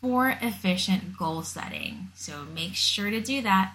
for 0.00 0.36
efficient 0.40 1.16
goal 1.16 1.42
setting. 1.42 2.08
So 2.14 2.44
make 2.54 2.74
sure 2.74 3.10
to 3.10 3.20
do 3.20 3.42
that. 3.42 3.74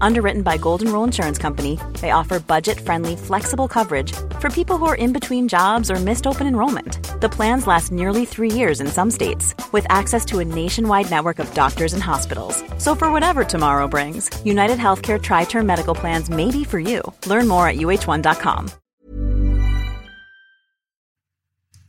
Underwritten 0.00 0.42
by 0.42 0.56
Golden 0.56 0.92
Rule 0.92 1.04
Insurance 1.04 1.38
Company, 1.38 1.78
they 2.00 2.10
offer 2.10 2.40
budget 2.40 2.80
friendly, 2.80 3.16
flexible 3.16 3.68
coverage 3.68 4.12
for 4.40 4.50
people 4.50 4.78
who 4.78 4.86
are 4.86 4.94
in 4.94 5.12
between 5.12 5.48
jobs 5.48 5.90
or 5.90 5.96
missed 5.96 6.26
open 6.26 6.46
enrollment. 6.46 7.20
The 7.20 7.28
plans 7.28 7.66
last 7.66 7.92
nearly 7.92 8.24
three 8.24 8.50
years 8.50 8.80
in 8.80 8.88
some 8.88 9.10
states, 9.10 9.54
with 9.72 9.86
access 9.88 10.24
to 10.26 10.38
a 10.38 10.44
nationwide 10.44 11.10
network 11.10 11.38
of 11.38 11.52
doctors 11.54 11.92
and 11.92 12.02
hospitals. 12.02 12.62
So, 12.78 12.94
for 12.94 13.12
whatever 13.12 13.44
tomorrow 13.44 13.88
brings, 13.88 14.30
United 14.44 14.78
Healthcare 14.78 15.22
Tri 15.22 15.44
Term 15.44 15.66
Medical 15.66 15.94
Plans 15.94 16.30
may 16.30 16.50
be 16.50 16.64
for 16.64 16.78
you. 16.78 17.02
Learn 17.26 17.46
more 17.46 17.68
at 17.68 17.76
uh1.com. 17.76 18.70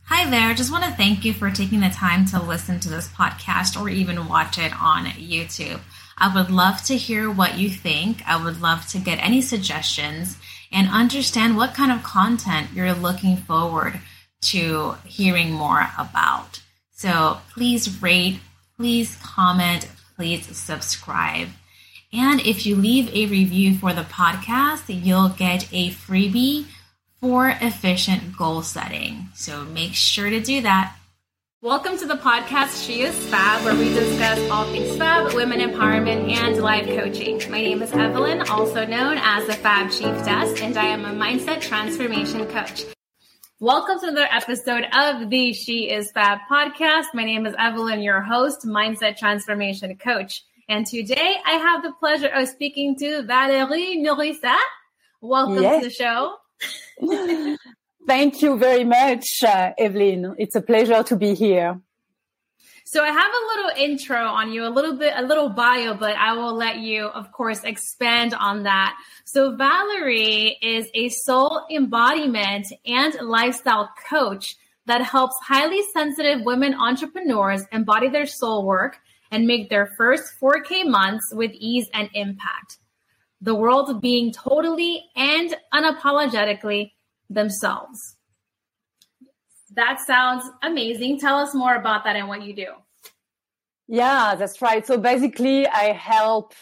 Hi 0.08 0.30
there. 0.30 0.54
Just 0.54 0.72
want 0.72 0.84
to 0.84 0.90
thank 0.92 1.22
you 1.26 1.34
for 1.34 1.50
taking 1.50 1.80
the 1.80 1.90
time 1.90 2.24
to 2.26 2.42
listen 2.42 2.80
to 2.80 2.88
this 2.88 3.08
podcast 3.08 3.78
or 3.78 3.90
even 3.90 4.26
watch 4.26 4.56
it 4.56 4.72
on 4.80 5.04
YouTube. 5.04 5.80
I 6.18 6.34
would 6.34 6.50
love 6.50 6.82
to 6.84 6.96
hear 6.96 7.30
what 7.30 7.58
you 7.58 7.70
think. 7.70 8.22
I 8.26 8.42
would 8.42 8.60
love 8.60 8.86
to 8.88 8.98
get 8.98 9.24
any 9.24 9.40
suggestions 9.40 10.36
and 10.72 10.88
understand 10.88 11.56
what 11.56 11.74
kind 11.74 11.92
of 11.92 12.02
content 12.02 12.68
you're 12.74 12.92
looking 12.92 13.36
forward 13.36 14.00
to 14.40 14.96
hearing 15.04 15.52
more 15.52 15.88
about. 15.98 16.60
So 16.92 17.38
please 17.54 18.02
rate, 18.02 18.40
please 18.76 19.16
comment, 19.22 19.88
please 20.16 20.56
subscribe. 20.56 21.48
And 22.12 22.40
if 22.40 22.64
you 22.66 22.74
leave 22.74 23.08
a 23.14 23.26
review 23.26 23.76
for 23.76 23.92
the 23.92 24.02
podcast, 24.02 24.84
you'll 24.88 25.28
get 25.28 25.72
a 25.72 25.90
freebie 25.90 26.66
for 27.20 27.48
efficient 27.60 28.36
goal 28.36 28.62
setting. 28.62 29.28
So 29.34 29.64
make 29.64 29.94
sure 29.94 30.30
to 30.30 30.40
do 30.40 30.62
that. 30.62 30.97
Welcome 31.60 31.98
to 31.98 32.06
the 32.06 32.14
podcast 32.14 32.86
She 32.86 33.00
is 33.00 33.16
Fab, 33.26 33.64
where 33.64 33.74
we 33.74 33.92
discuss 33.92 34.38
all 34.48 34.64
things 34.66 34.96
fab, 34.96 35.34
women 35.34 35.58
empowerment, 35.58 36.30
and 36.30 36.56
life 36.58 36.86
coaching. 36.86 37.40
My 37.50 37.60
name 37.60 37.82
is 37.82 37.90
Evelyn, 37.90 38.42
also 38.42 38.86
known 38.86 39.18
as 39.18 39.44
the 39.48 39.54
Fab 39.54 39.90
Chief 39.90 40.24
Desk, 40.24 40.62
and 40.62 40.78
I 40.78 40.84
am 40.84 41.04
a 41.04 41.08
mindset 41.08 41.60
transformation 41.60 42.46
coach. 42.46 42.84
Welcome 43.58 43.98
to 43.98 44.06
another 44.06 44.28
episode 44.30 44.84
of 44.92 45.30
the 45.30 45.52
She 45.52 45.90
is 45.90 46.12
Fab 46.12 46.38
podcast. 46.48 47.06
My 47.12 47.24
name 47.24 47.44
is 47.44 47.56
Evelyn, 47.58 48.02
your 48.02 48.20
host, 48.20 48.64
mindset 48.64 49.16
transformation 49.16 49.96
coach. 49.96 50.44
And 50.68 50.86
today 50.86 51.38
I 51.44 51.54
have 51.54 51.82
the 51.82 51.92
pleasure 51.98 52.28
of 52.28 52.46
speaking 52.46 52.94
to 53.00 53.22
Valerie 53.22 53.96
Nourissat. 53.98 54.56
Welcome 55.20 55.64
yes. 55.64 55.82
to 55.82 55.88
the 55.88 55.92
show. 55.92 57.56
Thank 58.08 58.40
you 58.40 58.56
very 58.56 58.84
much, 58.84 59.44
uh, 59.44 59.72
Evelyn. 59.76 60.34
It's 60.38 60.54
a 60.54 60.62
pleasure 60.62 61.02
to 61.02 61.14
be 61.14 61.34
here. 61.34 61.78
So 62.86 63.02
I 63.02 63.08
have 63.08 63.32
a 63.40 63.46
little 63.50 63.84
intro 63.84 64.16
on 64.16 64.50
you, 64.50 64.66
a 64.66 64.72
little 64.72 64.96
bit, 64.96 65.12
a 65.14 65.20
little 65.20 65.50
bio, 65.50 65.92
but 65.92 66.16
I 66.16 66.32
will 66.32 66.54
let 66.54 66.78
you, 66.78 67.04
of 67.04 67.30
course, 67.32 67.64
expand 67.64 68.32
on 68.32 68.62
that. 68.62 68.96
So 69.26 69.54
Valerie 69.56 70.56
is 70.62 70.88
a 70.94 71.10
soul 71.10 71.66
embodiment 71.70 72.68
and 72.86 73.12
lifestyle 73.20 73.90
coach 74.08 74.56
that 74.86 75.02
helps 75.02 75.36
highly 75.42 75.82
sensitive 75.92 76.46
women 76.46 76.72
entrepreneurs 76.72 77.64
embody 77.72 78.08
their 78.08 78.24
soul 78.24 78.64
work 78.64 78.96
and 79.30 79.46
make 79.46 79.68
their 79.68 79.92
first 79.98 80.32
4K 80.40 80.86
months 80.86 81.30
with 81.34 81.50
ease 81.52 81.90
and 81.92 82.08
impact. 82.14 82.78
The 83.42 83.54
world 83.54 84.00
being 84.00 84.32
totally 84.32 85.04
and 85.14 85.54
unapologetically 85.74 86.92
themselves. 87.28 88.16
That 89.74 89.98
sounds 90.06 90.44
amazing. 90.62 91.20
Tell 91.20 91.38
us 91.38 91.54
more 91.54 91.74
about 91.74 92.04
that 92.04 92.16
and 92.16 92.28
what 92.28 92.42
you 92.42 92.54
do. 92.54 92.68
Yeah, 93.86 94.34
that's 94.34 94.60
right. 94.60 94.86
So 94.86 94.98
basically, 94.98 95.66
I 95.66 95.92
help 95.92 96.52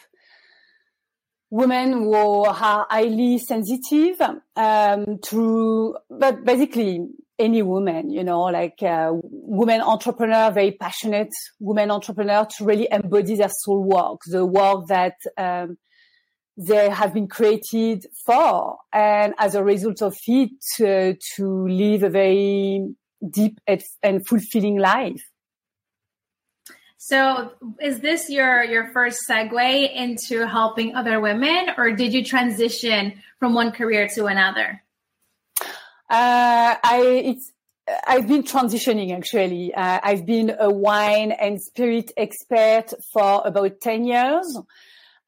women 1.50 1.92
who 1.92 2.14
are 2.14 2.86
highly 2.88 3.38
sensitive 3.38 4.20
um, 4.56 5.18
to, 5.22 5.96
but 6.10 6.44
basically 6.44 7.06
any 7.38 7.62
woman, 7.62 8.10
you 8.10 8.24
know, 8.24 8.42
like 8.42 8.82
uh, 8.82 9.12
women 9.12 9.80
entrepreneur, 9.80 10.50
very 10.50 10.72
passionate 10.72 11.30
women 11.60 11.90
entrepreneur 11.90 12.46
to 12.56 12.64
really 12.64 12.88
embody 12.90 13.36
their 13.36 13.50
soul 13.50 13.82
work, 13.84 14.20
the 14.26 14.44
work 14.44 14.86
that 14.88 15.16
um, 15.36 15.76
they 16.56 16.88
have 16.88 17.12
been 17.12 17.28
created 17.28 18.06
for. 18.24 18.78
And 18.92 19.34
as 19.38 19.54
a 19.54 19.62
result 19.62 20.02
of 20.02 20.16
it, 20.26 20.50
uh, 20.80 21.18
to 21.36 21.68
live 21.68 22.02
a 22.02 22.10
very 22.10 22.94
deep 23.30 23.60
and 24.02 24.26
fulfilling 24.26 24.78
life. 24.78 25.22
So, 26.98 27.52
is 27.80 28.00
this 28.00 28.28
your 28.28 28.64
your 28.64 28.88
first 28.88 29.20
segue 29.28 29.94
into 29.94 30.46
helping 30.46 30.96
other 30.96 31.20
women, 31.20 31.70
or 31.76 31.92
did 31.92 32.12
you 32.12 32.24
transition 32.24 33.22
from 33.38 33.54
one 33.54 33.70
career 33.70 34.08
to 34.14 34.26
another? 34.26 34.82
Uh, 36.10 36.74
I 36.82 37.22
it's 37.24 37.52
I've 38.06 38.26
been 38.26 38.42
transitioning 38.42 39.16
actually. 39.16 39.72
Uh, 39.72 40.00
I've 40.02 40.26
been 40.26 40.56
a 40.58 40.70
wine 40.70 41.30
and 41.32 41.62
spirit 41.62 42.10
expert 42.16 42.92
for 43.12 43.42
about 43.44 43.80
ten 43.80 44.04
years 44.04 44.58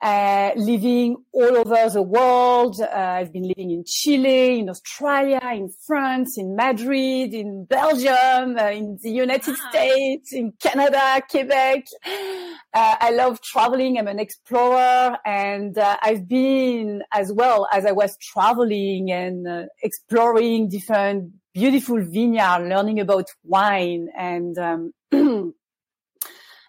uh, 0.00 0.53
living 0.56 1.17
all 1.33 1.56
over 1.56 1.91
the 1.91 2.03
world. 2.03 2.81
Uh, 2.81 2.95
I've 2.95 3.33
been 3.33 3.49
living 3.49 3.71
in 3.71 3.85
Chile, 3.85 4.61
in 4.61 4.69
Australia, 4.69 5.41
in 5.53 5.71
France, 5.87 6.39
in 6.39 6.55
Madrid, 6.55 7.35
in 7.35 7.65
Belgium, 7.65 8.56
uh, 8.56 8.71
in 8.71 8.99
the 9.03 9.11
United 9.11 9.56
wow. 9.59 9.71
States, 9.71 10.33
in 10.33 10.53
Canada, 10.61 11.21
Quebec. 11.29 11.87
Uh, 12.06 12.97
I 13.00 13.11
love 13.11 13.41
traveling. 13.43 13.99
I'm 13.99 14.06
an 14.06 14.21
explorer 14.21 15.19
and 15.25 15.77
uh, 15.77 15.97
I've 16.00 16.29
been 16.29 17.03
as 17.12 17.33
well 17.33 17.67
as 17.73 17.85
I 17.85 17.93
was 17.93 18.17
traveling 18.19 19.11
and 19.11 19.49
uh, 19.49 19.62
exploring 19.83 20.69
different 20.69 21.33
beautiful 21.55 22.00
vineyard, 22.05 22.69
learning 22.69 23.00
about 23.00 23.27
wine 23.43 24.09
and, 24.17 24.56
um, 24.59 24.93
and 25.12 25.55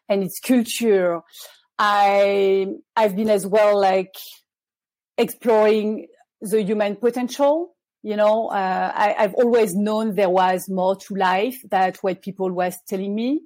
its 0.09 0.39
culture. 0.39 1.21
I 1.79 2.67
I've 2.95 3.15
been 3.15 3.29
as 3.29 3.47
well 3.47 3.79
like 3.79 4.13
exploring 5.17 6.07
the 6.41 6.61
human 6.61 6.97
potential. 6.97 7.75
You 8.03 8.15
know, 8.15 8.47
uh, 8.47 8.91
I, 8.95 9.15
I've 9.17 9.33
always 9.33 9.75
known 9.75 10.15
there 10.15 10.29
was 10.29 10.69
more 10.69 10.95
to 10.95 11.15
life 11.15 11.57
than 11.69 11.93
what 12.01 12.21
people 12.21 12.51
was 12.51 12.77
telling 12.87 13.15
me. 13.15 13.41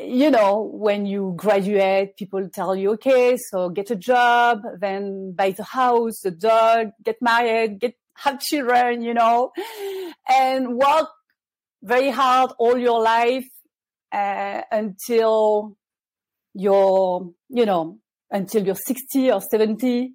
You 0.00 0.30
know, 0.30 0.62
when 0.62 1.06
you 1.06 1.34
graduate, 1.36 2.16
people 2.16 2.48
tell 2.52 2.74
you, 2.74 2.92
okay, 2.92 3.36
so 3.36 3.68
get 3.68 3.90
a 3.90 3.96
job, 3.96 4.62
then 4.80 5.32
buy 5.32 5.52
the 5.52 5.62
house, 5.62 6.20
the 6.22 6.32
dog, 6.32 6.90
get 7.04 7.16
married, 7.22 7.78
get, 7.78 7.94
have 8.16 8.40
children, 8.40 9.02
you 9.02 9.14
know, 9.14 9.52
and 10.28 10.76
work 10.76 11.08
very 11.82 12.10
hard 12.10 12.50
all 12.58 12.76
your 12.76 13.00
life, 13.00 13.48
uh, 14.10 14.62
until 14.72 15.76
you're, 16.56 17.30
you 17.48 17.66
know, 17.66 17.98
until 18.30 18.64
you're 18.64 18.74
60 18.74 19.30
or 19.32 19.40
70 19.40 20.12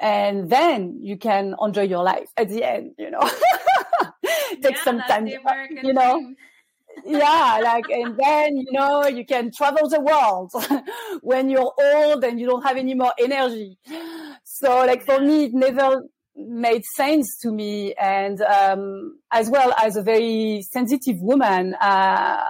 and 0.00 0.50
then 0.50 0.98
you 1.00 1.16
can 1.16 1.54
enjoy 1.62 1.82
your 1.82 2.02
life 2.02 2.28
at 2.36 2.48
the 2.48 2.64
end 2.64 2.92
you 2.98 3.10
know. 3.10 3.20
Take 4.62 4.76
yeah, 4.76 4.84
some 4.84 5.02
time 5.02 5.26
you 5.26 5.92
know. 5.92 6.34
yeah 7.06 7.60
like 7.62 7.88
and 7.88 8.16
then 8.18 8.56
you 8.56 8.72
know 8.72 9.06
you 9.06 9.24
can 9.24 9.50
travel 9.56 9.88
the 9.88 10.00
world 10.00 10.50
when 11.22 11.48
you're 11.48 11.72
old 11.80 12.22
and 12.24 12.38
you 12.38 12.46
don't 12.46 12.62
have 12.62 12.76
any 12.76 12.94
more 12.94 13.12
energy. 13.18 13.78
So 14.44 14.84
like 14.84 15.04
for 15.04 15.20
me 15.20 15.44
it 15.44 15.54
never 15.54 16.02
made 16.34 16.82
sense 16.96 17.38
to 17.42 17.52
me 17.52 17.94
and 17.94 18.40
um 18.42 19.18
as 19.30 19.48
well 19.50 19.72
as 19.80 19.96
a 19.96 20.02
very 20.02 20.62
sensitive 20.70 21.16
woman 21.20 21.74
uh 21.80 22.44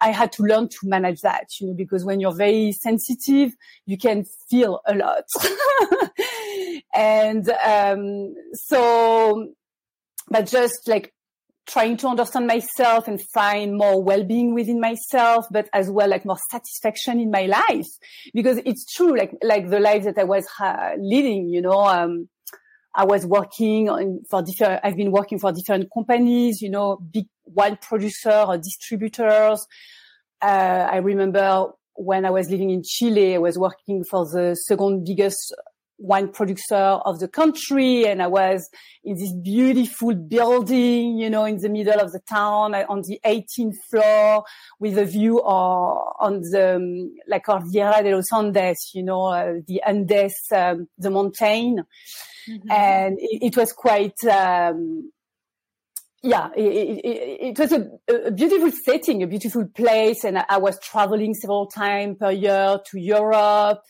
I 0.00 0.10
had 0.10 0.32
to 0.32 0.42
learn 0.42 0.68
to 0.68 0.78
manage 0.84 1.20
that, 1.20 1.48
you 1.60 1.68
know, 1.68 1.74
because 1.74 2.04
when 2.04 2.20
you're 2.20 2.34
very 2.34 2.72
sensitive, 2.72 3.52
you 3.86 3.98
can 3.98 4.24
feel 4.48 4.80
a 4.86 4.94
lot. 4.94 5.24
and, 6.94 7.48
um, 7.64 8.34
so, 8.54 9.52
but 10.28 10.46
just 10.46 10.88
like 10.88 11.12
trying 11.66 11.96
to 11.98 12.08
understand 12.08 12.46
myself 12.46 13.06
and 13.06 13.20
find 13.32 13.76
more 13.76 14.02
well-being 14.02 14.54
within 14.54 14.80
myself, 14.80 15.44
but 15.50 15.68
as 15.72 15.90
well, 15.90 16.08
like 16.08 16.24
more 16.24 16.38
satisfaction 16.50 17.20
in 17.20 17.30
my 17.30 17.46
life, 17.46 17.86
because 18.34 18.58
it's 18.64 18.92
true, 18.92 19.16
like, 19.16 19.32
like 19.42 19.68
the 19.70 19.80
life 19.80 20.04
that 20.04 20.18
I 20.18 20.24
was 20.24 20.46
uh, 20.58 20.92
leading, 20.98 21.48
you 21.48 21.62
know, 21.62 21.84
um, 21.84 22.28
I 22.94 23.04
was 23.04 23.24
working 23.24 23.88
on 23.88 24.22
for 24.28 24.42
different, 24.42 24.80
I've 24.82 24.96
been 24.96 25.12
working 25.12 25.38
for 25.38 25.52
different 25.52 25.88
companies, 25.94 26.60
you 26.60 26.70
know, 26.70 26.96
big 26.96 27.26
wine 27.54 27.78
producer 27.80 28.44
or 28.46 28.58
distributors. 28.58 29.66
Uh, 30.42 30.88
I 30.90 30.96
remember 30.96 31.66
when 31.94 32.24
I 32.24 32.30
was 32.30 32.50
living 32.50 32.70
in 32.70 32.82
Chile, 32.82 33.34
I 33.34 33.38
was 33.38 33.58
working 33.58 34.04
for 34.04 34.24
the 34.24 34.54
second 34.54 35.04
biggest 35.04 35.54
wine 36.00 36.28
producer 36.28 36.74
of 36.74 37.20
the 37.20 37.28
country. 37.28 38.06
And 38.06 38.22
I 38.22 38.26
was 38.26 38.68
in 39.04 39.16
this 39.16 39.32
beautiful 39.34 40.14
building, 40.14 41.18
you 41.18 41.30
know, 41.30 41.44
in 41.44 41.58
the 41.58 41.68
middle 41.68 42.00
of 42.00 42.10
the 42.12 42.20
town 42.28 42.74
on 42.74 43.02
the 43.02 43.20
18th 43.24 43.76
floor 43.90 44.44
with 44.78 44.98
a 44.98 45.04
view 45.04 45.40
uh, 45.40 45.44
on 45.44 46.40
the, 46.40 46.76
um, 46.76 47.14
La 47.28 47.38
Cordillera 47.38 48.02
de 48.02 48.14
los 48.14 48.32
Andes, 48.32 48.90
you 48.94 49.02
know, 49.02 49.26
uh, 49.26 49.52
the 49.66 49.82
Andes, 49.86 50.34
um, 50.52 50.88
the 50.98 51.10
mountain. 51.10 51.84
Mm-hmm. 52.48 52.70
And 52.70 53.18
it, 53.20 53.46
it, 53.46 53.56
was 53.56 53.72
quite, 53.72 54.24
um, 54.24 55.12
yeah, 56.22 56.50
it, 56.54 56.60
it, 56.62 57.40
it 57.40 57.58
was 57.58 57.72
a, 57.72 57.90
a, 58.26 58.30
beautiful 58.30 58.70
setting, 58.84 59.22
a 59.22 59.26
beautiful 59.26 59.66
place. 59.66 60.24
And 60.24 60.44
I 60.48 60.58
was 60.58 60.78
traveling 60.80 61.34
several 61.34 61.66
times 61.66 62.18
per 62.18 62.30
year 62.30 62.78
to 62.90 62.98
Europe. 62.98 63.82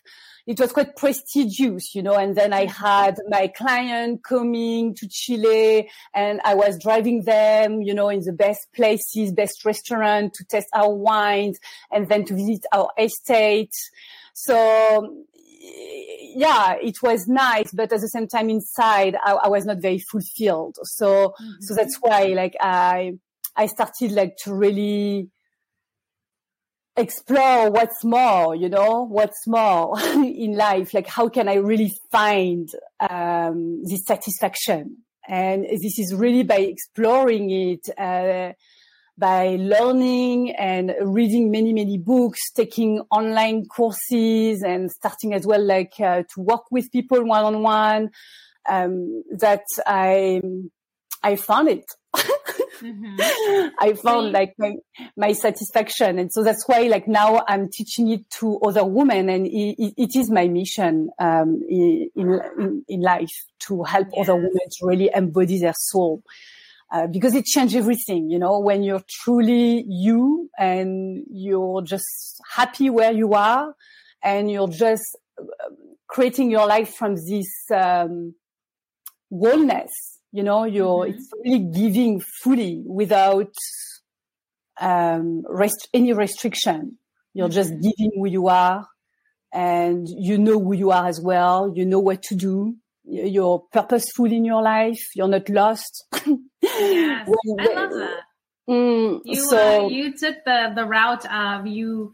It 0.46 0.58
was 0.58 0.72
quite 0.72 0.96
prestigious, 0.96 1.94
you 1.94 2.02
know, 2.02 2.14
and 2.14 2.36
then 2.36 2.52
I 2.52 2.66
mm-hmm. 2.66 2.84
had 2.84 3.16
my 3.28 3.48
client 3.48 4.24
coming 4.24 4.94
to 4.96 5.08
Chile 5.08 5.90
and 6.14 6.40
I 6.44 6.54
was 6.54 6.78
driving 6.80 7.24
them, 7.24 7.82
you 7.82 7.94
know, 7.94 8.08
in 8.08 8.20
the 8.20 8.32
best 8.32 8.60
places, 8.74 9.32
best 9.32 9.64
restaurant 9.64 10.34
to 10.34 10.44
test 10.44 10.68
our 10.72 10.92
wines 10.92 11.58
and 11.92 12.08
then 12.08 12.24
to 12.24 12.34
visit 12.34 12.64
our 12.72 12.90
estate. 12.98 13.74
So 14.34 15.24
yeah, 15.60 16.74
it 16.80 17.02
was 17.02 17.26
nice, 17.26 17.70
but 17.72 17.92
at 17.92 18.00
the 18.00 18.08
same 18.08 18.26
time 18.26 18.48
inside, 18.50 19.16
I, 19.22 19.32
I 19.32 19.48
was 19.48 19.66
not 19.66 19.78
very 19.80 19.98
fulfilled. 19.98 20.76
So, 20.84 21.34
mm-hmm. 21.40 21.50
so 21.60 21.74
that's 21.74 21.96
why, 22.00 22.24
like, 22.28 22.56
I, 22.60 23.14
I 23.56 23.66
started 23.66 24.12
like 24.12 24.36
to 24.44 24.54
really 24.54 25.28
explore 26.96 27.70
what's 27.70 28.04
more, 28.04 28.54
you 28.54 28.68
know, 28.68 29.04
what's 29.04 29.46
more 29.46 30.00
in 30.00 30.56
life. 30.56 30.94
Like, 30.94 31.06
how 31.06 31.28
can 31.28 31.48
I 31.48 31.54
really 31.54 31.92
find, 32.10 32.68
um, 32.98 33.82
this 33.84 34.04
satisfaction? 34.06 34.98
And 35.28 35.64
this 35.64 35.98
is 35.98 36.14
really 36.14 36.42
by 36.42 36.58
exploring 36.58 37.50
it, 37.50 37.88
uh, 37.98 38.52
by 39.20 39.56
learning 39.60 40.56
and 40.56 40.94
reading 41.02 41.50
many, 41.50 41.72
many 41.72 41.98
books, 41.98 42.50
taking 42.50 43.02
online 43.10 43.66
courses 43.66 44.62
and 44.62 44.90
starting 44.90 45.34
as 45.34 45.46
well, 45.46 45.62
like, 45.62 45.92
uh, 46.00 46.22
to 46.34 46.40
work 46.40 46.62
with 46.70 46.90
people 46.90 47.22
one 47.24 47.44
on 47.44 47.62
one, 47.62 48.10
um, 48.68 49.22
that 49.36 49.64
I, 49.86 50.40
I 51.22 51.36
found 51.36 51.68
it. 51.68 51.84
mm-hmm. 52.16 53.68
I 53.78 53.92
found 53.92 54.32
like 54.32 54.54
my, 54.58 54.76
my, 55.16 55.32
satisfaction. 55.32 56.18
And 56.18 56.32
so 56.32 56.42
that's 56.42 56.66
why 56.66 56.82
like 56.82 57.06
now 57.06 57.44
I'm 57.46 57.68
teaching 57.70 58.10
it 58.10 58.28
to 58.38 58.58
other 58.60 58.84
women 58.84 59.28
and 59.28 59.46
it, 59.46 59.94
it 59.96 60.16
is 60.16 60.30
my 60.30 60.48
mission, 60.48 61.10
um, 61.18 61.60
in, 61.68 62.08
in, 62.16 62.84
in, 62.88 63.00
life 63.02 63.44
to 63.66 63.82
help 63.84 64.08
yes. 64.14 64.28
other 64.28 64.36
women 64.36 64.68
to 64.78 64.86
really 64.86 65.10
embody 65.14 65.60
their 65.60 65.74
soul. 65.76 66.22
Uh, 66.92 67.06
because 67.06 67.34
it 67.36 67.44
changed 67.44 67.76
everything, 67.76 68.28
you 68.28 68.38
know, 68.38 68.58
when 68.58 68.82
you're 68.82 69.02
truly 69.08 69.84
you 69.86 70.50
and 70.58 71.24
you're 71.30 71.82
just 71.82 72.40
happy 72.56 72.90
where 72.90 73.12
you 73.12 73.32
are 73.32 73.74
and 74.24 74.50
you're 74.50 74.66
just 74.66 75.16
uh, 75.38 75.44
creating 76.08 76.50
your 76.50 76.66
life 76.66 76.92
from 76.94 77.14
this, 77.14 77.46
um, 77.72 78.34
wholeness, 79.30 80.18
you 80.32 80.42
know, 80.42 80.64
you're, 80.64 81.04
mm-hmm. 81.04 81.14
it's 81.14 81.30
really 81.44 81.70
giving 81.72 82.20
fully 82.42 82.82
without, 82.84 83.54
um, 84.80 85.44
rest, 85.48 85.88
any 85.94 86.12
restriction. 86.12 86.98
You're 87.34 87.46
mm-hmm. 87.46 87.54
just 87.54 87.70
giving 87.70 88.10
who 88.16 88.26
you 88.26 88.48
are 88.48 88.84
and 89.52 90.08
you 90.08 90.38
know 90.38 90.58
who 90.58 90.74
you 90.74 90.90
are 90.90 91.06
as 91.06 91.20
well. 91.20 91.72
You 91.72 91.86
know 91.86 92.00
what 92.00 92.22
to 92.24 92.34
do 92.34 92.74
you're 93.10 93.64
purposeful 93.72 94.26
in 94.26 94.44
your 94.44 94.62
life. 94.62 95.02
You're 95.14 95.28
not 95.28 95.48
lost. 95.48 96.04
yes, 96.80 97.28
when, 97.28 97.60
I 97.60 97.74
love 97.74 97.90
that. 97.90 98.20
Mm, 98.68 99.20
you 99.24 99.48
so, 99.48 99.84
uh, 99.84 99.88
you 99.88 100.16
took 100.16 100.36
the 100.44 100.72
the 100.74 100.84
route 100.84 101.26
of 101.26 101.66
you, 101.66 102.12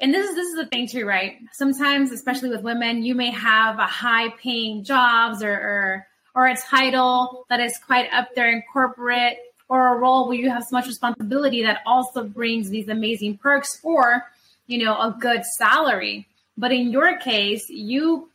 and 0.00 0.12
this 0.12 0.28
is 0.28 0.34
this 0.34 0.48
is 0.48 0.56
the 0.56 0.66
thing 0.66 0.88
too, 0.88 1.06
right? 1.06 1.36
Sometimes, 1.52 2.10
especially 2.12 2.50
with 2.50 2.62
women, 2.62 3.02
you 3.02 3.14
may 3.14 3.30
have 3.30 3.78
a 3.78 3.86
high 3.86 4.30
paying 4.42 4.84
jobs 4.84 5.42
or, 5.42 5.52
or 5.52 6.06
or 6.34 6.46
a 6.46 6.56
title 6.56 7.46
that 7.48 7.60
is 7.60 7.78
quite 7.78 8.08
up 8.12 8.34
there 8.34 8.50
in 8.50 8.62
corporate, 8.72 9.38
or 9.68 9.96
a 9.96 9.98
role 9.98 10.28
where 10.28 10.36
you 10.36 10.50
have 10.50 10.64
so 10.64 10.76
much 10.76 10.86
responsibility 10.86 11.62
that 11.62 11.80
also 11.86 12.24
brings 12.24 12.68
these 12.68 12.88
amazing 12.88 13.38
perks, 13.38 13.78
or 13.82 14.24
you 14.66 14.84
know 14.84 14.94
a 14.94 15.16
good 15.18 15.44
salary. 15.44 16.26
But 16.58 16.72
in 16.72 16.90
your 16.90 17.18
case, 17.18 17.68
you 17.68 18.30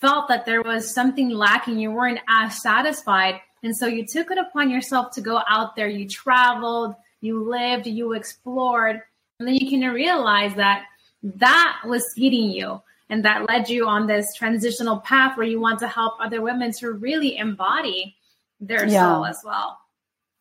felt 0.00 0.28
that 0.28 0.46
there 0.46 0.62
was 0.62 0.92
something 0.92 1.30
lacking, 1.30 1.78
you 1.78 1.90
weren't 1.90 2.20
as 2.28 2.60
satisfied. 2.62 3.40
And 3.66 3.76
so 3.76 3.88
you 3.88 4.06
took 4.06 4.30
it 4.30 4.38
upon 4.38 4.70
yourself 4.70 5.10
to 5.14 5.20
go 5.20 5.40
out 5.48 5.74
there, 5.74 5.88
you 5.88 6.08
traveled, 6.08 6.94
you 7.20 7.42
lived, 7.42 7.88
you 7.88 8.12
explored, 8.12 9.02
and 9.40 9.48
then 9.48 9.56
you 9.56 9.68
can 9.68 9.80
realize 9.92 10.54
that 10.54 10.84
that 11.24 11.78
was 11.84 12.04
feeding 12.14 12.52
you 12.52 12.80
and 13.10 13.24
that 13.24 13.48
led 13.48 13.68
you 13.68 13.88
on 13.88 14.06
this 14.06 14.32
transitional 14.36 15.00
path 15.00 15.36
where 15.36 15.48
you 15.48 15.58
want 15.58 15.80
to 15.80 15.88
help 15.88 16.14
other 16.20 16.40
women 16.40 16.70
to 16.78 16.92
really 16.92 17.36
embody 17.36 18.14
their 18.60 18.86
yeah. 18.86 19.02
soul 19.02 19.26
as 19.26 19.38
well. 19.44 19.80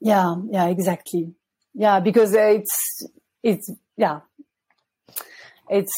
Yeah, 0.01 0.36
yeah, 0.51 0.67
exactly. 0.67 1.34
Yeah, 1.74 2.01
because 2.01 2.32
it's 2.36 3.08
it's 3.41 3.72
yeah. 3.98 4.20
It's 5.67 5.91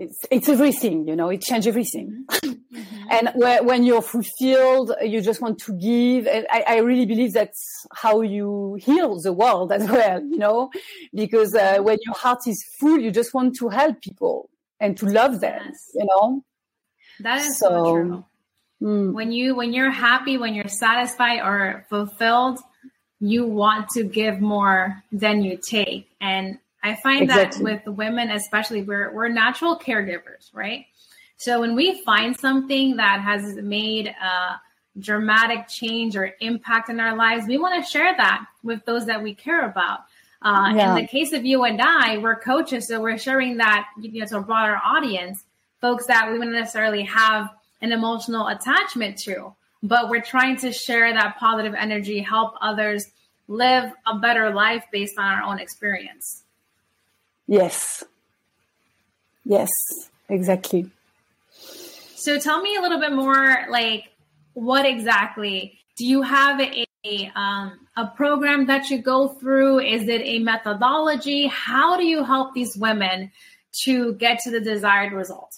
it's, 0.00 0.18
it's 0.30 0.48
everything, 0.48 1.06
you 1.06 1.14
know, 1.14 1.28
it 1.28 1.42
changed 1.42 1.68
everything. 1.68 2.24
Mm-hmm. 2.30 3.08
and 3.10 3.30
where, 3.34 3.62
when 3.62 3.84
you're 3.84 4.00
fulfilled, 4.00 4.92
you 5.02 5.20
just 5.20 5.42
want 5.42 5.58
to 5.58 5.72
give. 5.74 6.26
And 6.26 6.46
I, 6.50 6.64
I, 6.66 6.76
really 6.78 7.04
believe 7.04 7.32
that's 7.32 7.86
how 7.92 8.20
you 8.20 8.78
heal 8.80 9.20
the 9.20 9.32
world 9.32 9.72
as 9.72 9.90
well, 9.90 10.22
you 10.22 10.38
know, 10.38 10.70
because 11.12 11.54
uh, 11.54 11.78
when 11.78 11.98
your 12.06 12.14
heart 12.14 12.46
is 12.46 12.64
full, 12.78 12.98
you 12.98 13.10
just 13.10 13.34
want 13.34 13.56
to 13.56 13.68
help 13.68 14.00
people 14.00 14.48
and 14.78 14.96
to 14.96 15.06
love 15.06 15.40
them, 15.40 15.60
yes. 15.66 15.90
you 15.94 16.06
know. 16.06 16.44
That 17.20 17.40
is 17.40 17.58
so, 17.58 17.68
so 17.68 17.92
true. 17.92 18.24
Mm. 18.82 19.12
When 19.12 19.32
you 19.32 19.54
when 19.54 19.74
you're 19.74 19.90
happy, 19.90 20.38
when 20.38 20.54
you're 20.54 20.68
satisfied 20.68 21.40
or 21.40 21.84
fulfilled, 21.90 22.60
you 23.20 23.46
want 23.46 23.90
to 23.90 24.04
give 24.04 24.40
more 24.40 25.02
than 25.12 25.42
you 25.42 25.58
take. 25.58 26.08
And 26.20 26.58
I 26.82 26.94
find 26.96 27.24
exactly. 27.24 27.64
that 27.64 27.84
with 27.86 27.96
women, 27.96 28.30
especially, 28.30 28.82
we're 28.82 29.12
we're 29.12 29.28
natural 29.28 29.78
caregivers, 29.78 30.52
right? 30.52 30.86
So 31.36 31.60
when 31.60 31.74
we 31.74 32.02
find 32.02 32.38
something 32.38 32.96
that 32.96 33.20
has 33.20 33.56
made 33.56 34.08
a 34.08 34.60
dramatic 34.98 35.68
change 35.68 36.16
or 36.16 36.34
impact 36.40 36.90
in 36.90 37.00
our 37.00 37.16
lives, 37.16 37.46
we 37.46 37.58
want 37.58 37.82
to 37.82 37.90
share 37.90 38.14
that 38.16 38.44
with 38.62 38.84
those 38.84 39.06
that 39.06 39.22
we 39.22 39.34
care 39.34 39.66
about. 39.66 40.00
Uh, 40.42 40.72
yeah. 40.74 40.90
In 40.90 41.02
the 41.02 41.06
case 41.06 41.32
of 41.32 41.44
you 41.44 41.64
and 41.64 41.80
I, 41.80 42.18
we're 42.18 42.36
coaches, 42.36 42.88
so 42.88 43.00
we're 43.00 43.18
sharing 43.18 43.58
that 43.58 43.88
you 44.00 44.20
know, 44.20 44.26
to 44.26 44.38
a 44.38 44.40
broader 44.40 44.78
audience, 44.84 45.44
folks 45.80 46.06
that 46.06 46.30
we 46.30 46.38
wouldn't 46.38 46.56
necessarily 46.56 47.02
have 47.04 47.50
an 47.82 47.92
emotional 47.92 48.48
attachment 48.48 49.18
to, 49.18 49.54
but 49.82 50.08
we're 50.08 50.22
trying 50.22 50.56
to 50.58 50.72
share 50.72 51.12
that 51.12 51.36
positive 51.38 51.74
energy, 51.74 52.20
help 52.20 52.54
others 52.60 53.06
live 53.48 53.92
a 54.06 54.18
better 54.18 54.50
life 54.50 54.84
based 54.92 55.18
on 55.18 55.24
our 55.24 55.42
own 55.42 55.58
experience. 55.58 56.44
Yes. 57.50 58.04
Yes, 59.44 59.70
exactly. 60.28 60.88
So 62.14 62.38
tell 62.38 62.62
me 62.62 62.76
a 62.76 62.80
little 62.80 63.00
bit 63.00 63.12
more 63.12 63.66
like 63.68 64.04
what 64.54 64.86
exactly 64.86 65.80
do 65.96 66.06
you 66.06 66.22
have 66.22 66.60
a 66.60 66.86
um, 67.34 67.88
a 67.96 68.06
program 68.06 68.66
that 68.66 68.88
you 68.88 69.02
go 69.02 69.26
through? 69.26 69.80
Is 69.80 70.06
it 70.06 70.22
a 70.24 70.38
methodology? 70.38 71.48
How 71.48 71.96
do 71.96 72.04
you 72.06 72.22
help 72.22 72.54
these 72.54 72.76
women 72.76 73.32
to 73.82 74.14
get 74.14 74.38
to 74.44 74.52
the 74.52 74.60
desired 74.60 75.12
result? 75.12 75.52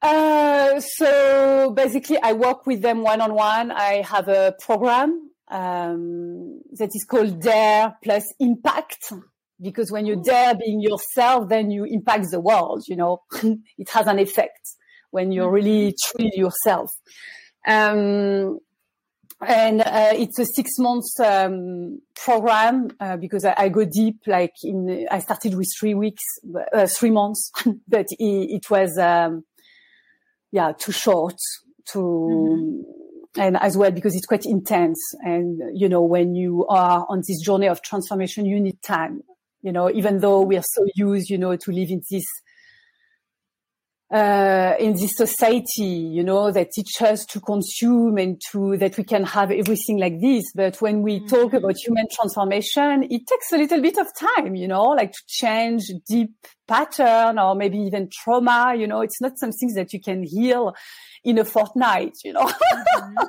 Uh, 0.00 0.78
so 0.78 1.72
basically, 1.72 2.18
I 2.22 2.34
work 2.34 2.66
with 2.66 2.82
them 2.82 3.02
one 3.02 3.20
on 3.20 3.34
one. 3.34 3.72
I 3.72 4.02
have 4.02 4.28
a 4.28 4.54
program 4.60 5.30
um, 5.48 6.60
that 6.78 6.90
is 6.94 7.04
called 7.08 7.40
Dare 7.40 7.96
Plus 8.04 8.32
Impact 8.38 9.12
because 9.60 9.90
when 9.90 10.06
you 10.06 10.22
dare 10.22 10.54
being 10.54 10.80
yourself, 10.80 11.48
then 11.48 11.70
you 11.70 11.84
impact 11.84 12.26
the 12.30 12.40
world. 12.40 12.84
You 12.86 12.96
know, 12.96 13.22
it 13.78 13.88
has 13.90 14.06
an 14.06 14.18
effect 14.18 14.60
when 15.10 15.32
you're 15.32 15.50
really 15.50 15.94
truly 16.06 16.32
yourself. 16.34 16.90
Um, 17.66 18.58
and 19.46 19.82
uh, 19.82 20.12
it's 20.14 20.38
a 20.38 20.46
six 20.46 20.78
months 20.78 21.18
um, 21.20 22.00
program 22.14 22.88
uh, 23.00 23.16
because 23.18 23.44
I, 23.44 23.54
I, 23.56 23.68
go 23.68 23.84
deep. 23.84 24.20
Like 24.26 24.54
in, 24.62 25.06
I 25.10 25.18
started 25.18 25.54
with 25.54 25.68
three 25.78 25.94
weeks, 25.94 26.22
uh, 26.72 26.86
three 26.86 27.10
months, 27.10 27.50
but 27.88 28.06
it, 28.12 28.18
it 28.18 28.70
was, 28.70 28.96
um, 28.98 29.44
yeah, 30.52 30.72
too 30.78 30.92
short 30.92 31.36
to. 31.92 31.98
Mm-hmm 31.98 32.92
and 33.38 33.56
as 33.58 33.76
well 33.76 33.90
because 33.90 34.16
it's 34.16 34.26
quite 34.26 34.46
intense 34.46 34.98
and 35.20 35.60
you 35.74 35.88
know 35.88 36.02
when 36.02 36.34
you 36.34 36.66
are 36.68 37.06
on 37.08 37.22
this 37.26 37.40
journey 37.40 37.68
of 37.68 37.82
transformation 37.82 38.46
you 38.46 38.58
need 38.58 38.80
time 38.82 39.22
you 39.62 39.72
know, 39.72 39.90
even 39.90 40.20
though 40.20 40.42
we 40.42 40.56
are 40.56 40.64
so 40.64 40.86
used, 40.94 41.30
you 41.30 41.38
know, 41.38 41.56
to 41.56 41.72
live 41.72 41.90
in 41.90 42.02
this 42.10 42.24
uh, 44.12 44.74
in 44.78 44.92
this 44.92 45.16
society, 45.16 45.82
you 45.82 46.22
know, 46.22 46.52
that 46.52 46.70
teach 46.70 47.02
us 47.02 47.24
to 47.26 47.40
consume 47.40 48.18
and 48.18 48.40
to 48.52 48.76
that 48.76 48.96
we 48.96 49.02
can 49.02 49.24
have 49.24 49.50
everything 49.50 49.98
like 49.98 50.20
this. 50.20 50.44
But 50.54 50.80
when 50.80 51.02
we 51.02 51.18
mm-hmm. 51.18 51.26
talk 51.26 51.54
about 51.54 51.74
human 51.76 52.06
transformation, 52.12 53.02
it 53.10 53.26
takes 53.26 53.52
a 53.52 53.58
little 53.58 53.82
bit 53.82 53.98
of 53.98 54.06
time, 54.16 54.54
you 54.54 54.68
know, 54.68 54.82
like 54.82 55.10
to 55.10 55.22
change 55.26 55.90
deep 56.08 56.30
pattern 56.68 57.38
or 57.38 57.56
maybe 57.56 57.78
even 57.78 58.08
trauma. 58.12 58.74
You 58.78 58.86
know, 58.86 59.00
it's 59.00 59.20
not 59.20 59.38
something 59.38 59.74
that 59.74 59.92
you 59.92 60.00
can 60.00 60.22
heal 60.22 60.74
in 61.24 61.38
a 61.38 61.44
fortnight, 61.44 62.12
you 62.24 62.32
know. 62.32 62.46
mm-hmm. 62.46 63.18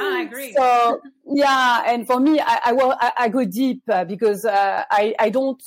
I 0.00 0.24
agree. 0.26 0.54
So 0.56 1.00
yeah, 1.26 1.82
and 1.86 2.06
for 2.06 2.18
me, 2.18 2.40
I 2.40 2.60
I, 2.64 3.12
I 3.18 3.28
go 3.28 3.44
deep 3.44 3.82
uh, 3.90 4.04
because 4.04 4.46
uh, 4.46 4.84
I 4.90 5.14
I 5.18 5.28
don't 5.28 5.60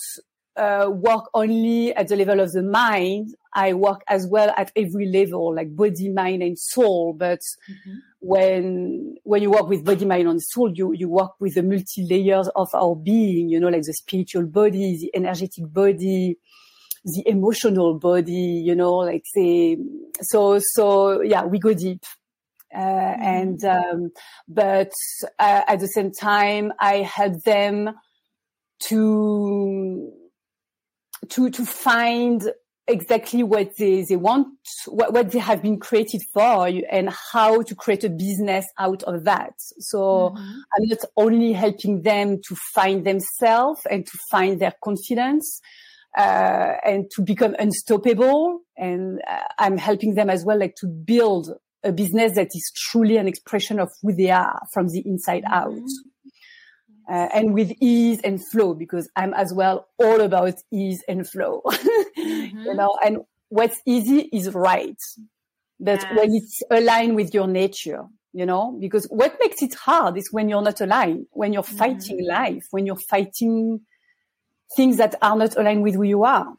uh, 0.56 0.90
work 0.90 1.30
only 1.34 1.94
at 1.96 2.08
the 2.08 2.16
level 2.16 2.40
of 2.40 2.52
the 2.52 2.64
mind. 2.64 3.36
I 3.54 3.74
work 3.74 4.02
as 4.08 4.28
well 4.30 4.54
at 4.58 4.72
every 4.76 5.08
level, 5.08 5.56
like 5.56 5.76
body, 5.76 6.10
mind, 6.10 6.42
and 6.42 6.58
soul. 6.58 7.14
But 7.14 7.40
mm-hmm. 7.70 7.96
when 8.20 9.16
when 9.24 9.42
you 9.42 9.52
work 9.52 9.68
with 9.68 9.84
body, 9.84 10.06
mind, 10.06 10.28
and 10.28 10.42
soul, 10.42 10.72
you 10.74 10.94
you 10.94 11.10
work 11.10 11.32
with 11.40 11.56
the 11.56 11.64
multi 11.64 12.08
layers 12.10 12.50
of 12.56 12.70
our 12.74 12.96
being. 12.96 13.50
You 13.50 13.60
know, 13.60 13.70
like 13.70 13.84
the 13.84 13.94
spiritual 13.94 14.46
body, 14.46 14.98
the 14.98 15.12
energetic 15.16 15.72
body, 15.72 16.38
the 17.04 17.24
emotional 17.26 18.00
body. 18.00 18.64
You 18.66 18.76
know, 18.76 18.96
like 18.96 19.26
the 19.34 19.78
so 20.22 20.60
so 20.74 21.22
yeah, 21.22 21.46
we 21.46 21.60
go 21.60 21.74
deep. 21.74 22.04
Uh, 22.74 22.80
mm-hmm. 22.80 23.24
and 23.24 23.66
um, 23.66 24.12
but 24.48 24.92
uh, 25.40 25.62
at 25.68 25.80
the 25.80 25.88
same 25.88 26.12
time, 26.12 26.72
I 26.80 26.98
help 26.98 27.44
them 27.44 27.90
to 28.84 30.12
to 31.30 31.50
to 31.50 31.66
find 31.66 32.52
exactly 32.92 33.44
what 33.44 33.76
they, 33.78 34.04
they 34.04 34.16
want, 34.16 34.48
what, 34.88 35.14
what 35.14 35.32
they 35.32 35.40
have 35.40 35.62
been 35.62 35.80
created 35.80 36.22
for, 36.34 36.68
and 36.68 37.10
how 37.32 37.62
to 37.62 37.76
create 37.76 38.04
a 38.04 38.10
business 38.10 38.66
out 38.78 39.04
of 39.04 39.24
that. 39.26 39.54
So 39.80 40.00
mm-hmm. 40.36 40.40
I'm 40.40 40.88
not 40.88 41.00
only 41.18 41.54
helping 41.54 42.02
them 42.04 42.40
to 42.48 42.56
find 42.74 43.06
themselves 43.06 43.82
and 43.90 44.06
to 44.06 44.18
find 44.30 44.60
their 44.60 44.74
confidence, 44.84 45.62
uh, 46.18 46.74
and 46.84 47.10
to 47.12 47.22
become 47.22 47.56
unstoppable. 47.58 48.60
And 48.78 49.22
uh, 49.28 49.40
I'm 49.58 49.78
helping 49.78 50.16
them 50.16 50.30
as 50.30 50.44
well, 50.46 50.60
like 50.60 50.76
to 50.82 50.88
build 50.88 51.52
a 51.84 51.92
business 51.92 52.36
that 52.36 52.50
is 52.54 52.72
truly 52.76 53.18
an 53.18 53.28
expression 53.28 53.80
of 53.80 53.90
who 54.02 54.14
they 54.16 54.30
are 54.30 54.62
from 54.74 54.88
the 54.90 55.02
inside 55.06 55.44
mm-hmm. 55.44 55.54
out 55.54 55.90
uh, 57.12 57.28
and 57.34 57.54
with 57.54 57.74
ease 57.82 58.22
and 58.24 58.44
flow 58.44 58.74
because 58.74 59.10
I'm 59.18 59.34
as 59.34 59.54
well 59.54 59.88
all 59.98 60.22
about 60.22 60.54
ease 60.72 61.04
and 61.10 61.28
flow. 61.28 61.62
mm-hmm. 61.68 62.58
You 62.58 62.74
know, 62.74 62.98
and 63.04 63.18
what's 63.50 63.82
easy 63.86 64.30
is 64.32 64.54
right. 64.54 64.96
But 65.78 66.02
yes. 66.02 66.16
when 66.16 66.34
it's 66.34 66.64
aligned 66.72 67.18
with 67.18 67.34
your 67.34 67.48
nature, 67.48 68.06
you 68.32 68.46
know, 68.46 68.78
because 68.80 69.08
what 69.08 69.36
makes 69.42 69.62
it 69.62 69.74
hard 69.74 70.18
is 70.18 70.32
when 70.32 70.48
you're 70.48 70.62
not 70.62 70.80
aligned, 70.80 71.26
when 71.32 71.52
you're 71.52 71.64
fighting 71.64 72.20
mm-hmm. 72.20 72.30
life, 72.30 72.68
when 72.72 72.86
you're 72.86 72.96
fighting 72.96 73.82
things 74.78 74.96
that 74.98 75.16
are 75.22 75.36
not 75.36 75.58
aligned 75.58 75.84
with 75.84 75.96
who 75.96 76.04
you 76.04 76.24
are. 76.24 76.54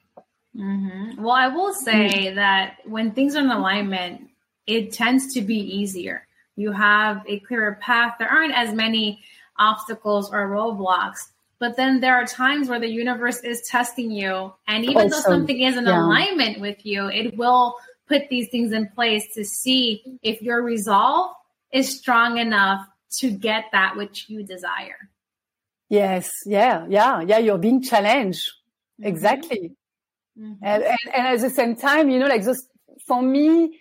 Mm-hmm. 0.54 1.22
Well, 1.22 1.32
I 1.32 1.48
will 1.48 1.72
say 1.72 2.26
mm-hmm. 2.26 2.36
that 2.36 2.76
when 2.84 3.12
things 3.12 3.36
are 3.36 3.40
in 3.40 3.50
alignment, 3.50 4.28
it 4.66 4.92
tends 4.92 5.32
to 5.32 5.40
be 5.40 5.56
easier. 5.56 6.26
You 6.56 6.72
have 6.72 7.22
a 7.26 7.38
clearer 7.38 7.78
path. 7.80 8.16
There 8.18 8.28
aren't 8.28 8.52
as 8.52 8.74
many 8.74 9.22
obstacles 9.58 10.30
or 10.32 10.48
roadblocks. 10.48 11.18
But 11.58 11.76
then 11.76 12.00
there 12.00 12.16
are 12.16 12.26
times 12.26 12.68
where 12.68 12.80
the 12.80 12.88
universe 12.88 13.38
is 13.40 13.62
testing 13.62 14.10
you. 14.10 14.52
And 14.66 14.84
even 14.84 15.08
though 15.08 15.20
something 15.20 15.60
is 15.60 15.76
in 15.76 15.86
yeah. 15.86 16.00
alignment 16.00 16.60
with 16.60 16.84
you, 16.84 17.06
it 17.06 17.36
will 17.36 17.76
put 18.08 18.28
these 18.28 18.48
things 18.48 18.72
in 18.72 18.88
place 18.88 19.32
to 19.34 19.44
see 19.44 20.18
if 20.22 20.42
your 20.42 20.60
resolve 20.62 21.30
is 21.72 21.96
strong 21.96 22.38
enough 22.38 22.84
to 23.18 23.30
get 23.30 23.66
that 23.72 23.96
which 23.96 24.28
you 24.28 24.42
desire. 24.42 25.08
Yes, 25.88 26.30
yeah, 26.46 26.86
yeah, 26.88 27.20
yeah. 27.20 27.38
You're 27.38 27.58
being 27.58 27.82
challenged. 27.82 28.48
Mm-hmm. 29.00 29.08
Exactly. 29.08 29.72
Mm-hmm. 30.38 30.64
And, 30.64 30.82
and, 30.82 30.98
and, 31.14 31.26
at 31.26 31.40
the 31.40 31.50
same 31.50 31.76
time, 31.76 32.10
you 32.10 32.18
know, 32.18 32.26
like 32.26 32.42
just 32.42 32.66
for 33.06 33.22
me, 33.22 33.78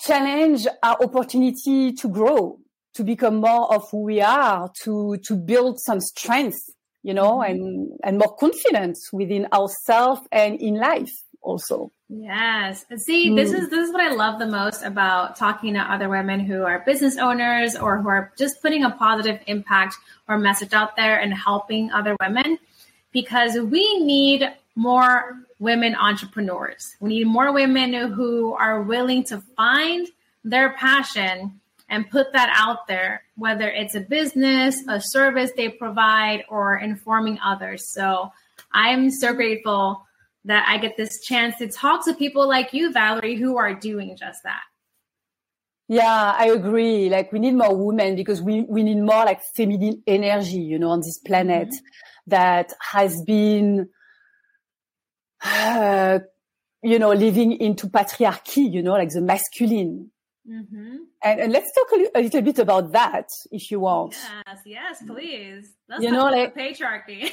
challenge 0.00 0.66
our 0.82 0.96
opportunity 1.02 1.92
to 1.92 2.08
grow 2.08 2.58
to 2.96 3.04
become 3.04 3.36
more 3.36 3.72
of 3.74 3.88
who 3.90 4.02
we 4.02 4.20
are, 4.20 4.70
to 4.82 5.18
to 5.26 5.36
build 5.36 5.80
some 5.80 6.00
strength, 6.00 6.58
you 7.02 7.14
know, 7.14 7.38
mm-hmm. 7.38 7.50
and 7.50 7.90
and 8.02 8.18
more 8.18 8.34
confidence 8.36 9.10
within 9.12 9.46
ourselves 9.52 10.22
and 10.32 10.60
in 10.60 10.74
life 10.76 11.12
also. 11.42 11.92
Yes. 12.08 12.84
See, 12.96 13.30
mm. 13.30 13.36
this 13.36 13.52
is 13.52 13.68
this 13.68 13.88
is 13.88 13.92
what 13.92 14.00
I 14.00 14.14
love 14.14 14.38
the 14.38 14.46
most 14.46 14.82
about 14.82 15.36
talking 15.36 15.74
to 15.74 15.80
other 15.80 16.08
women 16.08 16.40
who 16.40 16.62
are 16.62 16.80
business 16.80 17.16
owners 17.16 17.76
or 17.76 17.98
who 17.98 18.08
are 18.08 18.32
just 18.38 18.62
putting 18.62 18.84
a 18.84 18.90
positive 18.90 19.40
impact 19.46 19.96
or 20.28 20.38
message 20.38 20.72
out 20.72 20.96
there 20.96 21.18
and 21.18 21.34
helping 21.34 21.90
other 21.90 22.16
women 22.20 22.58
because 23.12 23.58
we 23.58 23.98
need 24.00 24.52
more 24.76 25.36
women 25.58 25.94
entrepreneurs. 25.96 26.94
We 27.00 27.08
need 27.10 27.26
more 27.26 27.52
women 27.52 27.92
who 28.12 28.52
are 28.54 28.82
willing 28.82 29.24
to 29.24 29.40
find 29.56 30.06
their 30.44 30.74
passion 30.74 31.60
and 31.88 32.10
put 32.10 32.32
that 32.32 32.50
out 32.52 32.86
there, 32.88 33.22
whether 33.36 33.68
it's 33.68 33.94
a 33.94 34.00
business, 34.00 34.76
a 34.88 35.00
service 35.00 35.50
they 35.56 35.68
provide, 35.68 36.44
or 36.48 36.76
informing 36.76 37.38
others. 37.44 37.92
So 37.92 38.32
I'm 38.72 39.10
so 39.10 39.34
grateful 39.34 40.06
that 40.44 40.64
I 40.68 40.78
get 40.78 40.96
this 40.96 41.20
chance 41.22 41.58
to 41.58 41.68
talk 41.68 42.04
to 42.06 42.14
people 42.14 42.48
like 42.48 42.72
you, 42.72 42.92
Valerie, 42.92 43.36
who 43.36 43.56
are 43.56 43.74
doing 43.74 44.16
just 44.18 44.42
that. 44.44 44.62
Yeah, 45.88 46.34
I 46.36 46.46
agree. 46.46 47.08
Like 47.08 47.32
we 47.32 47.38
need 47.38 47.54
more 47.54 47.76
women 47.76 48.16
because 48.16 48.42
we, 48.42 48.62
we 48.62 48.82
need 48.82 48.98
more 48.98 49.24
like 49.24 49.40
feminine 49.54 50.02
energy, 50.06 50.58
you 50.58 50.78
know, 50.78 50.90
on 50.90 51.00
this 51.00 51.18
planet 51.18 51.68
mm-hmm. 51.68 52.28
that 52.28 52.72
has 52.80 53.22
been, 53.24 53.88
uh, 55.44 56.18
you 56.82 56.98
know, 56.98 57.12
living 57.12 57.52
into 57.52 57.88
patriarchy, 57.88 58.72
you 58.72 58.82
know, 58.82 58.92
like 58.92 59.10
the 59.10 59.20
masculine. 59.20 60.10
Mm-hmm. 60.48 60.96
And, 61.24 61.40
and, 61.40 61.52
let's 61.52 61.72
talk 61.74 61.90
a, 61.92 61.96
li- 61.96 62.10
a, 62.14 62.22
little 62.22 62.42
bit 62.42 62.58
about 62.60 62.92
that, 62.92 63.28
if 63.50 63.70
you 63.70 63.80
want. 63.80 64.14
Yes, 64.46 64.60
yes, 64.64 65.02
please. 65.04 65.72
Let's 65.88 66.04
you 66.04 66.12
know, 66.12 66.26
like 66.26 66.54
patriarchy. 66.54 67.32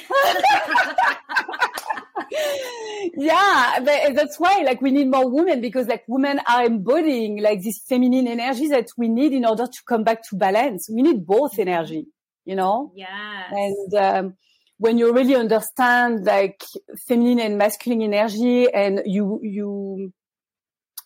yeah, 3.16 3.78
but 3.80 4.14
that's 4.14 4.38
why 4.38 4.62
like 4.64 4.80
we 4.80 4.90
need 4.90 5.10
more 5.10 5.28
women 5.28 5.60
because 5.60 5.86
like 5.86 6.04
women 6.08 6.40
are 6.48 6.64
embodying 6.64 7.40
like 7.42 7.62
this 7.62 7.80
feminine 7.88 8.26
energy 8.26 8.68
that 8.68 8.88
we 8.96 9.08
need 9.08 9.32
in 9.32 9.44
order 9.44 9.66
to 9.66 9.82
come 9.88 10.04
back 10.04 10.22
to 10.30 10.36
balance. 10.36 10.88
We 10.90 11.02
need 11.02 11.26
both 11.26 11.58
energy, 11.58 12.06
you 12.44 12.56
know? 12.56 12.92
Yes. 12.94 13.52
And 13.52 13.94
um, 13.94 14.34
when 14.78 14.98
you 14.98 15.12
really 15.12 15.36
understand 15.36 16.24
like 16.24 16.62
feminine 17.06 17.40
and 17.40 17.58
masculine 17.58 18.02
energy 18.02 18.72
and 18.72 19.02
you, 19.04 19.40
you, 19.42 20.12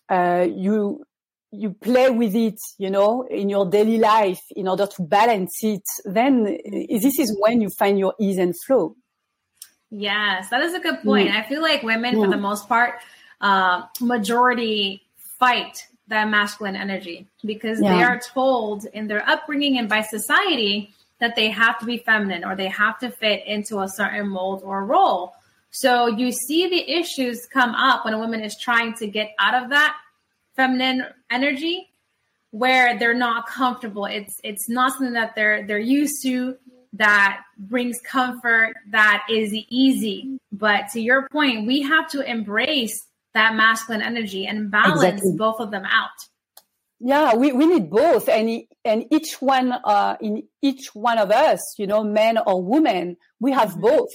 uh, 0.09 0.47
you, 0.49 1.03
you 1.51 1.71
play 1.71 2.09
with 2.09 2.35
it, 2.35 2.59
you 2.77 2.89
know, 2.89 3.23
in 3.23 3.49
your 3.49 3.65
daily 3.65 3.97
life 3.97 4.41
in 4.55 4.67
order 4.67 4.85
to 4.85 5.01
balance 5.01 5.63
it, 5.63 5.83
then 6.05 6.43
this 6.43 7.17
is 7.19 7.35
when 7.39 7.61
you 7.61 7.69
find 7.69 7.97
your 7.97 8.13
ease 8.19 8.37
and 8.37 8.53
flow. 8.65 8.95
Yes, 9.89 10.49
that 10.49 10.61
is 10.61 10.73
a 10.75 10.79
good 10.79 11.01
point. 11.01 11.29
Mm. 11.29 11.35
I 11.35 11.47
feel 11.47 11.61
like 11.61 11.81
women, 11.81 12.15
mm. 12.15 12.23
for 12.23 12.29
the 12.29 12.37
most 12.37 12.67
part, 12.69 12.95
uh, 13.41 13.83
majority 13.99 15.01
fight 15.39 15.87
that 16.07 16.29
masculine 16.29 16.75
energy 16.75 17.27
because 17.45 17.81
yeah. 17.81 17.95
they 17.95 18.03
are 18.03 18.19
told 18.19 18.85
in 18.93 19.07
their 19.07 19.27
upbringing 19.27 19.77
and 19.77 19.87
by 19.87 20.01
society 20.01 20.93
that 21.19 21.35
they 21.35 21.49
have 21.49 21.79
to 21.79 21.85
be 21.85 21.97
feminine 21.97 22.43
or 22.43 22.55
they 22.55 22.67
have 22.67 22.99
to 22.99 23.09
fit 23.09 23.45
into 23.45 23.79
a 23.79 23.87
certain 23.87 24.27
mold 24.27 24.61
or 24.63 24.85
role. 24.85 25.33
So 25.71 26.07
you 26.07 26.31
see 26.31 26.67
the 26.67 26.91
issues 26.91 27.45
come 27.45 27.71
up 27.75 28.05
when 28.05 28.13
a 28.13 28.19
woman 28.19 28.41
is 28.41 28.57
trying 28.57 28.93
to 28.95 29.07
get 29.07 29.33
out 29.39 29.63
of 29.63 29.69
that 29.69 29.95
feminine 30.59 31.05
energy 31.31 31.89
where 32.51 32.99
they're 32.99 33.13
not 33.13 33.47
comfortable. 33.47 34.05
It's 34.05 34.35
it's 34.43 34.67
not 34.67 34.91
something 34.91 35.13
that 35.13 35.35
they're 35.35 35.65
they're 35.65 35.79
used 35.79 36.21
to 36.23 36.57
that 36.93 37.41
brings 37.57 37.99
comfort, 38.01 38.73
that 38.89 39.25
is 39.29 39.53
easy. 39.69 40.39
But 40.51 40.89
to 40.93 40.99
your 40.99 41.27
point, 41.31 41.67
we 41.67 41.81
have 41.83 42.09
to 42.09 42.29
embrace 42.29 43.05
that 43.35 43.53
masculine 43.55 44.01
energy 44.01 44.47
and 44.47 44.71
balance 44.71 45.03
exactly. 45.03 45.35
both 45.37 45.59
of 45.59 45.71
them 45.71 45.85
out. 45.85 46.09
Yeah, 46.99 47.35
we, 47.35 47.53
we 47.53 47.65
need 47.65 47.89
both, 47.89 48.27
and 48.27 48.63
and 48.83 49.05
each 49.09 49.35
one 49.39 49.71
uh, 49.71 50.17
in 50.19 50.43
each 50.61 50.89
one 50.93 51.17
of 51.17 51.31
us, 51.31 51.61
you 51.77 51.87
know, 51.87 52.03
men 52.03 52.37
or 52.45 52.61
women, 52.61 53.15
we 53.39 53.53
have 53.53 53.69
mm-hmm. 53.69 53.81
both 53.81 54.09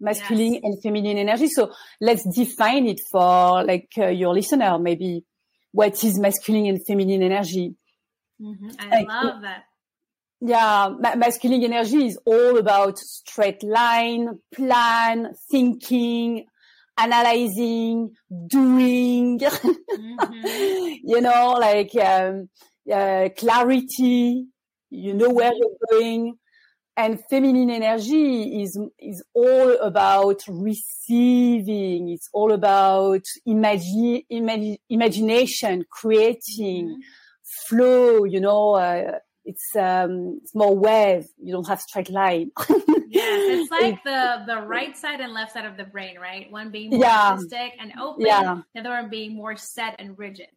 masculine 0.00 0.54
yes. 0.54 0.62
and 0.64 0.82
feminine 0.82 1.18
energy. 1.18 1.46
So 1.46 1.72
let's 2.00 2.24
define 2.34 2.86
it 2.86 3.00
for 3.12 3.62
like 3.62 3.90
uh, 3.96 4.08
your 4.08 4.34
listener, 4.34 4.80
maybe 4.80 5.22
what 5.74 6.02
is 6.04 6.18
masculine 6.18 6.66
and 6.66 6.86
feminine 6.86 7.22
energy. 7.22 7.74
Mm-hmm. 8.40 8.68
I 8.78 9.02
love 9.02 9.42
that 9.42 9.64
yeah, 10.46 10.90
ma- 10.98 11.16
masculine 11.16 11.64
energy 11.64 12.06
is 12.06 12.18
all 12.26 12.58
about 12.58 12.98
straight 12.98 13.62
line, 13.62 14.40
plan, 14.54 15.32
thinking, 15.50 16.44
analyzing, 16.98 18.14
doing, 18.46 19.38
mm-hmm. 19.38 20.94
you 21.02 21.20
know, 21.22 21.56
like 21.58 21.94
um, 21.96 22.50
uh, 22.92 23.30
clarity, 23.36 24.46
you 24.90 25.14
know 25.14 25.30
where 25.30 25.52
you're 25.54 25.78
going. 25.90 26.34
And 26.96 27.20
feminine 27.28 27.70
energy 27.70 28.62
is, 28.62 28.78
is 29.00 29.22
all 29.34 29.76
about 29.78 30.42
receiving. 30.46 32.08
It's 32.10 32.28
all 32.32 32.52
about 32.52 33.24
imagi- 33.48 34.24
imagi- 34.30 34.78
imagination, 34.88 35.84
creating, 35.90 36.88
mm-hmm. 36.88 37.00
flow, 37.68 38.24
you 38.24 38.40
know, 38.40 38.74
uh, 38.74 39.18
it's 39.44 39.76
um 39.76 40.38
it's 40.42 40.54
more 40.54 40.76
wave 40.76 41.26
you 41.38 41.52
don't 41.52 41.68
have 41.68 41.80
straight 41.80 42.10
line 42.10 42.50
yes 42.58 42.80
it's 43.10 43.70
like 43.80 44.02
the 44.04 44.42
the 44.46 44.60
right 44.62 44.96
side 44.96 45.20
and 45.20 45.32
left 45.32 45.52
side 45.52 45.66
of 45.66 45.76
the 45.76 45.84
brain 45.84 46.18
right 46.18 46.50
one 46.50 46.70
being 46.70 46.90
more 46.90 47.00
yeah. 47.00 47.32
artistic 47.32 47.72
and 47.78 47.92
open 48.00 48.24
yeah. 48.24 48.60
the 48.74 48.80
other 48.80 48.90
one 48.90 49.10
being 49.10 49.34
more 49.34 49.56
set 49.56 49.96
and 49.98 50.18
rigid 50.18 50.48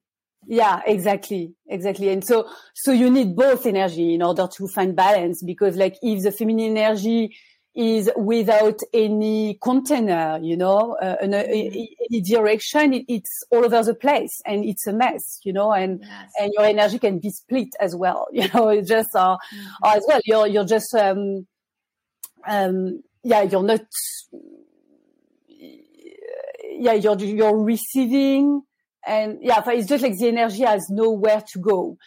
yeah 0.45 0.81
exactly 0.85 1.53
exactly 1.67 2.09
and 2.09 2.23
so 2.25 2.47
so 2.73 2.91
you 2.91 3.09
need 3.09 3.35
both 3.35 3.65
energy 3.65 4.13
in 4.13 4.21
order 4.21 4.47
to 4.47 4.67
find 4.67 4.95
balance 4.95 5.43
because 5.43 5.75
like 5.75 5.97
if 6.01 6.23
the 6.23 6.31
feminine 6.31 6.77
energy 6.77 7.35
is 7.77 8.09
without 8.17 8.79
any 8.91 9.53
container, 9.61 10.39
you 10.41 10.57
know, 10.57 10.97
uh, 10.99 11.15
in 11.21 11.31
a, 11.35 11.43
mm-hmm. 11.43 11.83
any 12.09 12.21
direction. 12.21 12.91
It, 12.91 13.05
it's 13.07 13.43
all 13.51 13.63
over 13.63 13.83
the 13.83 13.93
place 13.93 14.41
and 14.47 14.65
it's 14.65 14.87
a 14.87 14.93
mess, 14.93 15.39
you 15.43 15.53
know, 15.53 15.71
and, 15.71 15.99
yes. 16.01 16.31
and 16.39 16.51
your 16.57 16.65
energy 16.65 16.97
can 16.97 17.19
be 17.19 17.29
split 17.29 17.69
as 17.79 17.95
well, 17.95 18.27
you 18.33 18.49
know, 18.51 18.69
it's 18.69 18.89
just, 18.89 19.15
uh, 19.15 19.37
mm-hmm. 19.37 19.95
as 19.95 20.03
well, 20.07 20.19
you're, 20.25 20.47
you're 20.47 20.65
just, 20.65 20.93
um, 20.95 21.45
um, 22.47 23.03
yeah, 23.23 23.43
you're 23.43 23.61
not, 23.61 23.85
yeah, 26.79 26.93
you're, 26.93 27.19
you're 27.19 27.63
receiving 27.63 28.63
and 29.07 29.39
yeah, 29.41 29.63
it's 29.67 29.87
just 29.87 30.03
like 30.03 30.17
the 30.17 30.27
energy 30.27 30.63
has 30.63 30.89
nowhere 30.89 31.41
to 31.53 31.59
go. 31.59 31.97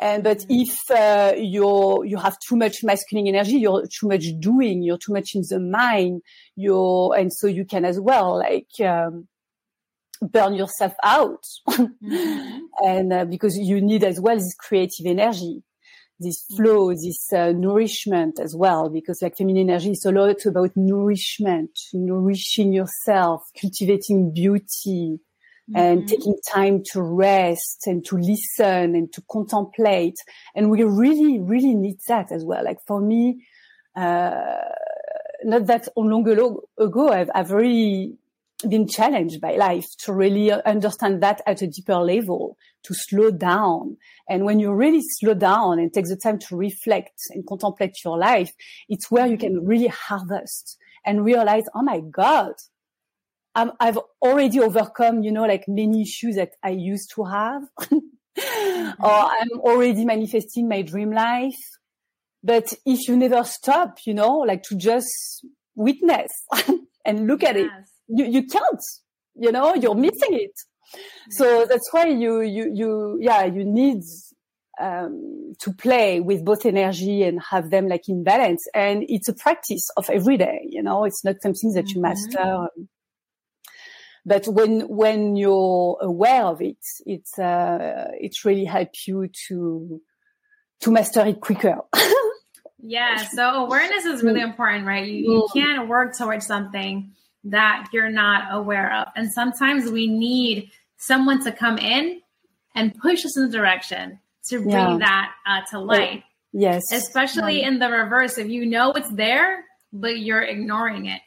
And 0.00 0.22
but 0.22 0.44
if 0.48 0.76
uh, 0.90 1.34
you're 1.36 2.04
you 2.04 2.18
have 2.18 2.38
too 2.46 2.56
much 2.56 2.84
masculine 2.84 3.28
energy, 3.28 3.56
you're 3.56 3.86
too 3.86 4.08
much 4.08 4.26
doing, 4.38 4.82
you're 4.82 4.98
too 4.98 5.12
much 5.12 5.34
in 5.34 5.42
the 5.48 5.58
mind, 5.58 6.22
you're 6.56 7.14
and 7.16 7.32
so 7.32 7.46
you 7.46 7.64
can 7.64 7.84
as 7.84 7.98
well 7.98 8.38
like 8.38 8.68
um, 8.80 9.26
burn 10.20 10.54
yourself 10.54 10.94
out, 11.02 11.44
mm-hmm. 11.68 12.58
and 12.84 13.12
uh, 13.12 13.24
because 13.24 13.56
you 13.56 13.80
need 13.80 14.04
as 14.04 14.20
well 14.20 14.36
this 14.36 14.54
creative 14.54 15.06
energy, 15.06 15.64
this 16.20 16.44
flow, 16.56 16.90
this 16.90 17.32
uh, 17.32 17.50
nourishment 17.50 18.38
as 18.38 18.54
well. 18.54 18.88
Because 18.90 19.20
like 19.20 19.36
feminine 19.36 19.68
energy 19.68 19.90
is 19.90 20.04
a 20.04 20.12
lot 20.12 20.46
about 20.46 20.70
nourishment, 20.76 21.76
nourishing 21.92 22.72
yourself, 22.72 23.42
cultivating 23.60 24.32
beauty, 24.32 25.18
and 25.74 26.00
mm-hmm. 26.00 26.06
taking 26.06 26.36
time 26.52 26.82
to 26.92 27.02
rest 27.02 27.86
and 27.86 28.04
to 28.06 28.16
listen 28.16 28.94
and 28.94 29.12
to 29.12 29.22
contemplate. 29.30 30.16
And 30.54 30.70
we 30.70 30.82
really, 30.82 31.38
really 31.40 31.74
need 31.74 31.98
that 32.08 32.32
as 32.32 32.44
well. 32.44 32.64
Like 32.64 32.78
for 32.86 33.00
me, 33.00 33.44
uh, 33.96 34.56
not 35.44 35.66
that 35.66 35.88
long 35.96 36.28
ago, 36.28 37.12
I've, 37.12 37.30
I've 37.34 37.50
really 37.50 38.16
been 38.68 38.88
challenged 38.88 39.40
by 39.40 39.52
life 39.52 39.86
to 39.98 40.12
really 40.12 40.50
understand 40.50 41.22
that 41.22 41.42
at 41.46 41.62
a 41.62 41.66
deeper 41.66 41.94
level, 41.96 42.56
to 42.82 42.94
slow 42.94 43.30
down. 43.30 43.96
And 44.28 44.44
when 44.44 44.58
you 44.58 44.72
really 44.72 45.02
slow 45.02 45.34
down 45.34 45.78
and 45.78 45.92
take 45.92 46.06
the 46.06 46.16
time 46.16 46.38
to 46.40 46.56
reflect 46.56 47.20
and 47.30 47.46
contemplate 47.46 47.96
your 48.04 48.18
life, 48.18 48.52
it's 48.88 49.10
where 49.10 49.26
you 49.26 49.38
can 49.38 49.64
really 49.64 49.86
harvest 49.88 50.76
and 51.04 51.24
realize, 51.24 51.64
oh 51.74 51.82
my 51.82 52.00
God, 52.00 52.54
i 53.54 53.70
I've 53.80 53.98
already 54.22 54.60
overcome, 54.60 55.22
you 55.22 55.32
know, 55.32 55.44
like 55.44 55.64
many 55.68 56.02
issues 56.02 56.36
that 56.36 56.52
I 56.62 56.70
used 56.70 57.12
to 57.14 57.24
have. 57.24 57.62
mm-hmm. 58.38 59.04
Or 59.04 59.10
I'm 59.10 59.60
already 59.60 60.04
manifesting 60.04 60.68
my 60.68 60.82
dream 60.82 61.12
life. 61.12 61.58
But 62.42 62.72
if 62.86 63.08
you 63.08 63.16
never 63.16 63.42
stop, 63.44 63.98
you 64.06 64.14
know, 64.14 64.38
like 64.38 64.62
to 64.64 64.76
just 64.76 65.44
witness 65.74 66.30
and 67.04 67.26
look 67.26 67.42
yes. 67.42 67.50
at 67.50 67.56
it, 67.56 67.70
you, 68.08 68.24
you 68.26 68.46
can't, 68.46 68.80
you 69.34 69.52
know, 69.52 69.74
you're 69.74 69.94
missing 69.94 70.34
it. 70.34 70.52
So 71.30 71.66
that's 71.68 71.92
why 71.92 72.06
you, 72.06 72.40
you, 72.40 72.72
you, 72.72 73.18
yeah, 73.20 73.44
you 73.44 73.64
need, 73.64 74.02
um, 74.80 75.54
to 75.60 75.72
play 75.72 76.20
with 76.20 76.44
both 76.44 76.64
energy 76.64 77.24
and 77.24 77.40
have 77.50 77.70
them 77.70 77.88
like 77.88 78.08
in 78.08 78.22
balance. 78.22 78.64
And 78.74 79.04
it's 79.08 79.28
a 79.28 79.34
practice 79.34 79.88
of 79.96 80.08
every 80.08 80.36
day, 80.36 80.60
you 80.70 80.82
know, 80.82 81.04
it's 81.04 81.24
not 81.24 81.36
something 81.42 81.72
that 81.74 81.88
you 81.88 81.96
mm-hmm. 81.96 82.02
master. 82.02 82.40
Um, 82.40 82.88
but 84.28 84.46
when 84.46 84.82
when 84.82 85.36
you're 85.36 85.96
aware 86.02 86.44
of 86.44 86.60
it, 86.60 86.76
it's 87.06 87.38
uh, 87.38 88.10
it 88.20 88.44
really 88.44 88.66
helps 88.66 89.08
you 89.08 89.28
to 89.48 90.02
to 90.80 90.90
master 90.90 91.24
it 91.26 91.40
quicker. 91.40 91.78
yeah. 92.78 93.16
So 93.34 93.42
awareness 93.64 94.04
is 94.04 94.22
really 94.22 94.42
important, 94.42 94.86
right? 94.86 95.06
You, 95.06 95.32
you 95.32 95.48
mm. 95.48 95.52
can't 95.54 95.88
work 95.88 96.16
towards 96.16 96.46
something 96.46 97.12
that 97.44 97.88
you're 97.92 98.10
not 98.10 98.54
aware 98.54 98.92
of, 99.00 99.08
and 99.16 99.32
sometimes 99.32 99.90
we 99.90 100.06
need 100.06 100.70
someone 100.98 101.42
to 101.44 101.52
come 101.52 101.78
in 101.78 102.20
and 102.74 102.94
push 102.94 103.24
us 103.24 103.34
in 103.38 103.44
the 103.44 103.50
direction 103.50 104.20
to 104.48 104.58
bring 104.60 104.72
yeah. 104.72 104.98
that 104.98 105.32
uh, 105.46 105.60
to 105.70 105.80
light. 105.80 106.22
Yes. 106.52 106.82
Especially 106.92 107.62
in 107.62 107.78
the 107.78 107.88
reverse, 107.88 108.36
if 108.36 108.48
you 108.48 108.66
know 108.66 108.92
it's 108.92 109.10
there, 109.10 109.64
but 109.92 110.18
you're 110.18 110.42
ignoring 110.42 111.06
it. 111.06 111.20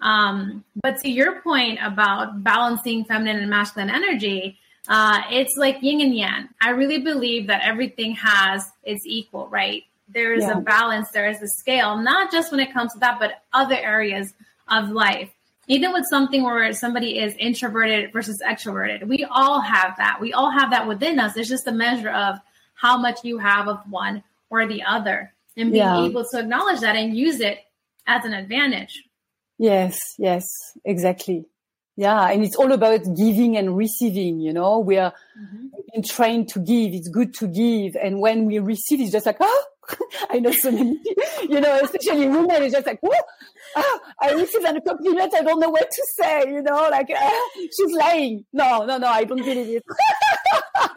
Um, 0.00 0.64
but 0.82 1.00
to 1.00 1.10
your 1.10 1.40
point 1.40 1.78
about 1.82 2.42
balancing 2.42 3.04
feminine 3.04 3.36
and 3.36 3.50
masculine 3.50 3.90
energy, 3.90 4.58
uh, 4.88 5.22
it's 5.30 5.56
like 5.56 5.82
yin 5.82 6.00
and 6.00 6.14
yang. 6.14 6.48
I 6.60 6.70
really 6.70 6.98
believe 6.98 7.46
that 7.46 7.62
everything 7.64 8.14
has 8.16 8.70
its 8.82 9.06
equal, 9.06 9.48
right? 9.48 9.84
There 10.08 10.34
is 10.34 10.42
yeah. 10.42 10.58
a 10.58 10.60
balance, 10.60 11.10
there 11.10 11.28
is 11.28 11.40
a 11.40 11.48
scale, 11.48 11.96
not 11.96 12.30
just 12.30 12.50
when 12.50 12.60
it 12.60 12.72
comes 12.72 12.92
to 12.92 12.98
that, 12.98 13.18
but 13.18 13.42
other 13.52 13.76
areas 13.76 14.34
of 14.68 14.90
life. 14.90 15.30
Even 15.66 15.94
with 15.94 16.04
something 16.04 16.42
where 16.42 16.70
somebody 16.74 17.18
is 17.18 17.34
introverted 17.38 18.12
versus 18.12 18.42
extroverted, 18.44 19.06
we 19.08 19.24
all 19.30 19.60
have 19.60 19.96
that. 19.96 20.20
We 20.20 20.34
all 20.34 20.50
have 20.50 20.70
that 20.72 20.86
within 20.86 21.18
us. 21.18 21.36
It's 21.38 21.48
just 21.48 21.66
a 21.66 21.72
measure 21.72 22.10
of 22.10 22.38
how 22.74 22.98
much 22.98 23.24
you 23.24 23.38
have 23.38 23.66
of 23.66 23.80
one 23.88 24.22
or 24.50 24.66
the 24.66 24.82
other 24.82 25.32
and 25.56 25.72
being 25.72 25.84
yeah. 25.84 26.04
able 26.04 26.24
to 26.24 26.38
acknowledge 26.38 26.80
that 26.80 26.96
and 26.96 27.16
use 27.16 27.40
it 27.40 27.60
as 28.06 28.24
an 28.26 28.34
advantage. 28.34 29.04
Yes, 29.58 29.96
yes, 30.18 30.44
exactly. 30.84 31.46
Yeah, 31.96 32.28
and 32.28 32.44
it's 32.44 32.56
all 32.56 32.72
about 32.72 33.02
giving 33.16 33.56
and 33.56 33.76
receiving. 33.76 34.40
You 34.40 34.52
know, 34.52 34.80
we 34.80 34.98
are 34.98 35.12
mm-hmm. 35.40 36.00
trained 36.02 36.48
to 36.50 36.58
give. 36.58 36.92
It's 36.92 37.08
good 37.08 37.34
to 37.34 37.46
give, 37.46 37.94
and 37.94 38.18
when 38.18 38.46
we 38.46 38.58
receive, 38.58 39.00
it's 39.00 39.12
just 39.12 39.26
like, 39.26 39.36
oh, 39.38 39.64
I 40.30 40.40
know 40.40 40.50
so 40.50 40.72
many, 40.72 40.98
you 41.48 41.60
know, 41.60 41.78
especially 41.82 42.28
women. 42.28 42.62
It's 42.64 42.74
just 42.74 42.86
like, 42.86 42.98
oh, 43.04 43.22
oh 43.76 44.00
I 44.20 44.32
received 44.32 44.64
a 44.64 44.80
compliment. 44.80 45.34
I 45.34 45.42
don't 45.42 45.60
know 45.60 45.70
what 45.70 45.88
to 45.88 46.06
say. 46.20 46.44
You 46.48 46.62
know, 46.62 46.88
like 46.90 47.10
uh, 47.10 47.30
she's 47.56 47.96
lying. 47.96 48.44
No, 48.52 48.84
no, 48.84 48.98
no, 48.98 49.06
I 49.06 49.24
don't 49.24 49.38
believe 49.38 49.76
it. 49.76 49.82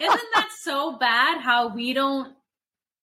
Isn't 0.02 0.30
that 0.34 0.50
so 0.62 0.98
bad? 0.98 1.42
How 1.42 1.74
we 1.74 1.94
don't 1.94 2.34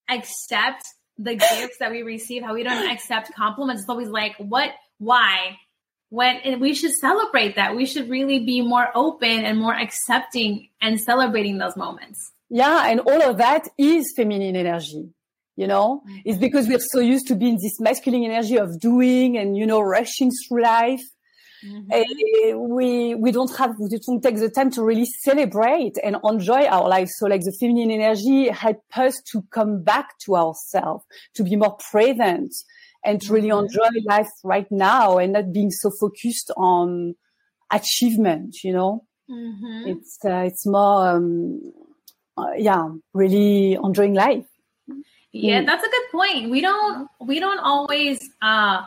accept 0.08 0.84
the 1.16 1.36
gifts 1.36 1.78
that 1.78 1.90
we 1.90 2.02
receive? 2.02 2.42
How 2.42 2.54
we 2.54 2.62
don't 2.62 2.90
accept 2.90 3.32
compliments? 3.34 3.82
It's 3.82 3.88
always 3.88 4.08
like, 4.08 4.34
what? 4.38 4.70
Why? 5.04 5.58
when 6.14 6.60
we 6.60 6.74
should 6.74 6.92
celebrate 6.92 7.56
that. 7.56 7.74
We 7.74 7.86
should 7.86 8.08
really 8.08 8.38
be 8.38 8.62
more 8.62 8.88
open 8.94 9.44
and 9.44 9.58
more 9.58 9.74
accepting 9.74 10.68
and 10.80 11.00
celebrating 11.00 11.58
those 11.58 11.76
moments. 11.76 12.30
Yeah, 12.48 12.88
and 12.88 13.00
all 13.00 13.22
of 13.22 13.38
that 13.38 13.68
is 13.76 14.12
feminine 14.16 14.54
energy. 14.54 15.08
You 15.56 15.66
know, 15.66 16.02
mm-hmm. 16.06 16.18
it's 16.24 16.38
because 16.38 16.68
we're 16.68 16.78
so 16.78 17.00
used 17.00 17.26
to 17.28 17.34
being 17.34 17.58
this 17.60 17.80
masculine 17.80 18.24
energy 18.24 18.58
of 18.58 18.78
doing 18.80 19.36
and 19.36 19.56
you 19.56 19.66
know 19.66 19.80
rushing 19.80 20.30
through 20.30 20.62
life. 20.62 21.02
Mm-hmm. 21.64 22.58
we 22.74 23.14
we 23.14 23.32
don't 23.32 23.56
have 23.56 23.70
we 23.80 23.88
don't 23.88 24.22
take 24.22 24.36
the 24.36 24.50
time 24.50 24.70
to 24.72 24.84
really 24.84 25.06
celebrate 25.06 25.94
and 26.04 26.16
enjoy 26.22 26.64
our 26.66 26.88
life. 26.88 27.08
So 27.16 27.26
like 27.26 27.40
the 27.40 27.56
feminine 27.58 27.90
energy 27.90 28.48
help 28.50 28.82
us 28.96 29.14
to 29.32 29.42
come 29.50 29.82
back 29.82 30.10
to 30.26 30.36
ourselves, 30.36 31.04
to 31.34 31.42
be 31.42 31.56
more 31.56 31.76
present, 31.90 32.52
and 33.04 33.20
to 33.22 33.32
really 33.32 33.48
mm-hmm. 33.48 33.66
enjoy 33.66 34.00
life 34.06 34.30
right 34.42 34.70
now 34.70 35.18
and 35.18 35.34
not 35.34 35.52
being 35.52 35.70
so 35.70 35.90
focused 35.90 36.50
on 36.56 37.14
achievement, 37.70 38.56
you 38.64 38.72
know? 38.72 39.04
Mm-hmm. 39.30 39.88
It's, 39.88 40.18
uh, 40.24 40.44
it's 40.46 40.66
more, 40.66 41.08
um, 41.08 41.72
uh, 42.36 42.52
yeah, 42.56 42.88
really 43.12 43.74
enjoying 43.74 44.14
life. 44.14 44.46
Yeah, 45.32 45.62
mm. 45.62 45.66
that's 45.66 45.84
a 45.84 45.88
good 45.88 46.10
point. 46.12 46.50
We 46.50 46.60
don't, 46.60 47.08
we 47.20 47.40
don't 47.40 47.58
always, 47.58 48.20
uh, 48.40 48.84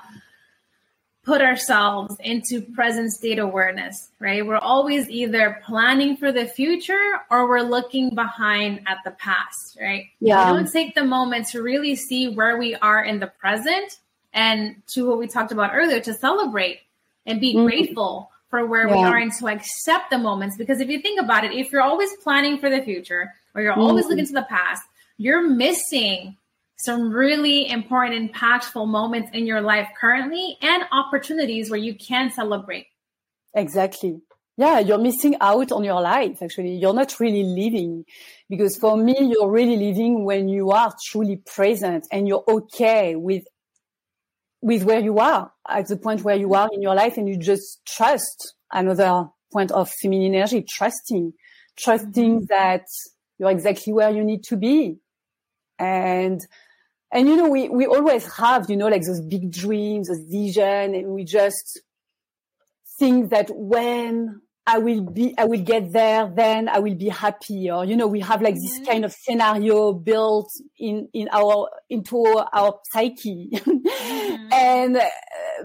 put 1.27 1.41
ourselves 1.41 2.15
into 2.21 2.61
present 2.61 3.11
state 3.11 3.37
awareness, 3.37 4.11
right? 4.17 4.45
We're 4.47 4.55
always 4.55 5.09
either 5.09 5.61
planning 5.65 6.15
for 6.15 6.31
the 6.31 6.45
future 6.45 7.19
or 7.29 7.49
we're 7.49 7.63
looking 7.63 8.15
behind 8.15 8.83
at 8.87 8.99
the 9.03 9.11
past, 9.11 9.77
right? 9.79 10.05
Yeah. 10.21 10.49
We 10.49 10.57
don't 10.57 10.71
take 10.71 10.95
the 10.95 11.03
moment 11.03 11.47
to 11.47 11.61
really 11.61 11.97
see 11.97 12.29
where 12.29 12.57
we 12.57 12.75
are 12.75 13.03
in 13.03 13.19
the 13.19 13.27
present 13.27 13.99
and 14.37 14.75
to 14.85 15.07
what 15.07 15.17
we 15.17 15.27
talked 15.27 15.51
about 15.51 15.71
earlier 15.73 15.99
to 15.99 16.13
celebrate 16.13 16.79
and 17.25 17.41
be 17.41 17.55
mm-hmm. 17.55 17.65
grateful 17.65 18.31
for 18.49 18.65
where 18.65 18.87
yeah. 18.87 18.95
we 18.95 19.03
are 19.03 19.17
and 19.17 19.33
to 19.33 19.47
accept 19.47 20.09
the 20.11 20.17
moments 20.17 20.55
because 20.55 20.79
if 20.79 20.87
you 20.87 21.01
think 21.01 21.19
about 21.19 21.43
it 21.43 21.51
if 21.51 21.71
you're 21.71 21.81
always 21.81 22.15
planning 22.23 22.57
for 22.57 22.69
the 22.69 22.81
future 22.81 23.33
or 23.53 23.61
you're 23.61 23.73
mm-hmm. 23.73 23.81
always 23.81 24.05
looking 24.05 24.25
to 24.25 24.33
the 24.33 24.45
past 24.47 24.83
you're 25.17 25.45
missing 25.45 26.37
some 26.77 27.11
really 27.11 27.67
important 27.67 28.31
impactful 28.31 28.87
moments 28.87 29.31
in 29.33 29.47
your 29.47 29.59
life 29.59 29.89
currently 29.99 30.57
and 30.61 30.83
opportunities 30.91 31.69
where 31.71 31.79
you 31.79 31.95
can 31.95 32.31
celebrate 32.31 32.85
exactly 33.55 34.21
yeah 34.55 34.77
you're 34.79 34.99
missing 34.99 35.35
out 35.41 35.71
on 35.71 35.83
your 35.83 35.99
life 35.99 36.41
actually 36.43 36.75
you're 36.75 36.93
not 36.93 37.19
really 37.19 37.43
living 37.43 38.05
because 38.49 38.77
for 38.77 38.95
me 38.95 39.15
you're 39.19 39.49
really 39.49 39.77
living 39.77 40.23
when 40.23 40.47
you 40.47 40.69
are 40.69 40.93
truly 41.07 41.37
present 41.37 42.07
and 42.11 42.27
you're 42.27 42.43
okay 42.47 43.15
with 43.15 43.43
with 44.61 44.83
where 44.83 44.99
you 44.99 45.19
are 45.19 45.51
at 45.67 45.87
the 45.87 45.97
point 45.97 46.23
where 46.23 46.35
you 46.35 46.53
are 46.53 46.69
in 46.73 46.81
your 46.81 46.95
life 46.95 47.17
and 47.17 47.27
you 47.27 47.37
just 47.37 47.85
trust 47.85 48.55
another 48.71 49.27
point 49.51 49.71
of 49.71 49.89
feminine 49.89 50.35
energy, 50.35 50.63
trusting, 50.63 51.33
trusting 51.77 52.41
mm-hmm. 52.41 52.45
that 52.49 52.85
you're 53.37 53.51
exactly 53.51 53.93
where 53.93 54.09
you 54.09 54.23
need 54.23 54.43
to 54.43 54.57
be. 54.57 54.97
And, 55.79 56.45
and 57.13 57.27
you 57.27 57.37
know, 57.37 57.49
we, 57.49 57.69
we 57.69 57.85
always 57.85 58.31
have, 58.35 58.69
you 58.69 58.77
know, 58.77 58.87
like 58.87 59.03
those 59.03 59.21
big 59.21 59.51
dreams, 59.51 60.07
those 60.07 60.23
vision, 60.27 60.95
and 60.95 61.07
we 61.09 61.23
just 61.23 61.79
think 62.99 63.29
that 63.29 63.49
when 63.53 64.41
I 64.67 64.79
will 64.79 64.99
be, 64.99 65.33
I 65.37 65.45
will 65.45 65.61
get 65.61 65.93
there, 65.93 66.29
then 66.35 66.67
I 66.67 66.79
will 66.79 66.95
be 66.95 67.07
happy. 67.07 67.71
Or, 67.71 67.85
you 67.85 67.95
know, 67.95 68.05
we 68.05 68.19
have 68.19 68.41
like 68.41 68.55
mm-hmm. 68.55 68.79
this 68.79 68.85
kind 68.85 69.05
of 69.05 69.13
scenario 69.13 69.93
built 69.93 70.51
in, 70.77 71.07
in 71.13 71.29
our, 71.31 71.69
into 71.89 72.23
our 72.53 72.79
psyche. 72.91 73.49
Mm-hmm. 74.07 74.53
and, 74.53 74.97
uh, 74.97 75.09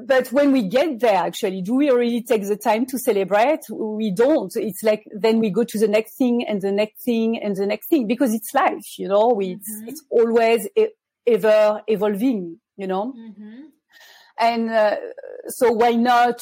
but 0.07 0.29
when 0.29 0.53
we 0.53 0.63
get 0.63 1.01
there, 1.01 1.17
actually, 1.17 1.63
do 1.63 1.75
we 1.75 1.91
really 1.91 2.23
take 2.23 2.47
the 2.47 2.57
time 2.57 2.87
to 2.87 2.99
celebrate? 2.99 3.61
We 3.71 4.11
don't. 4.11 4.53
It's 4.57 4.83
like, 4.83 5.05
then 5.13 5.39
we 5.39 5.51
go 5.51 5.65
to 5.65 5.79
the 5.79 5.89
next 5.89 6.17
thing 6.17 6.45
and 6.47 6.61
the 6.61 6.73
next 6.73 7.05
thing 7.05 7.41
and 7.43 7.55
the 7.55 7.67
next 7.67 7.89
thing 7.89 8.07
because 8.07 8.33
it's 8.35 8.55
life, 8.55 8.99
you 8.99 9.09
know, 9.09 9.39
it's, 9.41 9.71
mm-hmm. 9.71 9.89
it's 9.89 10.03
always 10.11 10.69
ever 11.27 11.83
evolving, 11.87 12.59
you 12.77 12.87
know? 12.87 13.13
Mm-hmm. 13.17 13.61
And, 14.39 14.71
uh, 14.71 14.97
so 15.49 15.73
why 15.73 15.93
not 15.93 16.41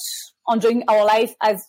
enjoying 0.48 0.84
our 0.88 1.04
life 1.04 1.34
as 1.42 1.62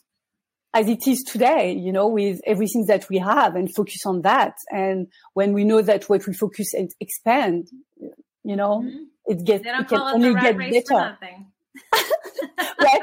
as 0.73 0.87
it 0.87 1.07
is 1.07 1.23
today, 1.23 1.73
you 1.73 1.91
know, 1.91 2.07
with 2.07 2.39
everything 2.45 2.85
that 2.87 3.09
we 3.09 3.17
have 3.17 3.55
and 3.55 3.73
focus 3.73 4.05
on 4.05 4.21
that. 4.21 4.53
And 4.69 5.07
when 5.33 5.53
we 5.53 5.65
know 5.65 5.81
that 5.81 6.05
what 6.05 6.25
we 6.25 6.33
focus 6.33 6.73
and 6.73 6.89
expand, 6.99 7.67
you 8.43 8.55
know, 8.55 8.79
mm-hmm. 8.79 9.03
it 9.25 9.45
gets, 9.45 9.65
it 9.65 9.87
can 9.87 9.99
only 9.99 10.33
get 10.33 10.57
better. 10.57 11.17
right? 12.81 13.01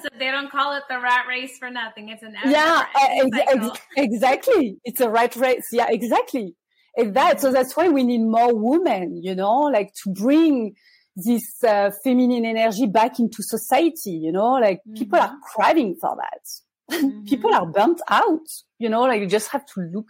Said 0.00 0.12
they 0.18 0.30
don't 0.30 0.50
call 0.50 0.74
it 0.76 0.84
the 0.88 0.98
rat 0.98 1.26
race 1.28 1.58
for 1.58 1.70
nothing. 1.70 2.08
It's 2.08 2.22
an 2.22 2.34
yeah, 2.44 2.84
ex- 2.96 3.38
ex- 3.48 3.80
exactly. 3.96 4.78
It's 4.84 5.00
a 5.00 5.08
rat 5.08 5.36
race. 5.36 5.66
Yeah, 5.72 5.86
exactly. 5.88 6.54
And 6.96 7.14
that 7.14 7.40
so 7.40 7.52
that's 7.52 7.76
why 7.76 7.88
we 7.88 8.02
need 8.02 8.22
more 8.22 8.54
women. 8.54 9.20
You 9.22 9.34
know, 9.34 9.60
like 9.62 9.92
to 10.04 10.10
bring 10.10 10.74
this 11.16 11.62
uh, 11.64 11.90
feminine 12.02 12.44
energy 12.44 12.86
back 12.86 13.18
into 13.18 13.42
society 13.42 14.12
you 14.12 14.32
know 14.32 14.52
like 14.52 14.78
mm-hmm. 14.78 14.94
people 14.94 15.18
are 15.18 15.28
mm-hmm. 15.28 15.54
craving 15.54 15.94
for 16.00 16.16
that 16.16 16.96
mm-hmm. 16.96 17.24
people 17.24 17.52
are 17.52 17.66
burnt 17.66 18.00
out 18.08 18.46
you 18.78 18.88
know 18.88 19.02
like 19.02 19.20
you 19.20 19.26
just 19.26 19.50
have 19.50 19.64
to 19.66 19.80
look 19.80 20.08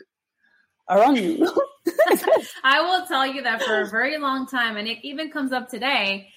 around 0.88 1.16
you 1.16 1.44
i 2.64 2.80
will 2.80 3.06
tell 3.06 3.26
you 3.26 3.42
that 3.42 3.62
for 3.62 3.80
a 3.80 3.88
very 3.88 4.18
long 4.18 4.46
time 4.46 4.76
and 4.76 4.86
it 4.86 4.98
even 5.02 5.30
comes 5.30 5.52
up 5.52 5.68
today 5.68 6.28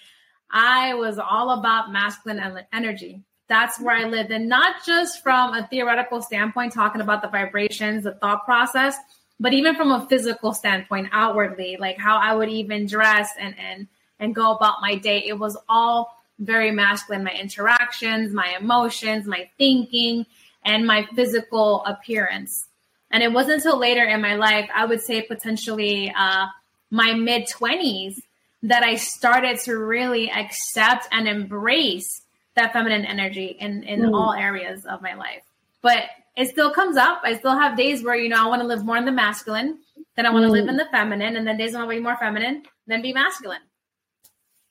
i 0.52 0.94
was 0.96 1.20
all 1.20 1.60
about 1.60 1.92
masculine 1.92 2.60
energy 2.74 3.24
that's 3.48 3.80
where 3.80 3.96
i 3.96 4.06
lived 4.06 4.32
and 4.32 4.50
not 4.50 4.84
just 4.84 5.22
from 5.22 5.54
a 5.54 5.68
theoretical 5.68 6.22
standpoint 6.22 6.74
talking 6.74 7.02
about 7.02 7.22
the 7.22 7.28
vibrations 7.28 8.04
the 8.04 8.14
thought 8.16 8.46
process 8.46 8.98
but 9.40 9.54
even 9.54 9.76
from 9.76 9.92
a 9.92 10.08
physical 10.08 10.54
standpoint 10.54 11.08
outwardly 11.12 11.78
like 11.80 11.98
how 12.00 12.18
i 12.18 12.34
would 12.34 12.50
even 12.50 12.88
dress 12.88 13.30
and 13.40 13.56
and 13.60 13.88
and 14.20 14.36
go 14.36 14.52
about 14.52 14.82
my 14.82 14.96
day. 14.96 15.24
It 15.26 15.38
was 15.38 15.58
all 15.68 16.16
very 16.40 16.72
masculine 16.72 17.24
my 17.24 17.32
interactions, 17.32 18.34
my 18.34 18.56
emotions, 18.60 19.26
my 19.26 19.50
thinking, 19.58 20.26
and 20.64 20.86
my 20.86 21.08
physical 21.16 21.84
appearance. 21.86 22.68
And 23.12 23.24
it 23.24 23.32
wasn't 23.32 23.58
until 23.58 23.78
later 23.78 24.04
in 24.04 24.22
my 24.22 24.36
life, 24.36 24.70
I 24.76 24.86
would 24.86 25.02
say 25.02 25.22
potentially 25.22 26.14
uh, 26.16 26.48
my 26.92 27.14
mid 27.14 27.48
20s, 27.48 28.18
that 28.64 28.84
I 28.84 28.96
started 28.96 29.60
to 29.62 29.78
really 29.78 30.32
accept 30.32 31.08
and 31.12 31.28
embrace 31.28 32.22
that 32.56 32.74
feminine 32.74 33.06
energy 33.06 33.56
in, 33.60 33.84
in 33.84 34.02
mm. 34.02 34.14
all 34.14 34.34
areas 34.34 34.86
of 34.86 35.02
my 35.02 35.14
life. 35.14 35.44
But 35.82 36.04
it 36.36 36.50
still 36.50 36.72
comes 36.72 36.98
up. 36.98 37.22
I 37.24 37.38
still 37.38 37.58
have 37.58 37.78
days 37.78 38.04
where, 38.04 38.16
you 38.16 38.28
know, 38.28 38.44
I 38.44 38.48
want 38.48 38.62
to 38.62 38.68
live 38.68 38.84
more 38.84 38.98
in 38.98 39.06
the 39.06 39.12
masculine, 39.12 39.78
then 40.16 40.26
I 40.26 40.32
want 40.32 40.44
to 40.44 40.50
mm. 40.50 40.54
live 40.54 40.68
in 40.68 40.78
the 40.78 40.88
feminine, 40.92 41.36
and 41.36 41.46
then 41.46 41.58
days 41.58 41.74
when 41.74 41.84
I 41.84 41.86
want 41.86 41.96
to 41.96 42.00
be 42.00 42.04
more 42.04 42.18
feminine, 42.18 42.64
then 42.88 43.02
be 43.02 43.14
masculine. 43.14 43.62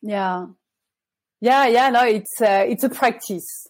Yeah. 0.04 0.46
Yeah, 1.40 1.66
yeah, 1.66 1.90
no, 1.90 2.04
it's 2.04 2.40
uh, 2.40 2.64
it's 2.66 2.84
a 2.84 2.88
practice. 2.88 3.66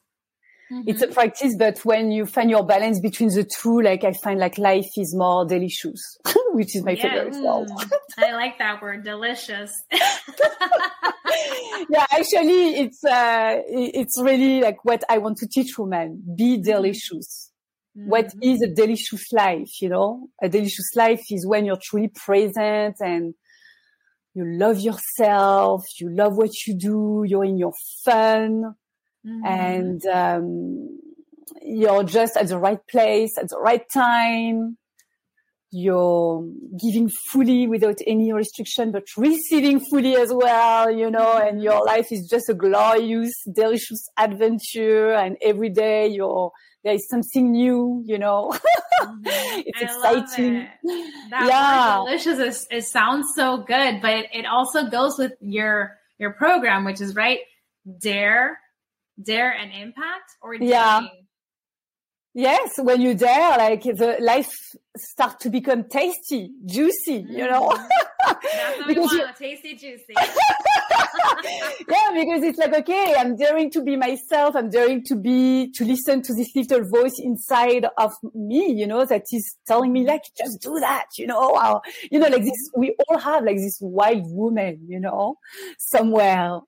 Mm-hmm. 0.72 0.88
It's 0.88 1.02
a 1.02 1.08
practice, 1.08 1.54
but 1.58 1.78
when 1.84 2.10
you 2.10 2.24
find 2.26 2.50
your 2.50 2.64
balance 2.64 3.00
between 3.00 3.28
the 3.30 3.44
two, 3.44 3.80
like 3.80 4.04
I 4.04 4.12
find 4.12 4.40
like 4.40 4.58
life 4.58 4.90
is 4.96 5.14
more 5.14 5.46
delicious, 5.46 6.18
which 6.52 6.74
is 6.74 6.82
my 6.84 6.92
yeah, 6.92 7.02
favorite 7.02 7.34
word. 7.42 7.68
Mm. 7.68 7.90
I 8.18 8.32
like 8.32 8.58
that 8.58 8.82
word, 8.82 9.04
delicious. 9.04 9.72
yeah, 9.92 10.00
actually, 12.10 12.80
it's 12.80 13.04
uh, 13.04 13.60
it's 13.66 14.20
really 14.20 14.60
like 14.60 14.84
what 14.84 15.04
I 15.08 15.18
want 15.18 15.38
to 15.38 15.46
teach 15.48 15.78
women: 15.78 16.22
be 16.36 16.54
mm-hmm. 16.54 16.62
delicious. 16.62 17.52
Mm-hmm. 17.96 18.08
What 18.08 18.34
is 18.42 18.60
a 18.62 18.68
delicious 18.68 19.32
life? 19.32 19.80
You 19.80 19.90
know, 19.90 20.28
a 20.42 20.48
delicious 20.48 20.90
life 20.96 21.22
is 21.30 21.46
when 21.46 21.64
you're 21.64 21.78
truly 21.80 22.08
present 22.08 22.96
and 23.00 23.34
you 24.34 24.44
love 24.44 24.80
yourself, 24.80 25.82
you 26.00 26.10
love 26.10 26.36
what 26.36 26.50
you 26.66 26.76
do, 26.76 27.24
you're 27.26 27.44
in 27.44 27.56
your 27.56 27.72
fun, 28.04 28.74
mm-hmm. 29.24 29.46
and 29.46 30.04
um, 30.06 30.98
you're 31.62 32.04
just 32.04 32.36
at 32.36 32.48
the 32.48 32.58
right 32.58 32.80
place 32.88 33.38
at 33.38 33.48
the 33.48 33.58
right 33.58 33.84
time. 33.92 34.76
you're 35.76 36.46
giving 36.80 37.10
fully 37.32 37.66
without 37.66 37.98
any 38.06 38.32
restriction, 38.32 38.92
but 38.92 39.02
receiving 39.16 39.80
fully 39.80 40.14
as 40.14 40.32
well, 40.32 40.88
you 40.88 41.10
know, 41.10 41.36
and 41.36 41.60
your 41.60 41.84
life 41.84 42.12
is 42.12 42.28
just 42.28 42.48
a 42.48 42.54
glorious, 42.54 43.34
delicious 43.52 44.08
adventure. 44.16 45.12
And 45.12 45.36
every 45.42 45.70
day 45.70 46.06
you're, 46.06 46.52
there 46.84 46.94
is 46.94 47.08
something 47.08 47.50
new, 47.50 48.04
you 48.06 48.18
know. 48.18 48.56
Mm-hmm. 49.06 49.60
it's 49.66 49.82
I 49.82 50.18
exciting. 50.18 50.54
It. 50.56 51.12
Yeah. 51.30 51.96
delicious 51.96 52.38
is, 52.38 52.66
it 52.70 52.84
sounds 52.84 53.28
so 53.34 53.58
good, 53.58 54.00
but 54.02 54.26
it 54.32 54.46
also 54.46 54.88
goes 54.88 55.18
with 55.18 55.32
your, 55.40 55.96
your 56.18 56.32
program, 56.32 56.84
which 56.84 57.00
is 57.00 57.14
right. 57.14 57.40
Dare, 58.00 58.58
dare 59.22 59.52
and 59.52 59.72
impact 59.72 60.30
or 60.40 60.54
yeah. 60.54 61.06
Yes, 62.36 62.78
when 62.78 63.00
you 63.00 63.14
dare, 63.14 63.58
like 63.58 63.84
the 63.84 64.16
life 64.20 64.52
start 64.96 65.38
to 65.40 65.50
become 65.50 65.84
tasty, 65.84 66.50
juicy, 66.66 67.24
you 67.28 67.48
know. 67.48 67.68
Mm-hmm. 67.68 68.82
because 68.88 69.12
you... 69.12 69.26
tasty, 69.38 69.74
juicy. 69.76 70.14
yeah, 71.88 72.10
because 72.14 72.42
it's 72.42 72.58
like 72.58 72.74
okay, 72.74 73.14
I'm 73.16 73.36
daring 73.36 73.70
to 73.72 73.82
be 73.82 73.96
myself. 73.96 74.56
I'm 74.56 74.70
daring 74.70 75.04
to 75.04 75.16
be 75.16 75.70
to 75.72 75.84
listen 75.84 76.22
to 76.22 76.34
this 76.34 76.54
little 76.54 76.84
voice 76.84 77.14
inside 77.18 77.86
of 77.96 78.12
me, 78.34 78.72
you 78.72 78.86
know, 78.86 79.04
that 79.04 79.24
is 79.32 79.56
telling 79.66 79.92
me 79.92 80.04
like 80.04 80.22
just 80.36 80.60
do 80.62 80.78
that, 80.80 81.06
you 81.18 81.26
know. 81.26 81.56
Or, 81.56 81.82
you 82.10 82.18
know, 82.18 82.28
like 82.28 82.42
this. 82.42 82.70
We 82.76 82.96
all 83.08 83.18
have 83.18 83.44
like 83.44 83.56
this 83.56 83.78
wild 83.80 84.24
woman, 84.26 84.86
you 84.88 85.00
know, 85.00 85.36
somewhere 85.78 86.60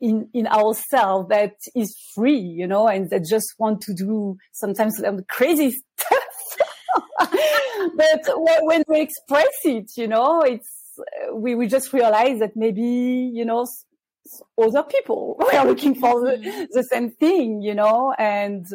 in 0.00 0.28
in 0.32 0.46
ourselves 0.46 1.28
that 1.28 1.54
is 1.74 1.94
free, 2.14 2.38
you 2.38 2.66
know, 2.66 2.88
and 2.88 3.10
that 3.10 3.24
just 3.28 3.54
want 3.58 3.80
to 3.82 3.94
do 3.94 4.36
sometimes 4.52 4.98
some 4.98 5.20
crazy 5.28 5.70
stuff. 5.96 6.22
but 7.96 8.20
when 8.62 8.82
we 8.88 9.00
express 9.00 9.54
it, 9.64 9.90
you 9.96 10.08
know, 10.08 10.40
it's 10.40 10.79
we 11.32 11.54
we 11.54 11.66
just 11.66 11.92
realize 11.92 12.38
that 12.40 12.56
maybe 12.56 13.30
you 13.32 13.44
know 13.44 13.66
other 14.60 14.82
people 14.82 15.40
are 15.54 15.66
looking 15.66 15.94
for 15.94 16.20
the, 16.20 16.36
mm-hmm. 16.36 16.64
the 16.70 16.82
same 16.84 17.10
thing, 17.10 17.62
you 17.62 17.74
know, 17.74 18.14
and 18.18 18.66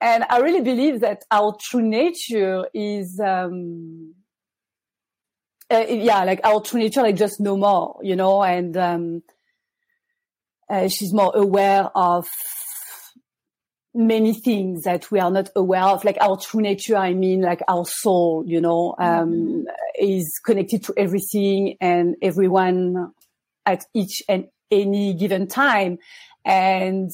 and 0.00 0.24
I 0.28 0.38
really 0.38 0.62
believe 0.62 1.00
that 1.00 1.22
our 1.30 1.56
true 1.60 1.82
nature 1.82 2.66
is. 2.74 3.20
um 3.20 4.14
uh, 5.72 5.86
yeah, 5.88 6.22
like 6.24 6.40
our 6.44 6.60
true 6.60 6.80
nature, 6.80 7.00
like 7.00 7.16
just 7.16 7.40
no 7.40 7.56
more, 7.56 7.98
you 8.02 8.14
know, 8.14 8.42
and 8.42 8.76
um, 8.76 9.22
uh, 10.68 10.86
she's 10.88 11.14
more 11.14 11.32
aware 11.34 11.88
of 11.94 12.28
many 13.94 14.32
things 14.32 14.84
that 14.84 15.10
we 15.10 15.20
are 15.20 15.30
not 15.30 15.50
aware 15.54 15.84
of, 15.84 16.04
like 16.04 16.16
our 16.20 16.36
true 16.36 16.60
nature. 16.60 16.96
I 16.96 17.14
mean, 17.14 17.42
like 17.42 17.60
our 17.68 17.84
soul, 17.84 18.44
you 18.46 18.60
know, 18.60 18.94
um, 18.98 19.32
mm-hmm. 19.32 19.62
is 19.98 20.40
connected 20.44 20.84
to 20.84 20.94
everything 20.96 21.76
and 21.80 22.16
everyone 22.22 23.12
at 23.66 23.84
each 23.94 24.22
and 24.28 24.48
any 24.70 25.14
given 25.14 25.46
time. 25.46 25.98
And 26.44 27.10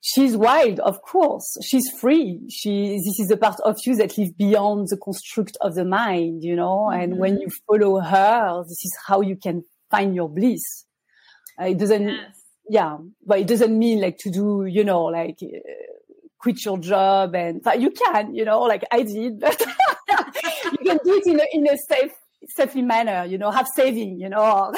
she's 0.00 0.36
wild, 0.36 0.80
of 0.80 1.00
course. 1.02 1.56
She's 1.64 1.88
free. 2.00 2.40
She, 2.50 2.96
this 2.96 3.20
is 3.20 3.30
a 3.30 3.36
part 3.36 3.60
of 3.60 3.76
you 3.86 3.94
that 3.96 4.18
lives 4.18 4.32
beyond 4.32 4.88
the 4.90 4.96
construct 4.96 5.56
of 5.60 5.74
the 5.74 5.84
mind, 5.84 6.42
you 6.42 6.56
know, 6.56 6.88
mm-hmm. 6.90 7.00
and 7.00 7.18
when 7.18 7.40
you 7.40 7.48
follow 7.66 8.00
her, 8.00 8.62
this 8.64 8.84
is 8.84 8.96
how 9.06 9.20
you 9.20 9.36
can 9.36 9.64
find 9.90 10.14
your 10.14 10.28
bliss. 10.28 10.84
Uh, 11.60 11.66
it 11.66 11.78
doesn't, 11.78 12.08
yes 12.08 12.40
yeah, 12.70 12.98
but 13.26 13.40
it 13.40 13.48
doesn't 13.48 13.76
mean 13.76 14.00
like 14.00 14.16
to 14.18 14.30
do, 14.30 14.64
you 14.64 14.84
know, 14.84 15.06
like 15.06 15.38
uh, 15.42 15.58
quit 16.40 16.64
your 16.64 16.78
job 16.78 17.34
and 17.34 17.62
you 17.78 17.90
can, 17.90 18.34
you 18.34 18.44
know, 18.44 18.60
like 18.62 18.84
I 18.90 19.02
did, 19.02 19.40
but 19.40 19.60
you 20.72 20.78
can 20.84 20.98
do 21.04 21.14
it 21.14 21.26
in 21.26 21.40
a, 21.40 21.44
in 21.52 21.68
a 21.68 21.76
safe, 21.76 22.12
safely 22.48 22.82
manner, 22.82 23.24
you 23.24 23.38
know, 23.38 23.50
have 23.50 23.68
saving, 23.68 24.18
you 24.18 24.28
know, 24.28 24.72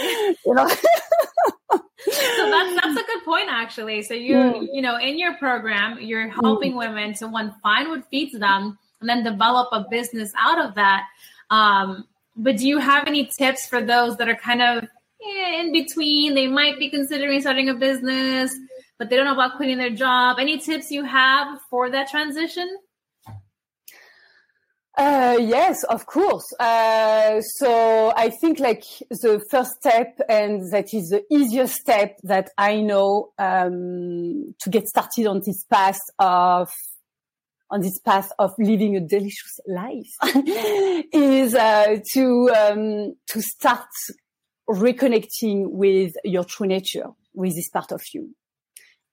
you 0.46 0.54
know. 0.54 0.68
so 0.68 2.50
that's 2.50 2.80
that's 2.80 3.00
a 3.00 3.06
good 3.06 3.24
point 3.24 3.48
actually. 3.48 4.02
So 4.02 4.14
you 4.14 4.34
mm. 4.34 4.66
you 4.72 4.82
know 4.82 4.98
in 4.98 5.18
your 5.18 5.34
program 5.38 5.98
you're 6.00 6.28
helping 6.28 6.72
mm. 6.72 6.78
women 6.78 7.14
to 7.14 7.28
one 7.28 7.54
find 7.62 7.88
what 7.88 8.08
feeds 8.10 8.38
them 8.38 8.78
and 9.00 9.08
then 9.08 9.24
develop 9.24 9.68
a 9.72 9.86
business 9.90 10.32
out 10.38 10.64
of 10.64 10.74
that. 10.74 11.04
Um, 11.50 12.06
but 12.36 12.56
do 12.56 12.66
you 12.66 12.78
have 12.78 13.06
any 13.06 13.26
tips 13.26 13.66
for 13.66 13.80
those 13.80 14.16
that 14.16 14.28
are 14.28 14.36
kind 14.36 14.62
of 14.62 14.84
in 15.22 15.72
between. 15.72 16.34
They 16.34 16.46
might 16.46 16.78
be 16.78 16.90
considering 16.90 17.40
starting 17.40 17.68
a 17.68 17.74
business, 17.74 18.54
but 19.02 19.10
they 19.10 19.16
don't 19.16 19.24
know 19.24 19.32
about 19.32 19.56
quitting 19.56 19.78
their 19.78 19.90
job. 19.90 20.36
Any 20.38 20.58
tips 20.58 20.92
you 20.92 21.02
have 21.02 21.58
for 21.68 21.90
that 21.90 22.08
transition? 22.08 22.68
Uh, 24.96 25.38
yes, 25.40 25.82
of 25.82 26.06
course. 26.06 26.44
Uh, 26.60 27.40
so 27.40 28.12
I 28.16 28.30
think 28.30 28.60
like 28.60 28.84
the 29.10 29.44
first 29.50 29.72
step, 29.80 30.20
and 30.28 30.70
that 30.70 30.94
is 30.94 31.08
the 31.08 31.24
easiest 31.32 31.74
step 31.80 32.16
that 32.22 32.50
I 32.56 32.76
know 32.76 33.32
um, 33.40 34.54
to 34.60 34.70
get 34.70 34.86
started 34.86 35.26
on 35.26 35.42
this 35.44 35.64
path 35.64 35.98
of 36.20 36.70
on 37.68 37.80
this 37.80 37.98
path 37.98 38.30
of 38.38 38.52
living 38.60 38.96
a 38.96 39.00
delicious 39.00 39.58
life 39.66 40.12
is 41.12 41.56
uh, 41.56 41.96
to 42.12 42.50
um, 42.50 43.16
to 43.26 43.42
start 43.42 43.88
reconnecting 44.70 45.70
with 45.70 46.12
your 46.22 46.44
true 46.44 46.68
nature, 46.68 47.08
with 47.34 47.56
this 47.56 47.68
part 47.68 47.90
of 47.90 48.00
you 48.14 48.32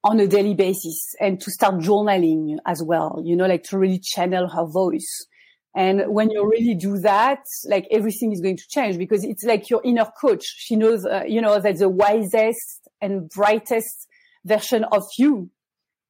on 0.03 0.19
a 0.19 0.27
daily 0.27 0.53
basis 0.53 1.13
and 1.19 1.41
to 1.41 1.51
start 1.51 1.75
journaling 1.75 2.57
as 2.65 2.81
well, 2.83 3.21
you 3.23 3.35
know, 3.35 3.45
like 3.45 3.63
to 3.63 3.77
really 3.77 3.99
channel 3.99 4.47
her 4.47 4.65
voice. 4.65 5.27
And 5.75 6.03
when 6.07 6.31
you 6.31 6.49
really 6.49 6.73
do 6.73 6.97
that, 6.99 7.43
like 7.67 7.87
everything 7.91 8.31
is 8.31 8.41
going 8.41 8.57
to 8.57 8.63
change 8.69 8.97
because 8.97 9.23
it's 9.23 9.43
like 9.43 9.69
your 9.69 9.81
inner 9.83 10.07
coach. 10.19 10.43
She 10.43 10.75
knows, 10.75 11.05
uh, 11.05 11.23
you 11.27 11.41
know, 11.41 11.59
that 11.59 11.77
the 11.77 11.89
wisest 11.89 12.87
and 13.01 13.29
brightest 13.29 14.07
version 14.45 14.85
of 14.85 15.03
you. 15.17 15.49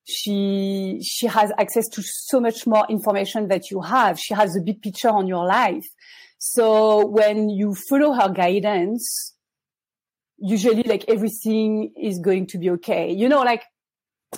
She, 0.05 1.01
she 1.03 1.27
has 1.27 1.51
access 1.59 1.87
to 1.89 2.01
so 2.03 2.39
much 2.39 2.65
more 2.65 2.85
information 2.89 3.47
that 3.49 3.69
you 3.69 3.81
have. 3.81 4.17
She 4.19 4.33
has 4.33 4.55
a 4.55 4.61
big 4.61 4.81
picture 4.81 5.09
on 5.09 5.27
your 5.27 5.45
life. 5.45 5.85
So 6.39 7.05
when 7.05 7.49
you 7.49 7.75
follow 7.75 8.13
her 8.13 8.29
guidance, 8.29 9.35
usually 10.37 10.83
like 10.83 11.05
everything 11.09 11.91
is 12.01 12.19
going 12.19 12.47
to 12.47 12.57
be 12.57 12.69
okay. 12.71 13.11
You 13.11 13.29
know, 13.29 13.41
like 13.41 13.63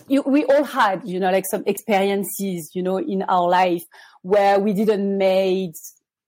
you, 0.07 0.21
we 0.25 0.45
all 0.45 0.63
had, 0.63 1.01
you 1.05 1.19
know, 1.19 1.31
like 1.31 1.45
some 1.49 1.63
experiences, 1.65 2.71
you 2.73 2.83
know, 2.83 2.97
in 2.97 3.23
our 3.23 3.49
life 3.49 3.83
where 4.21 4.59
we 4.59 4.73
didn't 4.73 5.17
made, 5.17 5.73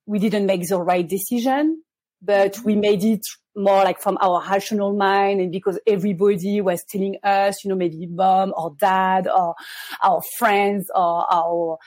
we 0.06 0.20
didn't 0.20 0.46
make 0.46 0.68
the 0.68 0.82
right 0.82 1.08
decision, 1.08 1.82
but 2.22 2.60
we 2.64 2.76
made 2.76 3.04
it 3.04 3.22
more 3.56 3.84
like 3.84 4.02
from 4.02 4.18
our 4.20 4.44
rational 4.50 4.94
mind 4.96 5.40
and 5.40 5.52
because 5.52 5.80
everybody 5.86 6.60
was 6.62 6.84
telling 6.90 7.18
us, 7.24 7.64
you 7.64 7.70
know, 7.70 7.76
maybe 7.76 8.08
mom 8.08 8.54
or 8.58 8.76
dad 8.80 9.28
or 9.28 9.56
our 10.02 10.22
friends 10.38 10.90
or 10.94 11.26
our 11.32 11.78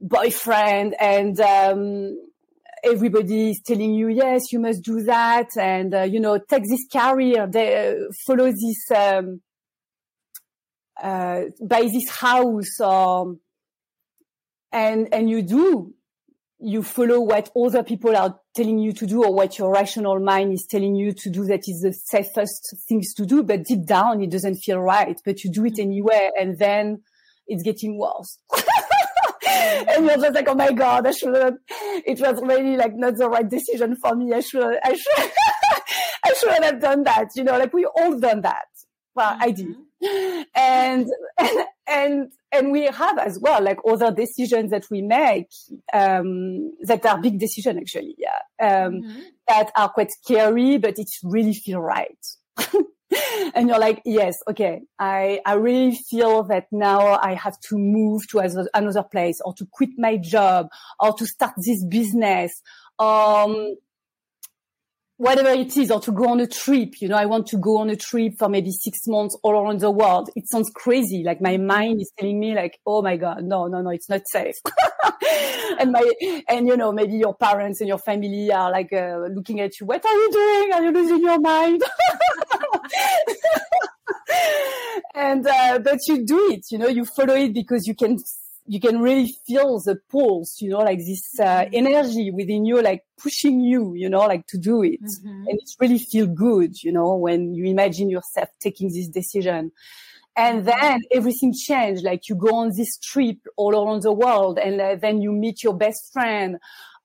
boyfriend 0.00 0.94
and, 1.00 1.40
um, 1.40 2.18
everybody 2.84 3.50
is 3.50 3.60
telling 3.64 3.94
you, 3.94 4.08
yes, 4.08 4.52
you 4.52 4.58
must 4.58 4.82
do 4.82 5.02
that. 5.02 5.46
And, 5.56 5.94
uh, 5.94 6.02
you 6.02 6.18
know, 6.18 6.38
take 6.38 6.64
this 6.68 6.84
career, 6.92 7.46
they, 7.46 7.90
uh, 7.90 7.94
follow 8.26 8.50
this, 8.50 8.90
um, 8.94 9.40
uh, 11.02 11.42
buy 11.60 11.82
this 11.82 12.08
house 12.08 12.80
or, 12.80 13.36
and, 14.70 15.12
and 15.12 15.28
you 15.28 15.42
do, 15.42 15.94
you 16.58 16.82
follow 16.82 17.20
what 17.20 17.50
other 17.56 17.82
people 17.82 18.16
are 18.16 18.38
telling 18.54 18.78
you 18.78 18.92
to 18.92 19.06
do 19.06 19.24
or 19.24 19.34
what 19.34 19.58
your 19.58 19.72
rational 19.72 20.20
mind 20.20 20.52
is 20.52 20.66
telling 20.70 20.94
you 20.94 21.12
to 21.12 21.28
do 21.28 21.44
that 21.46 21.68
is 21.68 21.80
the 21.80 21.92
safest 21.92 22.76
things 22.88 23.14
to 23.14 23.26
do. 23.26 23.42
But 23.42 23.64
deep 23.64 23.84
down, 23.84 24.22
it 24.22 24.30
doesn't 24.30 24.56
feel 24.56 24.78
right, 24.78 25.20
but 25.24 25.42
you 25.42 25.50
do 25.50 25.64
it 25.66 25.78
anyway. 25.78 26.30
And 26.38 26.56
then 26.58 27.02
it's 27.48 27.64
getting 27.64 27.98
worse. 27.98 28.38
and 29.48 30.06
you're 30.06 30.16
just 30.16 30.34
like, 30.34 30.48
oh 30.48 30.54
my 30.54 30.72
god, 30.72 31.06
I 31.06 31.10
should. 31.10 31.34
have 31.34 31.56
It 31.68 32.20
was 32.20 32.40
really 32.42 32.76
like 32.76 32.94
not 32.94 33.16
the 33.16 33.28
right 33.28 33.48
decision 33.48 33.96
for 33.96 34.14
me. 34.14 34.32
I 34.32 34.40
should. 34.40 34.78
I 34.84 34.94
should. 34.94 35.30
I 36.24 36.34
shouldn't 36.34 36.64
have 36.64 36.80
done 36.80 37.02
that. 37.04 37.28
You 37.34 37.44
know, 37.44 37.58
like 37.58 37.72
we 37.72 37.84
all 37.84 38.18
done 38.18 38.42
that. 38.42 38.66
Well, 39.14 39.32
mm-hmm. 39.32 39.42
I 39.42 39.50
did, 39.50 39.66
mm-hmm. 39.66 39.82
And 40.54 41.10
and 41.38 41.66
and 41.88 42.32
and 42.52 42.72
we 42.72 42.84
have 42.86 43.18
as 43.18 43.38
well 43.40 43.62
like 43.62 43.78
other 43.88 44.12
decisions 44.12 44.70
that 44.70 44.84
we 44.90 45.02
make 45.02 45.48
um, 45.92 46.72
that 46.82 47.04
are 47.06 47.20
big 47.20 47.38
decisions 47.38 47.78
actually, 47.78 48.14
yeah, 48.18 48.38
um, 48.60 48.94
mm-hmm. 48.94 49.20
that 49.48 49.70
are 49.76 49.88
quite 49.88 50.10
scary, 50.10 50.78
but 50.78 50.98
it 50.98 51.08
really 51.22 51.54
feel 51.54 51.80
right. 51.80 52.18
and 53.54 53.68
you're 53.68 53.78
like, 53.78 54.02
yes, 54.04 54.38
okay, 54.50 54.82
I, 54.98 55.40
I 55.46 55.54
really 55.54 55.94
feel 55.94 56.44
that 56.44 56.66
now 56.70 57.18
I 57.20 57.34
have 57.34 57.58
to 57.68 57.78
move 57.78 58.28
to 58.28 58.68
another 58.74 59.02
place 59.02 59.40
or 59.44 59.54
to 59.54 59.66
quit 59.70 59.90
my 59.96 60.16
job 60.16 60.68
or 61.00 61.12
to 61.14 61.26
start 61.26 61.52
this 61.56 61.84
business. 61.84 62.62
Um, 62.98 63.76
whatever 65.22 65.50
it 65.50 65.76
is, 65.76 65.92
or 65.92 66.00
to 66.00 66.10
go 66.10 66.28
on 66.28 66.40
a 66.40 66.48
trip. 66.48 67.00
You 67.00 67.06
know, 67.08 67.16
I 67.16 67.26
want 67.26 67.46
to 67.48 67.56
go 67.56 67.78
on 67.78 67.90
a 67.90 67.96
trip 67.96 68.32
for 68.38 68.48
maybe 68.48 68.72
six 68.72 69.06
months 69.06 69.38
all 69.44 69.52
around 69.52 69.78
the 69.78 69.90
world. 69.90 70.30
It 70.34 70.48
sounds 70.48 70.68
crazy. 70.74 71.22
Like 71.24 71.40
my 71.40 71.58
mind 71.58 72.00
is 72.00 72.10
telling 72.18 72.40
me 72.40 72.56
like, 72.56 72.80
oh 72.84 73.02
my 73.02 73.16
God, 73.16 73.44
no, 73.44 73.68
no, 73.68 73.82
no, 73.82 73.90
it's 73.90 74.08
not 74.08 74.22
safe. 74.26 74.56
and 75.78 75.92
my, 75.92 76.10
and 76.48 76.66
you 76.66 76.76
know, 76.76 76.90
maybe 76.90 77.14
your 77.14 77.36
parents 77.36 77.80
and 77.80 77.86
your 77.86 77.98
family 77.98 78.50
are 78.52 78.72
like 78.72 78.92
uh, 78.92 79.28
looking 79.32 79.60
at 79.60 79.78
you. 79.80 79.86
What 79.86 80.04
are 80.04 80.12
you 80.12 80.32
doing? 80.32 80.72
Are 80.72 80.82
you 80.82 80.90
losing 80.90 81.22
your 81.22 81.38
mind? 81.38 81.84
and, 85.14 85.46
uh, 85.46 85.78
but 85.78 85.98
you 86.08 86.26
do 86.26 86.50
it, 86.50 86.62
you 86.72 86.78
know, 86.78 86.88
you 86.88 87.04
follow 87.04 87.34
it 87.34 87.54
because 87.54 87.86
you 87.86 87.94
can 87.94 88.18
you 88.72 88.80
can 88.80 89.02
really 89.02 89.30
feel 89.46 89.80
the 89.80 89.98
pulse, 90.10 90.62
you 90.62 90.70
know, 90.70 90.78
like 90.78 90.96
this 90.96 91.38
uh, 91.38 91.44
mm-hmm. 91.44 91.74
energy 91.74 92.30
within 92.30 92.64
you, 92.64 92.80
like 92.80 93.02
pushing 93.22 93.60
you, 93.60 93.92
you 93.92 94.08
know, 94.08 94.20
like 94.20 94.46
to 94.46 94.56
do 94.56 94.82
it. 94.82 94.98
Mm-hmm. 95.02 95.44
And 95.46 95.58
it 95.60 95.70
really 95.78 95.98
feel 95.98 96.26
good, 96.26 96.82
you 96.82 96.90
know, 96.90 97.14
when 97.16 97.52
you 97.52 97.66
imagine 97.66 98.08
yourself 98.08 98.48
taking 98.60 98.88
this 98.88 99.08
decision. 99.08 99.72
And 100.36 100.64
mm-hmm. 100.64 100.80
then 100.80 101.00
everything 101.10 101.52
changed. 101.52 102.02
Like 102.02 102.30
you 102.30 102.34
go 102.34 102.54
on 102.56 102.72
this 102.74 102.96
trip 102.96 103.36
all 103.58 103.76
around 103.76 104.04
the 104.04 104.12
world 104.12 104.58
and 104.58 104.80
uh, 104.80 104.96
then 104.96 105.20
you 105.20 105.32
meet 105.32 105.62
your 105.62 105.74
best 105.74 106.10
friend 106.10 106.56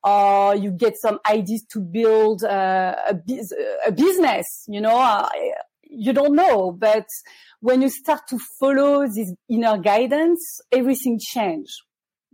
or 0.06 0.56
you 0.56 0.72
get 0.72 0.96
some 0.96 1.20
ideas 1.30 1.66
to 1.74 1.82
build 1.82 2.46
uh, 2.46 2.96
a, 3.10 3.20
a, 3.86 3.92
business, 3.92 4.64
you 4.70 4.80
know, 4.80 4.98
uh, 4.98 5.28
you 5.84 6.14
don't 6.14 6.34
know, 6.34 6.72
but 6.72 7.08
when 7.60 7.82
you 7.82 7.90
start 7.90 8.22
to 8.30 8.40
follow 8.60 9.08
this 9.08 9.34
inner 9.50 9.78
guidance, 9.78 10.60
everything 10.72 11.20
change. 11.20 11.68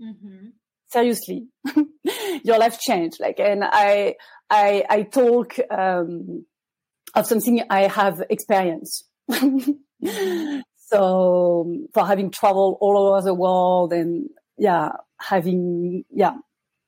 Mm-hmm. 0.01 0.47
Seriously, 0.91 1.47
your 2.43 2.59
life 2.59 2.79
changed. 2.79 3.17
Like, 3.19 3.39
and 3.39 3.63
I, 3.63 4.15
I, 4.49 4.83
I 4.89 5.01
talk, 5.03 5.55
um, 5.71 6.45
of 7.15 7.25
something 7.25 7.63
I 7.69 7.87
have 7.87 8.23
experienced. 8.29 9.05
mm-hmm. 9.29 10.59
So 10.93 11.65
for 11.93 12.05
having 12.05 12.29
traveled 12.29 12.77
all 12.79 12.97
over 12.97 13.21
the 13.23 13.33
world 13.33 13.93
and 13.93 14.29
yeah, 14.59 14.89
having, 15.19 16.03
yeah, 16.11 16.35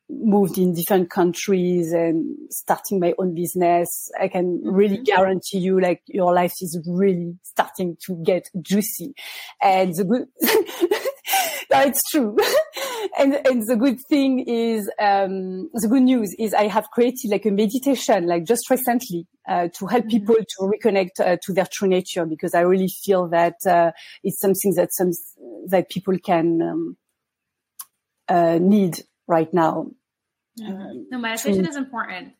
moved 0.10 0.58
in 0.58 0.74
different 0.74 1.10
countries 1.10 1.92
and 1.92 2.38
starting 2.52 3.00
my 3.00 3.14
own 3.18 3.34
business, 3.34 4.10
I 4.20 4.28
can 4.28 4.60
mm-hmm. 4.60 4.70
really 4.70 4.98
guarantee 4.98 5.60
you 5.60 5.80
like 5.80 6.02
your 6.08 6.34
life 6.34 6.54
is 6.62 6.80
really 6.88 7.36
starting 7.44 7.98
to 8.06 8.22
get 8.24 8.50
juicy. 8.62 9.14
And 9.62 9.94
the 9.96 10.04
good, 10.04 10.28
no, 11.72 11.82
it's 11.82 12.02
true. 12.12 12.38
and, 13.20 13.34
and 13.48 13.64
the 13.68 13.76
good 13.76 14.00
thing 14.08 14.40
is, 14.48 14.90
um, 15.00 15.70
the 15.74 15.88
good 15.90 16.04
news 16.04 16.36
is 16.38 16.54
I 16.54 16.68
have 16.68 16.90
created 16.92 17.32
like 17.32 17.46
a 17.46 17.52
meditation, 17.52 18.28
like 18.28 18.46
just 18.46 18.70
recently, 18.70 19.28
uh, 19.48 19.70
to 19.78 19.88
help 19.88 20.06
mm-hmm. 20.06 20.10
people 20.10 20.36
to 20.36 20.62
reconnect 20.62 21.20
uh, 21.20 21.38
to 21.44 21.54
their 21.54 21.68
true 21.72 21.88
nature 21.88 22.26
because 22.26 22.54
I 22.54 22.62
really 22.62 22.90
feel 23.04 23.28
that, 23.30 23.56
uh, 23.68 23.92
it's 24.24 24.40
something 24.40 24.74
that 24.76 24.94
some, 24.94 25.12
that 25.68 25.90
people 25.90 26.18
can, 26.24 26.62
um, 26.62 26.98
uh, 28.28 28.58
need 28.60 29.04
right 29.28 29.52
now. 29.54 29.88
Um, 30.64 31.08
no, 31.12 31.18
meditation 31.18 31.64
to, 31.64 31.70
is 31.70 31.76
important. 31.76 32.34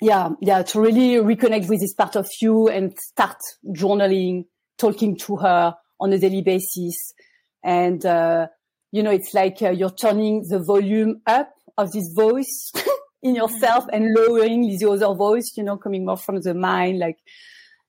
Yeah, 0.00 0.30
yeah, 0.40 0.62
to 0.62 0.80
really 0.80 1.14
reconnect 1.16 1.68
with 1.68 1.80
this 1.80 1.94
part 1.94 2.16
of 2.16 2.28
you 2.40 2.68
and 2.68 2.96
start 2.98 3.36
journaling, 3.66 4.46
talking 4.78 5.16
to 5.18 5.36
her 5.36 5.74
on 6.00 6.12
a 6.12 6.18
daily 6.18 6.42
basis. 6.42 7.14
And, 7.62 8.04
uh, 8.04 8.48
you 8.92 9.02
know, 9.02 9.10
it's 9.10 9.34
like 9.34 9.62
uh, 9.62 9.70
you're 9.70 9.90
turning 9.90 10.46
the 10.48 10.58
volume 10.58 11.22
up 11.26 11.52
of 11.78 11.92
this 11.92 12.12
voice 12.14 12.72
in 13.22 13.34
yourself 13.34 13.84
mm-hmm. 13.84 13.94
and 13.94 14.14
lowering 14.14 14.62
the 14.62 14.90
other 14.90 15.14
voice, 15.14 15.52
you 15.56 15.62
know, 15.62 15.76
coming 15.76 16.04
more 16.04 16.16
from 16.16 16.40
the 16.40 16.54
mind, 16.54 16.98
like 16.98 17.18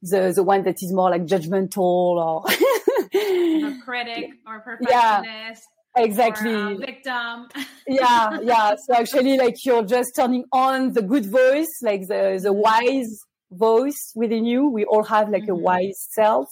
the, 0.01 0.31
the 0.35 0.43
one 0.43 0.63
that 0.63 0.81
is 0.81 0.93
more 0.93 1.09
like 1.09 1.25
judgmental 1.25 1.77
or 1.77 2.45
a 2.47 3.81
critic 3.83 4.31
or 4.47 4.59
perfectionist. 4.59 4.89
Yeah 4.89 5.59
exactly. 5.95 6.53
Or, 6.53 6.75
victim. 6.75 7.47
Yeah 7.87 8.39
yeah. 8.41 8.75
So 8.75 8.95
actually 8.95 9.37
like 9.37 9.63
you're 9.63 9.83
just 9.83 10.15
turning 10.15 10.45
on 10.51 10.93
the 10.93 11.01
good 11.01 11.25
voice 11.25 11.79
like 11.81 12.01
the 12.01 12.39
the 12.41 12.49
mm-hmm. 12.49 12.59
wise 12.59 13.21
voice 13.51 14.11
within 14.15 14.45
you. 14.45 14.69
We 14.69 14.85
all 14.85 15.03
have 15.03 15.29
like 15.29 15.43
mm-hmm. 15.43 15.51
a 15.51 15.55
wise 15.55 16.07
self 16.11 16.49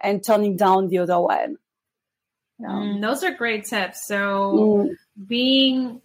and 0.00 0.24
turning 0.24 0.56
down 0.56 0.88
the 0.88 0.98
other 0.98 1.20
one. 1.20 1.56
Yeah. 2.58 2.68
mm, 2.68 3.00
those 3.00 3.22
are 3.24 3.32
great 3.32 3.64
tips. 3.64 4.06
So 4.06 4.86
mm. 4.88 4.96
being 5.26 6.00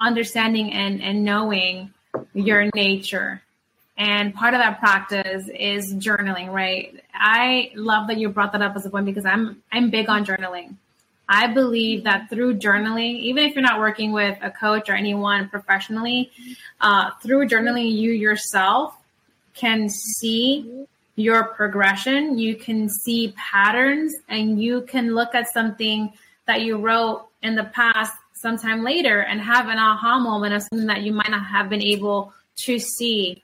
understanding 0.00 0.72
and 0.72 1.02
and 1.02 1.24
knowing 1.24 1.92
your 2.34 2.70
nature. 2.74 3.42
And 3.96 4.34
part 4.34 4.54
of 4.54 4.60
that 4.60 4.80
practice 4.80 5.48
is 5.48 5.94
journaling 5.94 6.50
right? 6.50 6.98
I 7.14 7.72
love 7.74 8.08
that 8.08 8.16
you 8.16 8.30
brought 8.30 8.52
that 8.52 8.62
up 8.62 8.74
as 8.74 8.86
a 8.86 8.90
point 8.90 9.06
because 9.06 9.26
i'm 9.26 9.62
i'm 9.70 9.90
big 9.90 10.08
on 10.08 10.24
journaling 10.24 10.76
I 11.28 11.46
believe 11.46 12.04
that 12.04 12.28
through 12.28 12.58
journaling, 12.58 13.18
even 13.20 13.44
if 13.44 13.54
you're 13.54 13.62
not 13.62 13.78
working 13.78 14.12
with 14.12 14.36
a 14.42 14.50
coach 14.50 14.90
or 14.90 14.94
anyone 14.94 15.48
professionally, 15.48 16.30
uh, 16.80 17.10
through 17.22 17.48
journaling, 17.48 17.92
you 17.92 18.12
yourself 18.12 18.94
can 19.54 19.88
see 19.88 20.86
your 21.16 21.44
progression. 21.44 22.38
You 22.38 22.56
can 22.56 22.88
see 22.88 23.34
patterns 23.36 24.14
and 24.28 24.62
you 24.62 24.82
can 24.82 25.14
look 25.14 25.34
at 25.34 25.52
something 25.52 26.12
that 26.46 26.62
you 26.62 26.78
wrote 26.78 27.26
in 27.42 27.54
the 27.54 27.64
past 27.64 28.12
sometime 28.34 28.82
later 28.82 29.20
and 29.20 29.40
have 29.40 29.68
an 29.68 29.78
aha 29.78 30.18
moment 30.18 30.54
of 30.54 30.62
something 30.62 30.88
that 30.88 31.02
you 31.02 31.12
might 31.12 31.30
not 31.30 31.46
have 31.46 31.68
been 31.68 31.82
able 31.82 32.32
to 32.56 32.78
see 32.78 33.42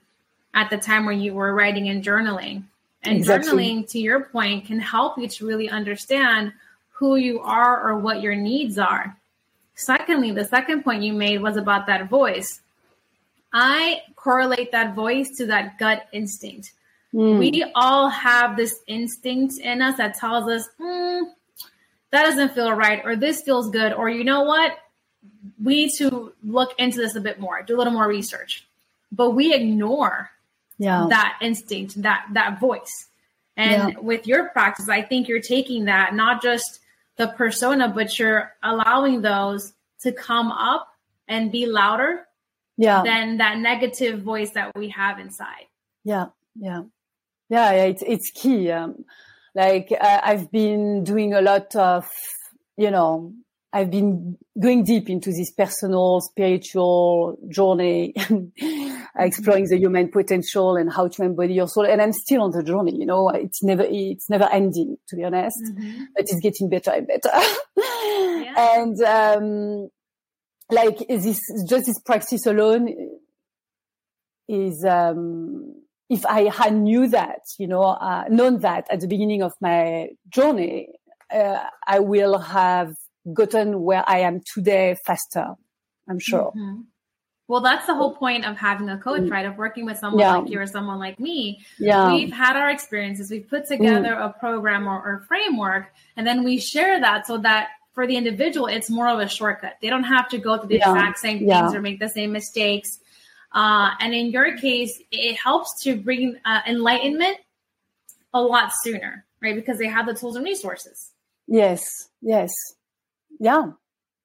at 0.53 0.69
the 0.69 0.77
time 0.77 1.05
when 1.05 1.21
you 1.21 1.33
were 1.33 1.53
writing 1.53 1.89
and 1.89 2.03
journaling. 2.03 2.63
And 3.03 3.17
exactly. 3.17 3.51
journaling, 3.51 3.89
to 3.91 3.99
your 3.99 4.25
point, 4.25 4.65
can 4.65 4.79
help 4.79 5.17
you 5.17 5.27
to 5.29 5.47
really 5.47 5.69
understand 5.69 6.51
who 6.99 7.15
you 7.15 7.39
are 7.39 7.81
or 7.81 7.97
what 7.97 8.21
your 8.21 8.35
needs 8.35 8.77
are. 8.77 9.15
Secondly, 9.73 10.31
the 10.31 10.43
second 10.43 10.83
point 10.83 11.01
you 11.01 11.13
made 11.13 11.41
was 11.41 11.55
about 11.55 11.87
that 11.87 12.09
voice. 12.09 12.59
I 13.53 14.01
correlate 14.17 14.73
that 14.73 14.95
voice 14.95 15.37
to 15.37 15.45
that 15.45 15.79
gut 15.79 16.07
instinct. 16.11 16.73
Mm. 17.13 17.39
We 17.39 17.65
all 17.73 18.09
have 18.09 18.57
this 18.57 18.81
instinct 18.85 19.57
in 19.59 19.81
us 19.81 19.95
that 19.97 20.15
tells 20.15 20.49
us, 20.49 20.67
mm, 20.77 21.23
that 22.11 22.23
doesn't 22.23 22.53
feel 22.53 22.73
right, 22.73 23.01
or 23.05 23.15
this 23.15 23.41
feels 23.43 23.69
good, 23.69 23.93
or 23.93 24.09
you 24.09 24.25
know 24.25 24.43
what? 24.43 24.77
We 25.63 25.85
need 25.85 25.91
to 25.99 26.33
look 26.43 26.73
into 26.77 26.97
this 26.97 27.15
a 27.15 27.21
bit 27.21 27.39
more, 27.39 27.63
do 27.63 27.75
a 27.75 27.79
little 27.79 27.93
more 27.93 28.07
research. 28.07 28.67
But 29.11 29.31
we 29.31 29.53
ignore 29.53 30.29
yeah. 30.77 31.07
that 31.09 31.39
instinct, 31.41 32.01
that 32.01 32.25
that 32.33 32.59
voice. 32.59 33.07
And 33.55 33.93
yeah. 33.93 33.99
with 33.99 34.27
your 34.27 34.49
practice, 34.49 34.89
I 34.89 35.01
think 35.01 35.27
you're 35.27 35.41
taking 35.41 35.85
that 35.85 36.13
not 36.13 36.41
just 36.43 36.79
the 37.19 37.27
persona, 37.27 37.91
but 37.93 38.17
you're 38.17 38.51
allowing 38.63 39.21
those 39.21 39.73
to 40.01 40.11
come 40.11 40.51
up 40.51 40.87
and 41.27 41.51
be 41.51 41.67
louder 41.67 42.25
yeah. 42.77 43.03
than 43.03 43.37
that 43.37 43.57
negative 43.59 44.23
voice 44.23 44.51
that 44.51 44.71
we 44.75 44.89
have 44.89 45.19
inside. 45.19 45.67
Yeah, 46.05 46.27
yeah, 46.55 46.83
yeah. 47.49 47.71
It's 47.73 48.01
it's 48.07 48.31
key. 48.31 48.71
Um, 48.71 49.03
like 49.53 49.91
uh, 49.91 50.21
I've 50.23 50.49
been 50.49 51.03
doing 51.03 51.33
a 51.33 51.41
lot 51.41 51.75
of, 51.75 52.09
you 52.77 52.89
know, 52.89 53.33
I've 53.71 53.91
been 53.91 54.35
going 54.59 54.83
deep 54.83 55.09
into 55.09 55.31
this 55.31 55.51
personal, 55.51 56.21
spiritual 56.21 57.37
journey, 57.49 58.13
exploring 59.17 59.67
the 59.69 59.77
human 59.77 60.09
potential 60.09 60.75
and 60.75 60.91
how 60.91 61.07
to 61.07 61.21
embody 61.21 61.53
your 61.53 61.67
soul. 61.67 61.85
And 61.85 62.01
I'm 62.01 62.13
still 62.13 62.41
on 62.41 62.51
the 62.51 62.63
journey, 62.63 62.97
you 62.97 63.05
know, 63.05 63.29
it's 63.29 63.61
never, 63.61 63.85
it's 63.87 64.27
never 64.29 64.49
ending, 64.51 64.97
to 65.09 65.15
be 65.15 65.23
honest, 65.23 65.57
mm-hmm. 65.63 66.03
but 66.15 66.23
it's 66.23 66.39
getting 66.39 66.69
better 66.69 66.91
and 66.91 67.07
better. 67.07 67.29
yeah. 67.77 68.53
And, 68.59 69.01
um, 69.03 69.89
like 70.71 70.97
this, 71.07 71.39
just 71.67 71.85
this 71.85 71.99
practice 71.99 72.45
alone 72.45 72.93
is, 74.47 74.83
um, 74.83 75.75
if 76.09 76.25
I 76.25 76.49
had 76.49 76.73
knew 76.73 77.07
that, 77.09 77.41
you 77.59 77.67
know, 77.67 77.83
uh, 77.83 78.25
known 78.29 78.59
that 78.61 78.87
at 78.91 78.99
the 78.99 79.07
beginning 79.07 79.43
of 79.43 79.53
my 79.61 80.09
journey, 80.27 80.89
uh, 81.31 81.59
I 81.87 81.99
will 81.99 82.39
have 82.39 82.95
gotten 83.33 83.81
where 83.81 84.03
I 84.07 84.19
am 84.19 84.41
today 84.53 84.95
faster. 85.05 85.55
I'm 86.07 86.19
sure. 86.19 86.51
Mm-hmm. 86.55 86.81
Well, 87.49 87.61
that's 87.61 87.87
the 87.87 87.95
whole 87.95 88.13
point 88.15 88.45
of 88.45 88.57
having 88.57 88.87
a 88.89 88.97
coach, 88.99 89.21
mm. 89.21 89.31
right? 89.31 89.45
Of 89.45 89.57
working 89.57 89.83
with 89.83 89.97
someone 89.97 90.19
yeah. 90.19 90.37
like 90.37 90.51
you 90.51 90.59
or 90.59 90.67
someone 90.67 90.99
like 90.99 91.19
me. 91.19 91.65
Yeah. 91.79 92.13
We've 92.13 92.31
had 92.31 92.55
our 92.55 92.69
experiences. 92.69 93.31
We've 93.31 93.49
put 93.49 93.67
together 93.67 94.09
mm. 94.09 94.25
a 94.25 94.29
program 94.39 94.87
or, 94.87 95.01
or 95.01 95.25
framework, 95.27 95.91
and 96.15 96.27
then 96.27 96.43
we 96.43 96.59
share 96.59 96.99
that 97.01 97.25
so 97.25 97.39
that 97.39 97.69
for 97.93 98.05
the 98.05 98.15
individual, 98.15 98.67
it's 98.67 98.87
more 98.87 99.07
of 99.07 99.19
a 99.19 99.27
shortcut. 99.27 99.77
They 99.81 99.89
don't 99.89 100.03
have 100.03 100.29
to 100.29 100.37
go 100.37 100.59
through 100.59 100.69
the 100.69 100.77
yeah. 100.77 100.93
exact 100.93 101.17
same 101.17 101.39
things 101.39 101.73
or 101.73 101.81
make 101.81 101.99
the 101.99 102.07
same 102.07 102.31
mistakes. 102.31 102.99
Uh, 103.51 103.89
and 103.99 104.13
in 104.13 104.27
your 104.27 104.55
case, 104.55 105.01
it 105.11 105.35
helps 105.35 105.81
to 105.85 105.95
bring 105.95 106.37
uh, 106.45 106.61
enlightenment 106.67 107.37
a 108.31 108.39
lot 108.39 108.71
sooner, 108.83 109.25
right? 109.41 109.55
Because 109.55 109.79
they 109.79 109.87
have 109.87 110.05
the 110.05 110.13
tools 110.13 110.35
and 110.35 110.45
resources. 110.45 111.09
Yes, 111.47 112.09
yes 112.21 112.51
yeah, 113.39 113.71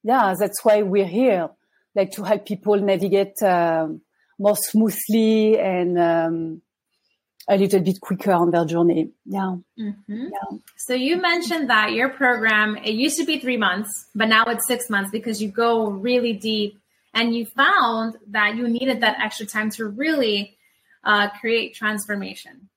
yeah, 0.03 0.35
that's 0.39 0.65
why 0.65 0.83
we're 0.83 1.07
here, 1.07 1.49
like 1.95 2.11
to 2.13 2.25
help 2.25 2.47
people 2.47 2.77
navigate 2.81 3.43
um, 3.43 4.03
more 4.39 4.57
smoothly 4.57 5.59
and 5.59 5.99
um, 5.99 6.63
a 7.49 7.57
little 7.57 7.81
bit 7.81 8.01
quicker 8.01 8.33
on 8.33 8.51
their 8.51 8.65
journey. 8.65 9.11
Yeah. 9.25 9.57
Mm-hmm. 9.79 10.25
yeah. 10.25 10.59
So 10.77 10.95
you 10.95 11.21
mentioned 11.21 11.71
that 11.71 11.93
your 11.93 12.09
program, 12.09 12.77
it 12.77 12.95
used 12.95 13.19
to 13.19 13.25
be 13.25 13.39
three 13.39 13.57
months, 13.57 14.07
but 14.15 14.29
now 14.29 14.45
it's 14.47 14.67
six 14.67 14.89
months 14.89 15.11
because 15.11 15.43
you 15.43 15.49
go 15.49 15.87
really 15.89 16.33
deep 16.33 16.79
and 17.13 17.35
you 17.35 17.47
found 17.47 18.17
that 18.29 18.57
you 18.57 18.69
needed 18.69 19.01
that 19.03 19.19
extra 19.21 19.47
time 19.47 19.71
to 19.71 19.87
really 19.87 20.57
uh, 21.05 21.29
create 21.41 21.75
transformation. 21.75 22.69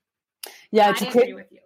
Yeah, 0.71 0.89
I 0.89 0.93
to 0.93 1.05
create, 1.11 1.35
with 1.35 1.51
you. 1.51 1.59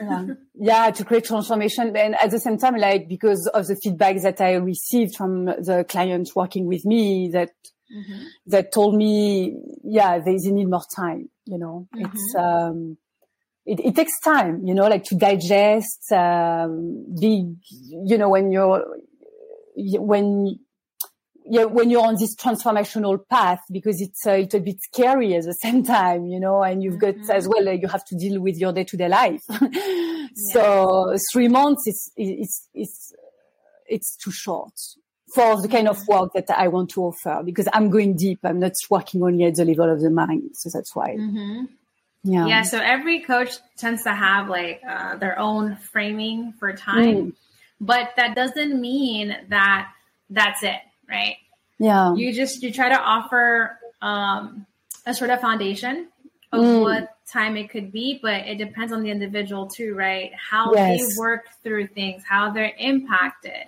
Yeah. 0.00 0.26
yeah, 0.54 0.90
to 0.90 1.04
create 1.04 1.24
transformation. 1.24 1.96
And 1.96 2.14
at 2.14 2.30
the 2.30 2.40
same 2.40 2.58
time, 2.58 2.76
like, 2.76 3.08
because 3.08 3.48
of 3.52 3.66
the 3.66 3.76
feedback 3.76 4.20
that 4.22 4.40
I 4.40 4.54
received 4.54 5.16
from 5.16 5.46
the 5.46 5.84
clients 5.88 6.34
working 6.34 6.66
with 6.66 6.84
me 6.84 7.30
that, 7.32 7.50
mm-hmm. 7.94 8.24
that 8.46 8.72
told 8.72 8.96
me, 8.96 9.56
yeah, 9.84 10.18
they, 10.18 10.36
they 10.36 10.50
need 10.50 10.68
more 10.68 10.84
time, 10.94 11.28
you 11.44 11.58
know, 11.58 11.88
mm-hmm. 11.94 12.06
it's, 12.06 12.34
um, 12.38 12.96
it, 13.64 13.80
it, 13.80 13.96
takes 13.96 14.20
time, 14.20 14.62
you 14.64 14.74
know, 14.74 14.86
like 14.86 15.04
to 15.04 15.16
digest, 15.16 16.12
um, 16.12 17.06
big, 17.20 17.56
you 18.04 18.16
know, 18.16 18.28
when 18.28 18.52
you're, 18.52 18.84
when 19.74 20.58
yeah, 21.48 21.64
when 21.64 21.90
you're 21.90 22.04
on 22.04 22.16
this 22.18 22.34
transformational 22.34 23.18
path, 23.28 23.60
because 23.70 24.00
it's 24.00 24.26
it's 24.26 24.54
a 24.54 24.60
bit 24.60 24.78
scary 24.82 25.34
at 25.34 25.44
the 25.44 25.54
same 25.54 25.82
time, 25.82 26.26
you 26.26 26.40
know, 26.40 26.62
and 26.62 26.82
you've 26.82 26.94
mm-hmm. 26.94 27.22
got 27.22 27.36
as 27.36 27.48
well, 27.48 27.68
uh, 27.68 27.72
you 27.72 27.88
have 27.88 28.04
to 28.06 28.16
deal 28.16 28.40
with 28.40 28.56
your 28.56 28.72
day 28.72 28.84
to 28.84 28.96
day 28.96 29.08
life. 29.08 29.42
yeah. 29.60 30.26
So 30.52 31.16
three 31.32 31.48
months 31.48 31.86
is, 31.86 32.10
it's, 32.16 32.68
it's, 32.74 33.12
it's 33.86 34.16
too 34.16 34.32
short 34.32 34.72
for 35.34 35.60
the 35.60 35.68
kind 35.68 35.88
of 35.88 36.06
work 36.08 36.32
that 36.34 36.50
I 36.50 36.68
want 36.68 36.90
to 36.90 37.02
offer 37.02 37.42
because 37.44 37.68
I'm 37.72 37.90
going 37.90 38.16
deep. 38.16 38.40
I'm 38.44 38.60
not 38.60 38.72
working 38.90 39.22
only 39.22 39.44
at 39.44 39.56
the 39.56 39.64
level 39.64 39.90
of 39.90 40.00
the 40.00 40.10
mind. 40.10 40.50
So 40.54 40.70
that's 40.72 40.94
why. 40.94 41.16
Mm-hmm. 41.16 41.64
Yeah. 42.24 42.46
Yeah. 42.46 42.62
So 42.62 42.78
every 42.78 43.20
coach 43.20 43.58
tends 43.76 44.02
to 44.02 44.12
have 44.12 44.48
like 44.48 44.82
uh, 44.88 45.16
their 45.16 45.38
own 45.38 45.76
framing 45.76 46.54
for 46.58 46.72
time, 46.72 47.16
mm. 47.16 47.32
but 47.80 48.10
that 48.16 48.34
doesn't 48.34 48.80
mean 48.80 49.36
that 49.48 49.92
that's 50.28 50.64
it 50.64 50.80
right? 51.08 51.36
Yeah. 51.78 52.14
You 52.14 52.32
just 52.32 52.62
you 52.62 52.72
try 52.72 52.88
to 52.88 52.98
offer 52.98 53.78
um, 54.02 54.66
a 55.04 55.14
sort 55.14 55.30
of 55.30 55.40
foundation 55.40 56.08
of 56.52 56.64
mm. 56.64 56.80
what 56.80 57.16
time 57.26 57.56
it 57.56 57.70
could 57.70 57.92
be, 57.92 58.18
but 58.22 58.46
it 58.46 58.56
depends 58.56 58.92
on 58.92 59.02
the 59.02 59.10
individual 59.10 59.66
too, 59.66 59.94
right? 59.94 60.32
How 60.34 60.72
yes. 60.74 61.00
they 61.00 61.18
work 61.18 61.46
through 61.62 61.88
things, 61.88 62.22
how 62.26 62.50
they're 62.50 62.72
impacted. 62.78 63.66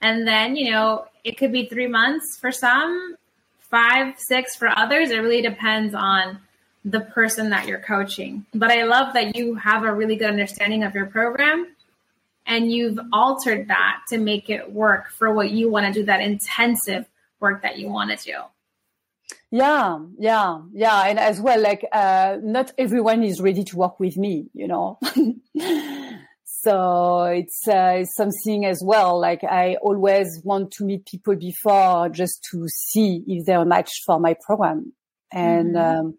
And 0.00 0.26
then, 0.26 0.56
you 0.56 0.70
know, 0.70 1.06
it 1.24 1.36
could 1.36 1.52
be 1.52 1.66
three 1.66 1.88
months 1.88 2.38
for 2.38 2.52
some, 2.52 3.16
five, 3.58 4.18
six 4.18 4.56
for 4.56 4.68
others. 4.68 5.10
It 5.10 5.18
really 5.18 5.42
depends 5.42 5.94
on 5.94 6.38
the 6.84 7.00
person 7.00 7.50
that 7.50 7.66
you're 7.66 7.80
coaching. 7.80 8.46
But 8.54 8.70
I 8.70 8.84
love 8.84 9.12
that 9.14 9.36
you 9.36 9.54
have 9.56 9.84
a 9.84 9.92
really 9.92 10.16
good 10.16 10.30
understanding 10.30 10.84
of 10.84 10.94
your 10.94 11.06
program 11.06 11.66
and 12.50 12.70
you've 12.70 12.98
altered 13.12 13.68
that 13.68 14.00
to 14.08 14.18
make 14.18 14.50
it 14.50 14.72
work 14.72 15.10
for 15.12 15.32
what 15.32 15.50
you 15.50 15.70
want 15.70 15.86
to 15.86 15.92
do, 15.92 16.04
that 16.04 16.20
intensive 16.20 17.06
work 17.38 17.62
that 17.62 17.78
you 17.78 17.88
want 17.88 18.10
to 18.10 18.16
do. 18.24 18.38
Yeah, 19.52 20.00
yeah, 20.18 20.58
yeah. 20.72 21.06
And 21.06 21.18
as 21.20 21.40
well, 21.40 21.60
like, 21.60 21.86
uh, 21.92 22.38
not 22.42 22.72
everyone 22.76 23.22
is 23.22 23.40
ready 23.40 23.62
to 23.62 23.76
work 23.76 24.00
with 24.00 24.16
me, 24.16 24.48
you 24.52 24.66
know? 24.66 24.98
so 26.44 27.22
it's, 27.24 27.68
uh, 27.68 27.98
it's 28.00 28.16
something 28.16 28.66
as 28.66 28.82
well. 28.84 29.20
Like 29.20 29.44
I 29.44 29.76
always 29.76 30.40
want 30.42 30.72
to 30.72 30.84
meet 30.84 31.06
people 31.06 31.36
before 31.36 32.08
just 32.08 32.44
to 32.50 32.66
see 32.68 33.22
if 33.28 33.46
they're 33.46 33.62
a 33.62 33.66
match 33.66 33.90
for 34.04 34.18
my 34.18 34.34
program. 34.44 34.92
And, 35.32 35.76
mm-hmm. 35.76 36.00
um, 36.00 36.14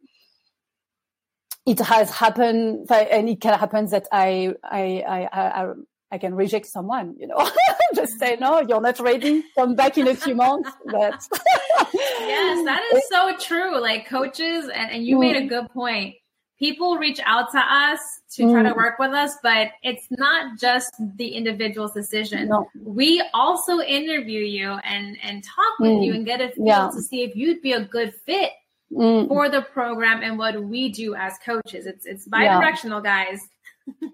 it 1.66 1.80
has 1.80 2.10
happened 2.10 2.88
and 2.90 3.30
it 3.30 3.40
can 3.40 3.58
happen 3.58 3.86
that 3.92 4.08
I, 4.12 4.54
I, 4.64 5.04
I, 5.32 5.66
I, 6.12 6.18
can 6.18 6.36
reject 6.36 6.68
someone, 6.68 7.16
you 7.20 7.28
know, 7.28 7.50
just 7.96 8.20
say, 8.20 8.38
no, 8.40 8.62
you're 8.62 8.82
not 8.82 9.00
ready. 9.00 9.44
Come 9.56 9.76
back 9.76 9.98
in 9.98 10.08
a 10.08 10.16
few 10.16 10.36
months. 10.36 10.70
But 10.86 11.26
yes, 11.94 12.66
that 12.66 12.82
is 12.94 13.04
so 13.10 13.36
true. 13.38 13.80
Like 13.80 14.08
coaches, 14.08 14.70
and, 14.74 14.92
and 14.92 15.06
you 15.06 15.18
mm. 15.18 15.22
made 15.22 15.36
a 15.36 15.42
mm. 15.42 15.50
good 15.50 15.70
point. 15.72 16.16
People 16.60 16.98
reach 16.98 17.20
out 17.26 17.52
to 17.54 17.58
us 17.58 18.00
to 18.36 18.44
mm. 18.44 18.52
try 18.52 18.64
to 18.64 18.70
mm. 18.70 18.76
work 18.76 19.00
with 19.00 19.12
us, 19.12 19.36
but 19.42 19.70
it's 19.82 20.06
not 20.12 20.60
just 20.60 20.94
the 21.16 21.30
individual's 21.30 21.94
decision. 21.94 22.50
No. 22.50 22.70
We 22.80 23.24
also 23.34 23.80
interview 23.80 24.42
you 24.42 24.70
and, 24.84 25.18
and 25.24 25.44
talk 25.44 25.80
with 25.80 25.92
mm. 25.92 26.06
you 26.06 26.14
and 26.14 26.26
get 26.26 26.40
a 26.40 26.50
feel 26.52 26.66
yeah. 26.66 26.90
to 26.94 27.02
see 27.02 27.24
if 27.24 27.36
you'd 27.36 27.64
be 27.64 27.72
a 27.72 27.84
good 27.84 28.14
fit 28.28 28.52
mm. 28.92 29.28
for 29.28 29.50
the 29.50 29.62
program 29.62 30.22
and 30.22 30.38
what 30.38 30.62
we 30.64 30.90
do 30.90 31.16
as 31.16 31.34
coaches. 31.44 31.88
It's, 31.88 32.06
it's 32.06 32.26
bi-directional 32.26 33.04
yeah. 33.04 33.26
guys 33.26 33.40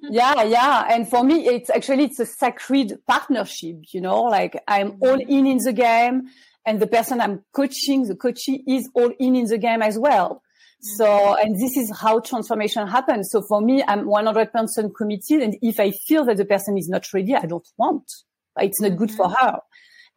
yeah, 0.03 0.43
yeah. 0.43 0.87
And 0.89 1.07
for 1.07 1.23
me, 1.23 1.47
it's 1.47 1.69
actually, 1.69 2.05
it's 2.05 2.19
a 2.19 2.25
sacred 2.25 2.99
partnership, 3.07 3.77
you 3.91 4.01
know, 4.01 4.23
like 4.23 4.61
I'm 4.67 4.97
all 5.01 5.19
in 5.19 5.45
in 5.47 5.57
the 5.57 5.73
game 5.73 6.29
and 6.67 6.81
the 6.81 6.87
person 6.87 7.21
I'm 7.21 7.43
coaching, 7.53 8.03
the 8.03 8.15
coachee 8.15 8.61
is 8.67 8.89
all 8.93 9.11
in 9.19 9.35
in 9.35 9.45
the 9.45 9.57
game 9.57 9.81
as 9.81 9.97
well. 9.97 10.43
So, 10.81 11.05
mm-hmm. 11.05 11.47
and 11.47 11.55
this 11.55 11.75
is 11.77 11.91
how 11.97 12.19
transformation 12.19 12.87
happens. 12.87 13.29
So 13.31 13.41
for 13.41 13.61
me, 13.61 13.83
I'm 13.87 14.05
100% 14.05 14.95
committed. 14.95 15.41
And 15.41 15.57
if 15.61 15.79
I 15.79 15.91
feel 15.91 16.25
that 16.25 16.37
the 16.37 16.45
person 16.45 16.77
is 16.77 16.87
not 16.87 17.11
ready, 17.13 17.35
I 17.35 17.45
don't 17.45 17.67
want. 17.77 18.11
It's 18.59 18.81
not 18.81 18.97
good 18.97 19.11
for 19.11 19.27
mm-hmm. 19.27 19.45
her. 19.45 19.59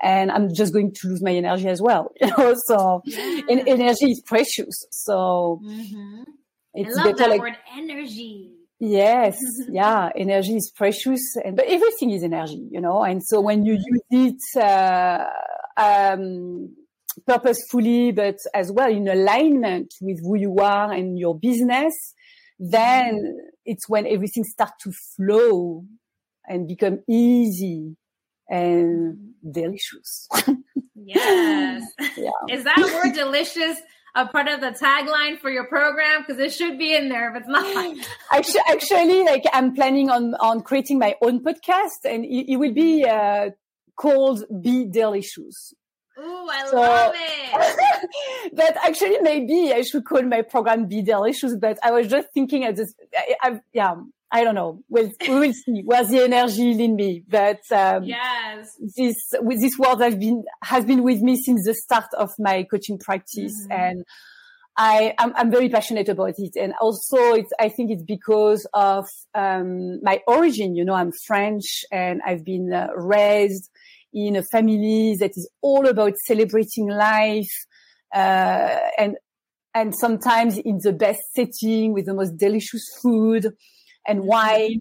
And 0.02 0.30
I'm 0.30 0.52
just 0.52 0.72
going 0.72 0.92
to 0.92 1.08
lose 1.08 1.22
my 1.22 1.32
energy 1.32 1.68
as 1.68 1.80
well. 1.80 2.12
You 2.20 2.30
know, 2.36 2.54
so 2.66 3.02
yeah. 3.04 3.42
energy 3.48 4.10
is 4.10 4.20
precious. 4.20 4.86
So 4.90 5.60
mm-hmm. 5.64 6.22
it's 6.74 6.96
I 6.96 7.04
love 7.04 7.04
better 7.04 7.18
that 7.18 7.30
like, 7.30 7.40
word 7.40 7.56
energy. 7.76 8.59
Yes, 8.80 9.38
yeah, 9.70 10.08
energy 10.16 10.56
is 10.56 10.72
precious, 10.74 11.20
and 11.44 11.54
but 11.54 11.66
everything 11.66 12.10
is 12.10 12.24
energy, 12.24 12.66
you 12.70 12.80
know. 12.80 13.02
And 13.02 13.22
so 13.22 13.40
when 13.40 13.64
you 13.64 13.74
use 14.10 14.38
it 14.56 14.60
uh, 14.60 15.26
um, 15.76 16.74
purposefully, 17.26 18.12
but 18.12 18.36
as 18.54 18.72
well 18.72 18.90
in 18.90 19.06
alignment 19.06 19.92
with 20.00 20.20
who 20.22 20.36
you 20.36 20.56
are 20.56 20.90
and 20.92 21.18
your 21.18 21.38
business, 21.38 21.94
then 22.58 23.36
it's 23.66 23.86
when 23.86 24.06
everything 24.06 24.44
starts 24.44 24.82
to 24.84 24.92
flow 25.16 25.84
and 26.48 26.66
become 26.66 27.00
easy 27.08 27.96
and 28.48 29.34
delicious. 29.52 30.26
yes. 30.94 31.84
Yeah. 32.16 32.30
Is 32.50 32.64
that 32.64 32.78
word 32.78 33.14
delicious? 33.14 33.78
A 34.14 34.26
part 34.26 34.48
of 34.48 34.60
the 34.60 34.70
tagline 34.70 35.38
for 35.38 35.50
your 35.50 35.66
program? 35.66 36.22
Because 36.22 36.40
it 36.40 36.52
should 36.52 36.78
be 36.78 36.94
in 36.94 37.08
there 37.08 37.30
if 37.30 37.42
it's 37.42 37.48
not. 37.48 37.64
actually, 38.32 38.60
actually, 38.68 39.24
like 39.24 39.44
I'm 39.52 39.74
planning 39.74 40.10
on 40.10 40.34
on 40.34 40.62
creating 40.62 40.98
my 40.98 41.14
own 41.22 41.42
podcast, 41.42 42.04
and 42.04 42.24
it, 42.24 42.52
it 42.52 42.56
will 42.56 42.72
be 42.74 43.04
uh, 43.04 43.50
called 43.96 44.44
"Be 44.62 44.86
Delicious." 44.86 45.74
Ooh, 46.18 46.48
I 46.50 46.66
so, 46.68 46.76
love 46.76 47.14
it. 47.16 48.52
but 48.54 48.76
actually, 48.84 49.18
maybe 49.20 49.72
I 49.72 49.82
should 49.82 50.04
call 50.04 50.22
my 50.22 50.42
program 50.42 50.86
"Be 50.86 51.02
Delicious." 51.02 51.56
But 51.56 51.78
I 51.82 51.92
was 51.92 52.08
just 52.08 52.28
thinking 52.34 52.64
at 52.64 52.76
this. 52.76 52.94
I, 53.16 53.36
I, 53.42 53.60
yeah, 53.72 53.94
I 54.32 54.44
don't 54.44 54.54
know. 54.54 54.82
We'll, 54.88 55.10
we 55.26 55.34
will 55.34 55.52
see 55.52 55.82
where 55.84 56.04
the 56.04 56.22
energy 56.22 56.70
in 56.70 56.94
me. 56.94 57.24
But 57.28 57.60
um, 57.72 58.04
yes, 58.04 58.76
this 58.96 59.16
with 59.40 59.60
this 59.60 59.76
word 59.76 60.00
has 60.00 60.14
been 60.14 60.44
has 60.62 60.84
been 60.84 61.02
with 61.02 61.20
me 61.20 61.36
since 61.36 61.66
the 61.66 61.74
start 61.74 62.06
of 62.16 62.30
my 62.38 62.62
coaching 62.70 62.98
practice, 62.98 63.54
mm-hmm. 63.64 63.72
and 63.72 64.04
I 64.76 65.14
I'm, 65.18 65.34
I'm, 65.34 65.50
very 65.50 65.68
passionate 65.68 66.08
about 66.08 66.34
it. 66.38 66.52
And 66.56 66.74
also, 66.80 67.16
it's 67.34 67.52
I 67.58 67.70
think 67.70 67.90
it's 67.90 68.04
because 68.04 68.66
of 68.72 69.06
um, 69.34 70.00
my 70.02 70.20
origin. 70.28 70.76
You 70.76 70.84
know, 70.84 70.94
I'm 70.94 71.12
French, 71.26 71.84
and 71.90 72.20
I've 72.24 72.44
been 72.44 72.72
uh, 72.72 72.88
raised 72.94 73.68
in 74.12 74.36
a 74.36 74.44
family 74.44 75.16
that 75.18 75.32
is 75.36 75.50
all 75.60 75.88
about 75.88 76.16
celebrating 76.24 76.88
life, 76.88 77.66
uh, 78.14 78.78
and 78.96 79.16
and 79.74 79.92
sometimes 79.94 80.56
in 80.58 80.78
the 80.82 80.92
best 80.92 81.20
setting 81.34 81.92
with 81.92 82.06
the 82.06 82.14
most 82.14 82.36
delicious 82.36 82.84
food 83.02 83.52
and 84.06 84.24
wine 84.24 84.80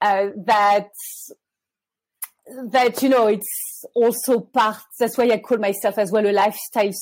uh, 0.00 0.28
that 0.46 0.88
that 2.70 3.02
you 3.02 3.08
know 3.08 3.28
it's 3.28 3.84
also 3.94 4.40
part 4.40 4.76
that's 4.98 5.16
why 5.16 5.24
i 5.30 5.38
call 5.38 5.58
myself 5.58 5.98
as 5.98 6.10
well 6.10 6.26
a 6.26 6.32
lifestyle 6.32 6.92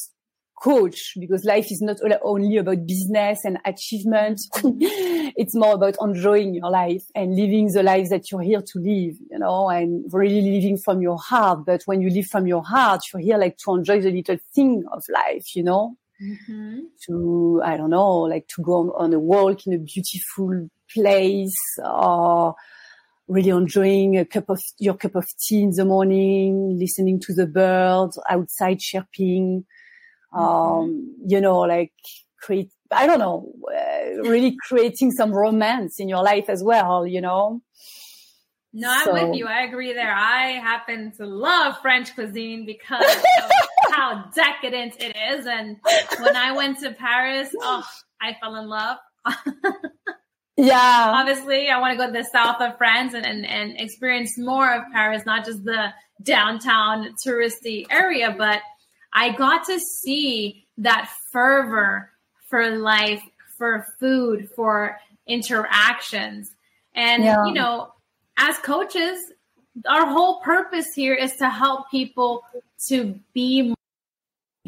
coach 0.63 1.13
because 1.19 1.45
life 1.45 1.71
is 1.71 1.81
not 1.81 1.99
only 2.23 2.57
about 2.57 2.87
business 2.87 3.39
and 3.45 3.59
achievement. 3.65 4.41
It's 5.41 5.55
more 5.55 5.75
about 5.75 5.97
enjoying 6.01 6.55
your 6.55 6.71
life 6.71 7.05
and 7.15 7.37
living 7.37 7.69
the 7.73 7.83
life 7.83 8.09
that 8.11 8.31
you're 8.31 8.43
here 8.43 8.61
to 8.61 8.79
live 8.79 9.15
you 9.31 9.39
know 9.39 9.69
and 9.69 10.05
really 10.13 10.41
living 10.41 10.79
from 10.79 11.01
your 11.01 11.19
heart. 11.19 11.65
But 11.65 11.83
when 11.85 12.01
you 12.01 12.11
live 12.11 12.27
from 12.27 12.47
your 12.47 12.65
heart 12.65 13.03
you're 13.13 13.23
here 13.23 13.39
like 13.39 13.57
to 13.59 13.75
enjoy 13.75 14.01
the 14.01 14.11
little 14.11 14.39
thing 14.55 14.85
of 14.91 15.05
life 15.13 15.55
you 15.55 15.63
know 15.63 15.97
mm-hmm. 16.23 16.79
to 17.07 17.61
i 17.65 17.77
don't 17.77 17.91
know 17.91 18.21
like 18.21 18.47
to 18.49 18.63
go 18.63 18.75
on, 18.75 18.91
on 18.97 19.13
a 19.13 19.19
walk 19.19 19.67
in 19.67 19.73
a 19.73 19.79
beautiful 19.79 20.69
place 20.93 21.79
or 21.85 22.55
really 23.29 23.51
enjoying 23.51 24.17
a 24.17 24.25
cup 24.25 24.49
of 24.49 24.61
your 24.79 24.95
cup 24.95 25.15
of 25.15 25.27
tea 25.39 25.63
in 25.63 25.71
the 25.71 25.85
morning, 25.85 26.79
listening 26.79 27.21
to 27.21 27.35
the 27.35 27.47
birds 27.47 28.19
outside 28.29 28.81
chirping, 28.81 29.67
um, 30.33 30.43
mm-hmm. 30.43 31.29
you 31.29 31.41
know, 31.41 31.61
like 31.61 31.93
create, 32.41 32.73
I 32.91 33.07
don't 33.07 33.19
know, 33.19 33.53
uh, 33.71 34.23
really 34.23 34.57
creating 34.67 35.13
some 35.13 35.33
romance 35.33 36.01
in 36.01 36.09
your 36.09 36.23
life 36.23 36.49
as 36.49 36.65
well, 36.65 37.07
you 37.07 37.21
know? 37.21 37.63
No, 38.73 38.91
I'm 38.91 39.05
so. 39.05 39.13
with 39.13 39.37
you. 39.37 39.47
I 39.47 39.63
agree 39.63 39.93
there. 39.93 40.15
I 40.15 40.53
happen 40.53 41.13
to 41.17 41.27
love 41.27 41.81
French 41.81 42.15
cuisine 42.15 42.65
because 42.65 43.05
how 43.99 44.31
decadent 44.35 44.95
it 45.01 45.17
is. 45.33 45.47
And 45.47 45.77
when 46.21 46.37
I 46.37 46.53
went 46.53 46.79
to 46.81 46.93
Paris, 46.93 47.51
oh, 47.61 47.85
I 48.21 48.37
fell 48.41 48.57
in 48.57 48.69
love. 48.69 48.99
yeah. 50.57 51.13
Obviously, 51.17 51.69
I 51.69 51.81
want 51.81 51.99
to 51.99 51.99
go 51.99 52.07
to 52.07 52.13
the 52.13 52.29
south 52.31 52.61
of 52.61 52.79
France 52.79 53.15
and, 53.15 53.27
and, 53.27 53.45
and 53.45 53.79
experience 53.81 54.39
more 54.39 54.73
of 54.73 54.85
Paris, 54.93 55.25
not 55.27 55.45
just 55.45 55.65
the 55.65 55.93
downtown 56.23 57.15
touristy 57.27 57.87
area, 57.91 58.35
but 58.37 58.61
I 59.13 59.33
got 59.33 59.67
to 59.67 59.81
see 59.81 60.67
that 60.79 61.11
fervor 61.33 62.11
for 62.49 62.71
life, 62.71 63.23
for 63.57 63.87
food, 63.99 64.49
for 64.55 64.97
interactions. 65.27 66.53
And, 66.95 67.25
yeah. 67.25 67.45
you 67.47 67.53
know, 67.53 67.93
as 68.37 68.57
coaches, 68.59 69.19
our 69.89 70.07
whole 70.07 70.41
purpose 70.41 70.95
here 70.95 71.15
is 71.15 71.37
to 71.37 71.49
help 71.49 71.91
people 71.91 72.43
to 72.89 73.19
be 73.35 73.75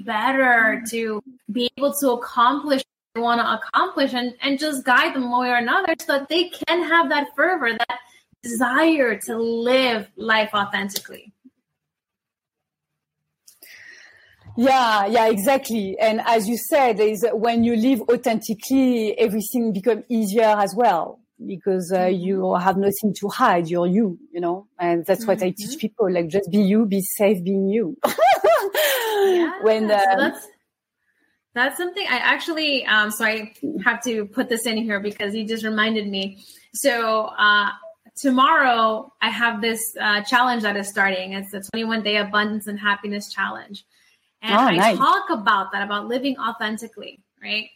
better, 0.04 0.82
to 0.90 1.22
be 1.50 1.70
able 1.76 1.92
to 2.00 2.10
accomplish 2.10 2.82
what 2.82 3.14
they 3.14 3.20
want 3.20 3.40
to 3.40 3.52
accomplish 3.52 4.12
and, 4.14 4.34
and 4.42 4.58
just 4.58 4.84
guide 4.84 5.14
them 5.14 5.30
one 5.30 5.42
way 5.42 5.50
or 5.50 5.56
another 5.56 5.94
so 6.00 6.18
that 6.18 6.28
they 6.28 6.48
can 6.48 6.82
have 6.82 7.08
that 7.08 7.28
fervor, 7.36 7.72
that 7.72 7.98
desire 8.42 9.18
to 9.18 9.36
live 9.36 10.08
life 10.16 10.50
authentically. 10.54 11.32
Yeah, 14.56 15.06
yeah, 15.06 15.26
exactly. 15.28 15.96
And 15.98 16.20
as 16.26 16.48
you 16.48 16.56
said, 16.56 17.00
is 17.00 17.24
when 17.32 17.64
you 17.64 17.76
live 17.76 18.02
authentically, 18.02 19.18
everything 19.18 19.72
becomes 19.72 20.04
easier 20.08 20.54
as 20.58 20.74
well 20.76 21.20
because 21.46 21.92
uh, 21.92 22.00
mm-hmm. 22.00 22.22
you 22.22 22.54
have 22.54 22.76
nothing 22.76 23.14
to 23.20 23.28
hide. 23.28 23.68
You're 23.68 23.86
you, 23.86 24.18
you 24.32 24.40
know, 24.40 24.66
and 24.78 25.04
that's 25.06 25.26
what 25.26 25.38
mm-hmm. 25.38 25.46
I 25.46 25.54
teach 25.56 25.78
people. 25.78 26.12
Like, 26.12 26.28
just 26.28 26.50
be 26.50 26.58
you, 26.58 26.86
be 26.86 27.00
safe 27.00 27.42
being 27.42 27.68
you. 27.68 27.96
yeah, 29.34 29.62
when 29.62 29.90
uh, 29.90 29.98
so 29.98 30.18
that's 30.18 30.48
that's 31.54 31.76
something 31.76 32.04
I 32.08 32.18
actually. 32.18 32.84
Um, 32.86 33.10
so 33.10 33.24
I 33.24 33.52
have 33.84 34.02
to 34.04 34.26
put 34.26 34.48
this 34.48 34.66
in 34.66 34.78
here 34.78 35.00
because 35.00 35.34
you 35.34 35.46
just 35.46 35.64
reminded 35.64 36.08
me. 36.08 36.38
So 36.74 37.24
uh, 37.26 37.70
tomorrow 38.16 39.12
I 39.20 39.30
have 39.30 39.60
this 39.60 39.82
uh, 40.00 40.22
challenge 40.22 40.62
that 40.62 40.76
is 40.76 40.88
starting. 40.88 41.32
It's 41.32 41.50
the 41.50 41.60
21 41.72 42.02
Day 42.02 42.16
Abundance 42.16 42.66
and 42.66 42.78
Happiness 42.78 43.32
Challenge, 43.32 43.84
and 44.42 44.54
oh, 44.54 44.82
I 44.82 44.94
talk 44.94 45.30
about 45.30 45.72
that 45.72 45.82
about 45.82 46.06
living 46.06 46.36
authentically, 46.38 47.20
right? 47.42 47.68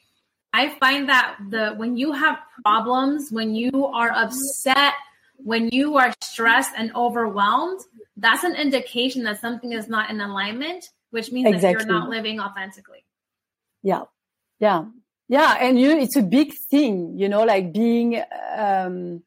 I 0.52 0.68
find 0.78 1.08
that 1.08 1.36
the 1.50 1.74
when 1.76 1.96
you 1.96 2.12
have 2.12 2.38
problems, 2.62 3.32
when 3.32 3.56
you 3.56 3.86
are 3.86 4.12
upset, 4.12 4.94
when 5.36 5.68
you 5.72 5.96
are 5.96 6.14
stressed 6.22 6.72
and 6.76 6.94
overwhelmed, 6.94 7.80
that's 8.16 8.44
an 8.44 8.54
indication 8.54 9.24
that 9.24 9.40
something 9.40 9.72
is 9.72 9.88
not 9.88 10.10
in 10.10 10.20
alignment, 10.20 10.88
which 11.14 11.32
means 11.32 11.48
exactly. 11.48 11.84
that 11.84 11.90
you're 11.90 12.00
not 12.00 12.08
living 12.10 12.40
authentically. 12.40 13.04
Yeah. 13.82 14.02
Yeah. 14.58 14.86
Yeah. 15.28 15.56
And 15.60 15.80
you 15.80 15.90
it's 15.90 16.16
a 16.16 16.22
big 16.22 16.52
thing, 16.70 17.16
you 17.16 17.28
know, 17.28 17.44
like 17.44 17.72
being 17.72 18.22
um 18.56 19.22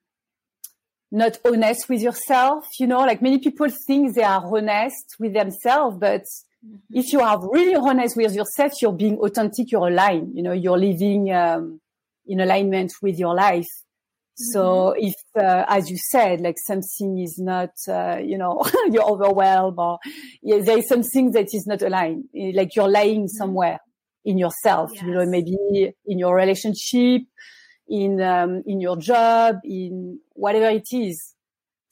not 1.10 1.40
honest 1.46 1.88
with 1.88 2.02
yourself, 2.02 2.66
you 2.80 2.88
know, 2.88 3.00
like 3.00 3.22
many 3.22 3.40
people 3.40 3.70
think 3.88 4.14
they 4.14 4.24
are 4.24 4.44
honest 4.46 5.16
with 5.20 5.34
themselves, 5.34 5.98
but 5.98 6.24
Mm-hmm. 6.66 7.00
If 7.00 7.14
you 7.14 7.22
are 7.22 7.40
really 7.52 7.76
honest 7.76 8.18
with 8.18 8.34
yourself, 8.34 8.74
you're 8.82 8.94
being 8.94 9.18
authentic, 9.20 9.72
you're 9.72 9.88
aligned, 9.88 10.36
you 10.36 10.42
know, 10.42 10.54
you're 10.54 10.78
living 10.78 11.32
um, 11.32 11.80
in 12.26 12.40
alignment 12.40 12.94
with 13.02 13.20
your 13.20 13.36
life. 13.36 13.68
Mm-hmm. 14.40 14.52
So 14.54 14.94
if, 14.96 15.16
uh, 15.36 15.66
as 15.68 15.90
you 15.90 15.98
said, 15.98 16.42
like 16.42 16.58
something 16.66 17.18
is 17.20 17.40
not, 17.40 17.72
uh, 17.90 18.18
you 18.24 18.38
know, 18.38 18.64
you're 18.92 19.04
overwhelmed 19.04 19.78
or 19.80 19.98
yeah, 20.44 20.60
there 20.60 20.78
is 20.78 20.88
something 20.88 21.32
that 21.32 21.48
is 21.54 21.66
not 21.66 21.82
aligned, 21.82 22.26
eh, 22.36 22.52
like 22.54 22.76
you're 22.76 22.90
lying 22.90 23.22
mm-hmm. 23.22 23.38
somewhere 23.38 23.80
in 24.26 24.38
yourself, 24.38 24.92
yes. 24.94 25.04
you 25.04 25.12
know, 25.12 25.26
maybe 25.26 25.56
in 26.06 26.20
your 26.20 26.36
relationship, 26.36 27.22
in, 27.88 28.22
um, 28.22 28.62
in 28.68 28.80
your 28.80 28.98
job, 28.98 29.56
in 29.64 30.20
whatever 30.34 30.70
it 30.70 30.88
is. 30.92 31.34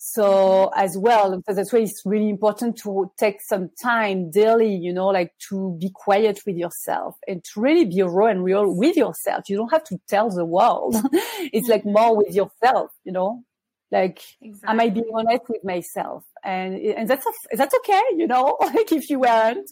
So 0.08 0.72
as 0.76 0.96
well, 0.96 1.42
so 1.48 1.54
that's 1.56 1.74
why 1.74 1.80
it's 1.80 2.04
really 2.06 2.30
important 2.30 2.78
to 2.84 3.12
take 3.18 3.42
some 3.42 3.72
time 3.82 4.30
daily, 4.30 4.76
you 4.76 4.94
know, 4.94 5.08
like 5.08 5.34
to 5.50 5.76
be 5.82 5.90
quiet 5.92 6.42
with 6.46 6.58
yourself 6.58 7.16
and 7.28 7.44
to 7.44 7.60
really 7.60 7.86
be 7.86 8.04
raw 8.04 8.28
and 8.28 8.44
real 8.44 8.72
with 8.72 8.96
yourself. 8.96 9.50
You 9.50 9.58
don't 9.58 9.72
have 9.72 9.84
to 9.86 10.00
tell 10.08 10.30
the 10.30 10.46
world. 10.46 10.96
it's 11.52 11.68
like 11.68 11.86
more 11.86 12.16
with 12.16 12.36
yourself, 12.36 12.92
you 13.04 13.14
know, 13.14 13.44
like 13.92 14.22
exactly. 14.44 14.70
am 14.70 14.80
I 14.80 14.90
being 14.90 15.10
honest 15.12 15.50
with 15.50 15.64
myself? 15.64 16.24
And, 16.44 16.76
and 16.76 17.10
that's, 17.10 17.26
that's 17.54 17.74
okay, 17.78 18.04
you 18.16 18.28
know, 18.28 18.58
like 18.62 18.92
if 18.92 19.10
you 19.10 19.22
weren't, 19.22 19.72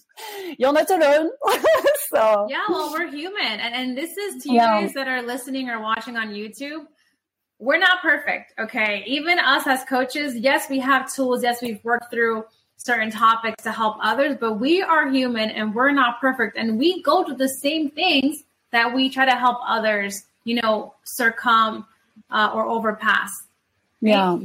you're 0.58 0.74
not 0.74 0.90
alone. 0.90 1.30
so 2.10 2.48
yeah, 2.50 2.64
well, 2.70 2.92
we're 2.92 3.12
human. 3.12 3.60
And, 3.60 3.76
and 3.76 3.96
this 3.96 4.18
is 4.18 4.42
to 4.44 4.50
you 4.50 4.56
yeah. 4.56 4.82
guys 4.82 4.94
that 4.94 5.08
are 5.08 5.22
listening 5.22 5.70
or 5.70 5.80
watching 5.80 6.18
on 6.18 6.30
YouTube 6.30 6.88
we're 7.64 7.78
not 7.78 8.02
perfect, 8.02 8.54
okay? 8.60 9.04
Even 9.08 9.40
us 9.40 9.66
as 9.66 9.86
coaches, 9.86 10.36
yes, 10.36 10.70
we 10.70 10.80
have 10.80 11.12
tools. 11.14 11.44
Yes, 11.44 11.62
we've 11.62 11.84
worked 11.84 12.12
through 12.12 12.44
certain 12.76 13.10
topics 13.10 13.64
to 13.64 13.72
help 13.72 13.96
others, 14.02 14.36
but 14.38 14.60
we 14.60 14.82
are 14.82 15.10
human 15.10 15.50
and 15.50 15.74
we're 15.74 15.92
not 15.92 16.20
perfect. 16.20 16.58
And 16.58 16.78
we 16.78 17.02
go 17.02 17.24
to 17.24 17.34
the 17.34 17.48
same 17.48 17.90
things 17.90 18.44
that 18.72 18.94
we 18.94 19.10
try 19.10 19.26
to 19.26 19.36
help 19.36 19.60
others, 19.66 20.24
you 20.44 20.62
know, 20.62 20.94
circum 21.06 21.86
uh, 22.30 22.52
or 22.54 22.66
overpass. 22.66 23.32
Right? 24.02 24.10
Yeah. 24.12 24.40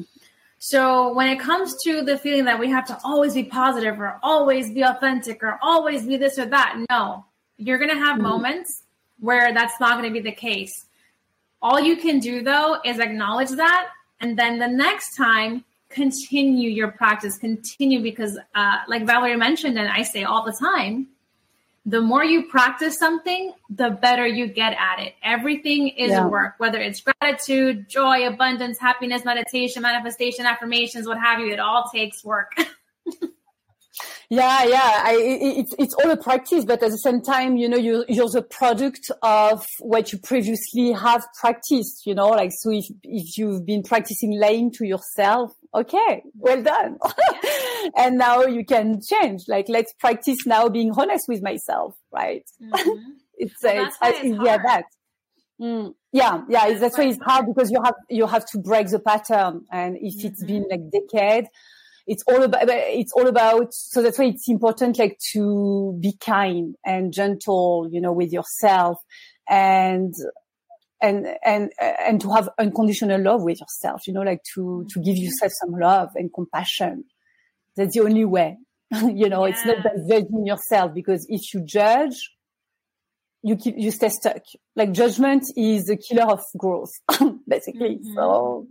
So 0.61 1.13
when 1.13 1.29
it 1.29 1.41
comes 1.41 1.75
to 1.85 2.03
the 2.03 2.19
feeling 2.19 2.45
that 2.45 2.61
we 2.61 2.69
have 2.71 2.87
to 2.87 2.99
always 3.03 3.35
be 3.35 3.45
positive 3.45 3.99
or 3.99 4.21
always 4.23 4.73
be 4.73 4.83
authentic 4.83 5.43
or 5.43 5.59
always 5.61 6.07
be 6.07 6.17
this 6.17 6.39
or 6.39 6.47
that, 6.47 6.85
no, 6.89 7.25
you're 7.57 7.79
going 7.79 7.91
to 7.91 7.97
have 7.97 8.15
mm-hmm. 8.15 8.29
moments 8.29 8.85
where 9.19 9.53
that's 9.53 9.81
not 9.81 9.99
going 9.99 10.13
to 10.13 10.21
be 10.21 10.21
the 10.21 10.35
case. 10.35 10.85
All 11.61 11.81
you 11.81 11.97
can 11.97 12.19
do 12.21 12.43
though 12.43 12.79
is 12.85 12.99
acknowledge 12.99 13.51
that. 13.51 13.89
And 14.21 14.39
then 14.39 14.59
the 14.59 14.69
next 14.69 15.17
time, 15.17 15.65
continue 15.91 16.71
your 16.71 16.91
practice, 16.91 17.39
continue 17.39 18.03
because, 18.03 18.39
uh, 18.55 18.77
like 18.89 19.07
Valerie 19.07 19.37
mentioned, 19.37 19.79
and 19.79 19.89
I 19.89 20.03
say 20.03 20.25
all 20.25 20.45
the 20.45 20.53
time, 20.53 21.09
the 21.87 22.03
more 22.03 22.23
you 22.23 22.49
practice 22.49 22.99
something, 22.99 23.53
the 23.71 23.91
better 23.91 24.27
you 24.27 24.47
get 24.47 24.77
at 24.79 25.01
it. 25.01 25.15
Everything 25.23 25.89
is 25.89 26.11
yeah. 26.11 26.27
work, 26.27 26.55
whether 26.59 26.79
it's 26.79 27.01
gratitude, 27.01 27.89
joy, 27.89 28.27
abundance, 28.27 28.79
happiness, 28.79 29.25
meditation, 29.25 29.83
manifestation, 29.83 30.45
affirmations, 30.45 31.07
what 31.07 31.19
have 31.19 31.41
you. 31.41 31.51
It 31.51 31.59
all 31.59 31.91
takes 31.91 32.23
work. 32.23 32.53
Yeah, 34.31 34.65
yeah. 34.65 35.03
I, 35.05 35.15
it, 35.15 35.59
it's 35.59 35.75
it's 35.79 35.95
all 35.95 36.11
a 36.11 36.17
practice, 36.17 36.65
but 36.65 36.83
at 36.83 36.91
the 36.91 36.99
same 36.99 37.23
time, 37.23 37.57
you 37.57 37.69
know, 37.69 37.79
you 37.79 38.05
you're 38.09 38.29
the 38.29 38.43
product 38.43 39.11
of 39.23 39.65
what 39.81 40.13
you 40.13 40.19
previously 40.19 40.93
have 40.93 41.25
practiced. 41.41 42.07
You 42.07 42.15
know, 42.15 42.29
like 42.29 42.51
so 42.53 42.71
if 42.71 42.87
if 43.03 43.39
you've 43.39 43.65
been 43.65 43.83
practicing 43.83 44.39
lying 44.39 44.71
to 44.73 44.87
yourself, 44.87 45.53
okay, 45.75 46.23
well 46.37 46.63
done, 46.63 46.99
and 47.97 48.19
now 48.19 48.43
you 48.43 48.65
can 48.67 49.01
change. 49.01 49.45
Like 49.49 49.69
let's 49.69 49.95
practice 49.95 50.39
now 50.45 50.69
being 50.69 50.93
honest 50.95 51.27
with 51.27 51.43
myself, 51.43 51.95
right? 52.13 52.45
Mm-hmm. 52.63 53.11
it's 53.39 53.55
well, 53.63 53.87
it's, 53.87 53.97
it's, 54.03 54.19
it's 54.25 54.39
yeah 54.45 54.59
that. 54.59 54.85
Mm, 55.61 55.95
yeah, 56.13 56.43
yeah, 56.49 56.69
that's, 56.69 56.81
that's 56.81 56.99
why 56.99 57.05
it's 57.05 57.19
hard 57.21 57.47
because 57.47 57.71
you 57.71 57.83
have 57.83 57.95
you 58.09 58.27
have 58.27 58.47
to 58.51 58.59
break 58.59 58.89
the 58.91 59.01
pattern, 59.01 59.65
and 59.73 59.97
if 59.97 60.19
mm-hmm. 60.19 60.27
it's 60.29 60.45
been 60.45 60.67
like 60.71 60.81
decade 60.93 61.47
it's 62.09 62.25
all 62.27 62.43
about 62.43 62.63
it's 62.67 63.13
all 63.13 63.27
about 63.27 63.73
so 63.73 64.03
that's 64.03 64.19
why 64.19 64.25
it's 64.25 64.49
important 64.49 64.99
like 64.99 65.19
to 65.33 65.97
be 66.01 66.15
kind 66.19 66.75
and 66.85 67.13
gentle 67.13 67.89
you 67.93 68.01
know 68.01 68.13
with 68.13 68.33
yourself 68.33 68.99
and 69.49 70.15
and 71.01 71.29
and 71.45 71.71
and 71.79 72.21
to 72.21 72.31
have 72.33 72.49
unconditional 72.59 73.21
love 73.21 73.43
with 73.43 73.61
yourself 73.61 74.07
you 74.07 74.13
know 74.13 74.23
like 74.23 74.41
to 74.55 74.87
to 74.91 75.01
give 75.01 75.17
yourself 75.17 75.53
some 75.55 75.79
love 75.79 76.09
and 76.15 76.33
compassion 76.35 77.05
that's 77.77 77.95
the 77.95 78.03
only 78.03 78.25
way 78.25 78.57
you 78.93 79.29
know 79.29 79.45
yeah. 79.45 79.53
it's 79.53 79.65
not 79.67 79.77
that 79.83 80.07
judging 80.09 80.47
yourself 80.47 80.93
because 80.95 81.27
if 81.29 81.53
you 81.53 81.63
judge 81.65 82.31
you 83.43 83.55
keep 83.57 83.75
you 83.77 83.91
stay 83.91 84.09
stuck 84.09 84.43
like 84.75 84.93
judgment 84.93 85.45
is 85.57 85.85
the 85.85 85.97
killer 85.97 86.33
of 86.33 86.41
growth 86.57 86.91
basically 87.49 87.97
mm-hmm. 87.97 88.15
so 88.15 88.67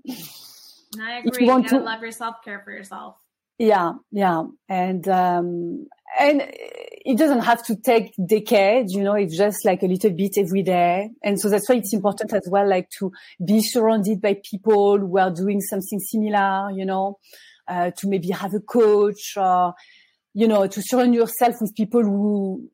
I 1.00 1.20
agree. 1.20 1.46
You, 1.46 1.52
want 1.52 1.66
you 1.66 1.80
to 1.80 1.84
love 1.84 2.02
yourself, 2.02 2.38
care 2.44 2.62
for 2.64 2.72
yourself. 2.72 3.16
Yeah, 3.60 3.94
yeah, 4.12 4.44
and 4.70 5.08
um, 5.08 5.88
and 6.20 6.44
it 6.52 7.18
doesn't 7.18 7.40
have 7.40 7.66
to 7.66 7.76
take 7.76 8.14
decades, 8.24 8.94
you 8.94 9.04
know. 9.04 9.16
It's 9.16 9.36
just 9.36 9.66
like 9.66 9.82
a 9.82 9.88
little 9.88 10.12
bit 10.12 10.38
every 10.38 10.62
day, 10.62 11.10
and 11.24 11.40
so 11.40 11.50
that's 11.50 11.68
why 11.68 11.78
it's 11.78 11.92
important 11.92 12.34
as 12.34 12.48
well, 12.52 12.70
like 12.70 12.88
to 13.00 13.12
be 13.44 13.64
surrounded 13.64 14.22
by 14.22 14.40
people 14.48 15.00
who 15.00 15.18
are 15.18 15.32
doing 15.32 15.62
something 15.62 16.00
similar, 16.00 16.70
you 16.70 16.86
know, 16.86 17.18
uh, 17.68 17.90
to 17.98 18.08
maybe 18.08 18.30
have 18.30 18.54
a 18.54 18.60
coach 18.60 19.34
or 19.36 19.74
you 20.36 20.48
know 20.48 20.68
to 20.68 20.82
surround 20.84 21.16
yourself 21.16 21.56
with 21.60 21.74
people 21.76 22.04
who 22.04 22.70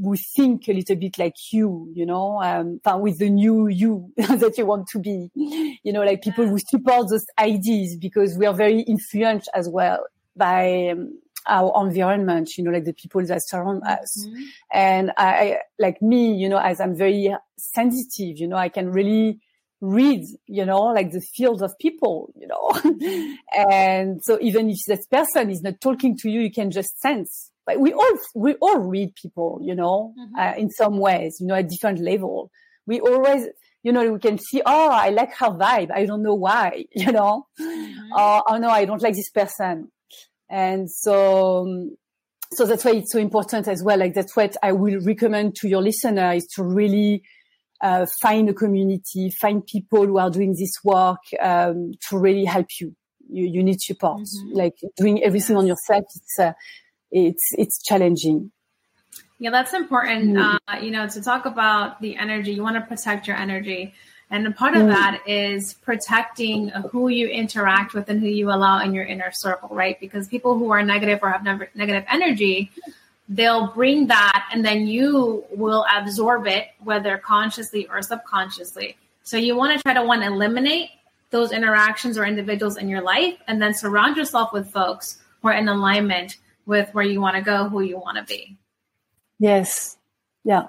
who 0.00 0.14
think 0.36 0.68
a 0.68 0.72
little 0.72 0.94
bit 0.94 1.18
like 1.18 1.34
you, 1.52 1.90
you 1.92 2.06
know, 2.06 2.40
um, 2.40 2.80
with 3.02 3.18
the 3.18 3.28
new 3.28 3.66
you 3.66 4.12
that 4.16 4.54
you 4.56 4.66
want 4.66 4.86
to 4.92 5.00
be, 5.00 5.28
you 5.34 5.92
know, 5.92 6.04
like 6.04 6.22
people 6.22 6.46
who 6.46 6.58
support 6.60 7.08
those 7.10 7.26
ideas 7.36 7.96
because 8.00 8.38
we 8.38 8.46
are 8.46 8.54
very 8.54 8.82
influenced 8.82 9.50
as 9.52 9.68
well 9.68 9.98
by 10.38 10.90
um, 10.92 11.18
our 11.46 11.86
environment, 11.86 12.50
you 12.56 12.64
know, 12.64 12.70
like 12.70 12.84
the 12.84 12.92
people 12.92 13.24
that 13.24 13.40
surround 13.46 13.82
us. 13.84 14.26
Mm-hmm. 14.26 14.42
And 14.72 15.12
I, 15.16 15.58
like 15.78 16.00
me, 16.02 16.34
you 16.34 16.48
know, 16.48 16.58
as 16.58 16.80
I'm 16.80 16.94
very 16.94 17.34
sensitive, 17.56 18.38
you 18.38 18.46
know, 18.46 18.56
I 18.56 18.68
can 18.68 18.90
really 18.90 19.40
read, 19.80 20.24
you 20.46 20.64
know, 20.64 20.82
like 20.82 21.12
the 21.12 21.20
field 21.20 21.62
of 21.62 21.72
people, 21.78 22.32
you 22.36 22.46
know. 22.46 23.36
and 23.70 24.22
so 24.22 24.38
even 24.40 24.70
if 24.70 24.78
that 24.88 25.08
person 25.10 25.50
is 25.50 25.62
not 25.62 25.80
talking 25.80 26.16
to 26.18 26.30
you, 26.30 26.40
you 26.40 26.50
can 26.50 26.70
just 26.70 27.00
sense. 27.00 27.50
Like 27.66 27.78
we 27.78 27.92
all, 27.92 28.12
we 28.34 28.54
all 28.54 28.78
read 28.78 29.14
people, 29.14 29.60
you 29.62 29.74
know, 29.74 30.14
mm-hmm. 30.18 30.34
uh, 30.36 30.54
in 30.56 30.70
some 30.70 30.98
ways, 30.98 31.38
you 31.40 31.46
know, 31.46 31.54
at 31.54 31.68
different 31.68 32.00
level. 32.00 32.50
We 32.86 33.00
always, 33.00 33.46
you 33.82 33.92
know, 33.92 34.10
we 34.10 34.18
can 34.18 34.38
see, 34.38 34.62
oh, 34.64 34.88
I 34.88 35.10
like 35.10 35.34
her 35.36 35.50
vibe. 35.50 35.90
I 35.92 36.06
don't 36.06 36.22
know 36.22 36.34
why, 36.34 36.86
you 36.92 37.12
know, 37.12 37.46
mm-hmm. 37.60 38.12
or 38.12 38.42
oh 38.48 38.56
no, 38.58 38.70
I 38.70 38.84
don't 38.84 39.02
like 39.02 39.14
this 39.14 39.30
person. 39.30 39.90
And 40.50 40.90
so, 40.90 41.66
um, 41.66 41.96
so 42.52 42.66
that's 42.66 42.84
why 42.84 42.92
it's 42.92 43.12
so 43.12 43.18
important 43.18 43.68
as 43.68 43.82
well. 43.82 43.98
Like 43.98 44.14
that's 44.14 44.34
what 44.34 44.56
I 44.62 44.72
will 44.72 45.00
recommend 45.00 45.56
to 45.56 45.68
your 45.68 45.82
listener 45.82 46.32
is 46.32 46.46
to 46.54 46.62
really 46.62 47.22
uh, 47.80 48.06
find 48.20 48.48
a 48.48 48.54
community, 48.54 49.30
find 49.30 49.64
people 49.66 50.06
who 50.06 50.18
are 50.18 50.30
doing 50.30 50.54
this 50.58 50.72
work 50.82 51.20
um, 51.40 51.92
to 52.08 52.18
really 52.18 52.44
help 52.44 52.66
you. 52.80 52.94
You, 53.30 53.46
you 53.46 53.62
need 53.62 53.80
support. 53.80 54.22
Mm-hmm. 54.22 54.56
Like 54.56 54.74
doing 54.96 55.22
everything 55.22 55.56
on 55.56 55.66
yourself, 55.66 56.04
it's 56.14 56.38
uh, 56.38 56.52
it's 57.10 57.52
it's 57.52 57.82
challenging. 57.82 58.50
Yeah, 59.38 59.50
that's 59.50 59.74
important. 59.74 60.36
Mm-hmm. 60.36 60.56
Uh, 60.66 60.80
you 60.80 60.90
know, 60.90 61.06
to 61.08 61.22
talk 61.22 61.46
about 61.46 62.00
the 62.00 62.16
energy, 62.16 62.52
you 62.52 62.62
want 62.62 62.76
to 62.76 62.80
protect 62.80 63.28
your 63.28 63.36
energy. 63.36 63.94
And 64.30 64.46
a 64.46 64.50
part 64.50 64.76
of 64.76 64.86
that 64.88 65.22
is 65.26 65.72
protecting 65.72 66.68
who 66.68 67.08
you 67.08 67.28
interact 67.28 67.94
with 67.94 68.10
and 68.10 68.20
who 68.20 68.26
you 68.26 68.50
allow 68.50 68.82
in 68.82 68.92
your 68.92 69.04
inner 69.04 69.30
circle, 69.32 69.70
right? 69.70 69.98
Because 70.00 70.28
people 70.28 70.58
who 70.58 70.70
are 70.70 70.82
negative 70.82 71.20
or 71.22 71.30
have 71.30 71.44
negative 71.44 72.04
energy, 72.10 72.70
they'll 73.28 73.68
bring 73.68 74.06
that 74.08 74.48
and 74.52 74.62
then 74.62 74.86
you 74.86 75.44
will 75.50 75.86
absorb 75.94 76.46
it, 76.46 76.68
whether 76.84 77.16
consciously 77.16 77.86
or 77.88 78.02
subconsciously. 78.02 78.98
So 79.22 79.38
you 79.38 79.56
want 79.56 79.76
to 79.76 79.82
try 79.82 79.94
to 79.94 80.02
one 80.02 80.22
eliminate 80.22 80.90
those 81.30 81.50
interactions 81.50 82.18
or 82.18 82.26
individuals 82.26 82.76
in 82.76 82.88
your 82.88 83.02
life 83.02 83.36
and 83.46 83.60
then 83.62 83.72
surround 83.72 84.16
yourself 84.18 84.52
with 84.52 84.70
folks 84.70 85.18
who 85.40 85.48
are 85.48 85.54
in 85.54 85.68
alignment 85.68 86.36
with 86.66 86.92
where 86.92 87.04
you 87.04 87.20
want 87.20 87.36
to 87.36 87.42
go, 87.42 87.68
who 87.68 87.80
you 87.80 87.98
want 87.98 88.18
to 88.18 88.24
be. 88.24 88.58
Yes. 89.38 89.96
Yeah. 90.44 90.68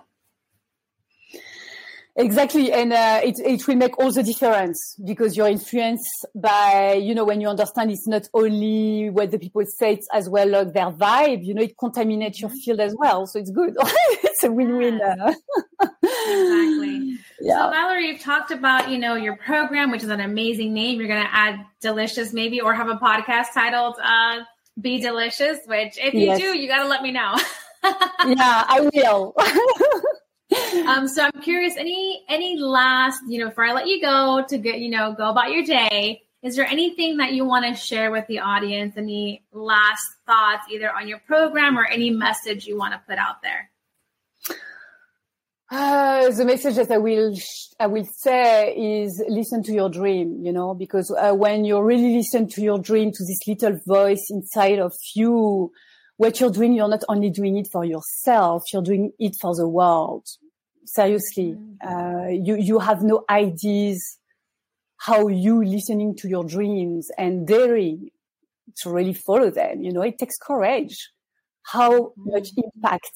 Exactly. 2.20 2.74
And 2.74 2.92
uh, 2.92 3.22
it, 3.24 3.40
it 3.40 3.66
will 3.66 3.78
make 3.78 3.98
all 3.98 4.12
the 4.12 4.24
difference 4.24 4.98
because 5.06 5.38
you're 5.38 5.48
influenced 5.48 6.26
by, 6.36 7.00
you 7.02 7.16
know, 7.16 7.24
when 7.24 7.40
you 7.40 7.48
understand 7.48 7.92
it's 7.92 8.08
not 8.08 8.28
only 8.34 9.10
what 9.10 9.32
the 9.32 9.40
people 9.40 9.64
say, 9.66 9.94
it's 9.94 10.08
as 10.12 10.28
well 10.28 10.50
like 10.50 10.74
their 10.74 10.92
vibe, 10.92 11.46
you 11.46 11.54
know, 11.54 11.62
it 11.62 11.78
contaminates 11.78 12.42
your 12.42 12.50
mm-hmm. 12.50 12.60
field 12.60 12.82
as 12.82 12.94
well. 12.98 13.26
So 13.26 13.40
it's 13.40 13.52
good. 13.52 13.74
it's 13.80 14.44
a 14.44 14.52
win-win. 14.52 15.00
Uh. 15.02 15.34
exactly. 15.82 17.18
Yeah. 17.42 17.68
So 17.68 17.72
Valerie, 17.72 18.08
you've 18.08 18.20
talked 18.20 18.52
about, 18.52 18.90
you 18.90 18.98
know, 18.98 19.16
your 19.16 19.38
program, 19.38 19.92
which 19.92 20.04
is 20.04 20.10
an 20.10 20.20
amazing 20.20 20.74
name. 20.74 21.00
You're 21.00 21.08
going 21.08 21.24
to 21.24 21.34
add 21.34 21.66
delicious 21.80 22.34
maybe, 22.34 22.60
or 22.60 22.74
have 22.74 22.90
a 22.90 22.96
podcast 22.96 23.54
titled, 23.54 23.96
uh, 24.04 24.40
be 24.82 25.00
delicious, 25.00 25.60
which 25.66 25.98
if 25.98 26.14
you 26.14 26.26
yes. 26.26 26.38
do, 26.38 26.58
you 26.58 26.68
got 26.68 26.84
to 26.84 26.90
let 26.90 27.02
me 27.02 27.12
know. 27.12 27.38
yeah, 27.84 28.66
I 28.68 28.90
will. 28.94 29.34
um, 30.88 31.08
so 31.08 31.24
I'm 31.24 31.42
curious, 31.42 31.76
any 31.78 32.24
any 32.30 32.58
last, 32.58 33.22
you 33.28 33.40
know, 33.40 33.50
before 33.50 33.66
I 33.66 33.74
let 33.74 33.88
you 33.88 34.02
go 34.02 34.44
to 34.48 34.58
get, 34.58 34.80
you 34.80 34.90
know, 34.90 35.14
go 35.14 35.30
about 35.30 35.52
your 35.52 35.64
day, 35.64 36.24
is 36.42 36.56
there 36.56 36.66
anything 36.66 37.18
that 37.18 37.34
you 37.34 37.46
want 37.46 37.66
to 37.66 37.80
share 37.80 38.12
with 38.12 38.26
the 38.28 38.40
audience? 38.40 38.96
Any 38.96 39.44
last 39.52 40.06
thoughts, 40.26 40.64
either 40.72 40.92
on 40.92 41.08
your 41.08 41.20
program 41.20 41.78
or 41.78 41.86
any 41.86 42.12
message 42.12 42.66
you 42.66 42.78
want 42.78 42.94
to 42.94 43.02
put 43.08 43.18
out 43.18 43.42
there? 43.42 43.70
Uh, 45.72 46.30
the 46.32 46.46
message 46.46 46.76
that 46.76 46.90
I 46.90 46.98
will 46.98 47.36
I 47.80 47.88
will 47.88 48.06
say 48.06 48.74
is 48.74 49.24
listen 49.28 49.62
to 49.64 49.74
your 49.74 49.90
dream. 49.90 50.40
You 50.42 50.54
know, 50.54 50.74
because 50.74 51.12
uh, 51.12 51.34
when 51.34 51.66
you 51.66 51.82
really 51.82 52.16
listen 52.16 52.48
to 52.50 52.62
your 52.62 52.80
dream, 52.80 53.12
to 53.12 53.24
this 53.26 53.48
little 53.48 53.80
voice 53.86 54.26
inside 54.30 54.80
of 54.80 54.94
you, 55.16 55.72
what 56.18 56.40
you're 56.40 56.52
doing, 56.52 56.74
you're 56.74 56.88
not 56.88 57.04
only 57.08 57.30
doing 57.30 57.58
it 57.58 57.68
for 57.72 57.86
yourself, 57.86 58.64
you're 58.74 58.82
doing 58.82 59.12
it 59.20 59.36
for 59.40 59.56
the 59.56 59.68
world. 59.68 60.26
Seriously, 60.94 61.56
mm. 61.56 61.76
uh, 61.86 62.30
you 62.30 62.56
you 62.56 62.80
have 62.80 63.04
no 63.04 63.24
ideas 63.30 64.18
how 64.98 65.28
you 65.28 65.64
listening 65.64 66.16
to 66.18 66.28
your 66.28 66.44
dreams 66.44 67.10
and 67.18 67.48
daring 67.48 68.10
to 68.78 68.90
really 68.90 69.14
follow 69.14 69.50
them. 69.50 69.82
You 69.82 69.94
know, 69.94 70.02
it 70.02 70.18
takes 70.18 70.38
courage. 70.38 71.10
How 71.64 71.92
mm. 71.92 72.14
much 72.18 72.50
impact 72.58 73.16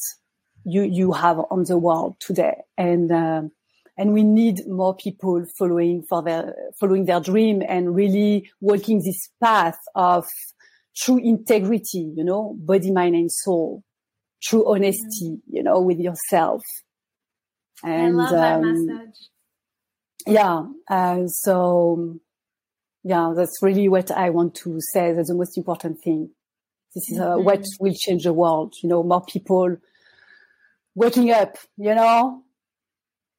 you 0.65 0.83
you 0.83 1.11
have 1.13 1.39
on 1.49 1.63
the 1.63 1.77
world 1.77 2.15
today, 2.19 2.57
and 2.77 3.11
um, 3.11 3.51
and 3.97 4.13
we 4.13 4.23
need 4.23 4.67
more 4.67 4.95
people 4.95 5.45
following 5.57 6.03
for 6.07 6.21
their 6.21 6.53
following 6.79 7.05
their 7.05 7.19
dream 7.19 7.61
and 7.67 7.95
really 7.95 8.49
walking 8.61 8.99
this 8.99 9.29
path 9.41 9.79
of 9.95 10.25
true 10.95 11.17
integrity, 11.17 12.11
you 12.15 12.23
know, 12.23 12.55
body, 12.59 12.91
mind, 12.91 13.15
and 13.15 13.31
soul, 13.31 13.83
true 14.41 14.71
honesty, 14.71 15.31
mm-hmm. 15.31 15.55
you 15.55 15.63
know, 15.63 15.81
with 15.81 15.99
yourself. 15.99 16.61
And, 17.83 18.19
I 18.19 18.23
love 18.23 18.31
that 18.31 18.53
um, 18.55 18.85
message. 18.87 19.29
Yeah. 20.25 20.63
Uh, 20.89 21.27
so, 21.27 22.19
yeah, 23.03 23.33
that's 23.35 23.61
really 23.61 23.89
what 23.89 24.09
I 24.11 24.29
want 24.29 24.55
to 24.63 24.79
say. 24.93 25.13
That's 25.13 25.29
the 25.29 25.35
most 25.35 25.57
important 25.57 25.99
thing. 26.03 26.29
This 26.95 27.09
is 27.11 27.19
uh, 27.19 27.31
mm-hmm. 27.31 27.43
what 27.43 27.65
will 27.79 27.93
change 27.93 28.23
the 28.23 28.33
world. 28.33 28.73
You 28.81 28.89
know, 28.89 29.03
more 29.03 29.23
people 29.25 29.77
waking 30.95 31.31
up, 31.31 31.57
you 31.77 31.93
know, 31.95 32.43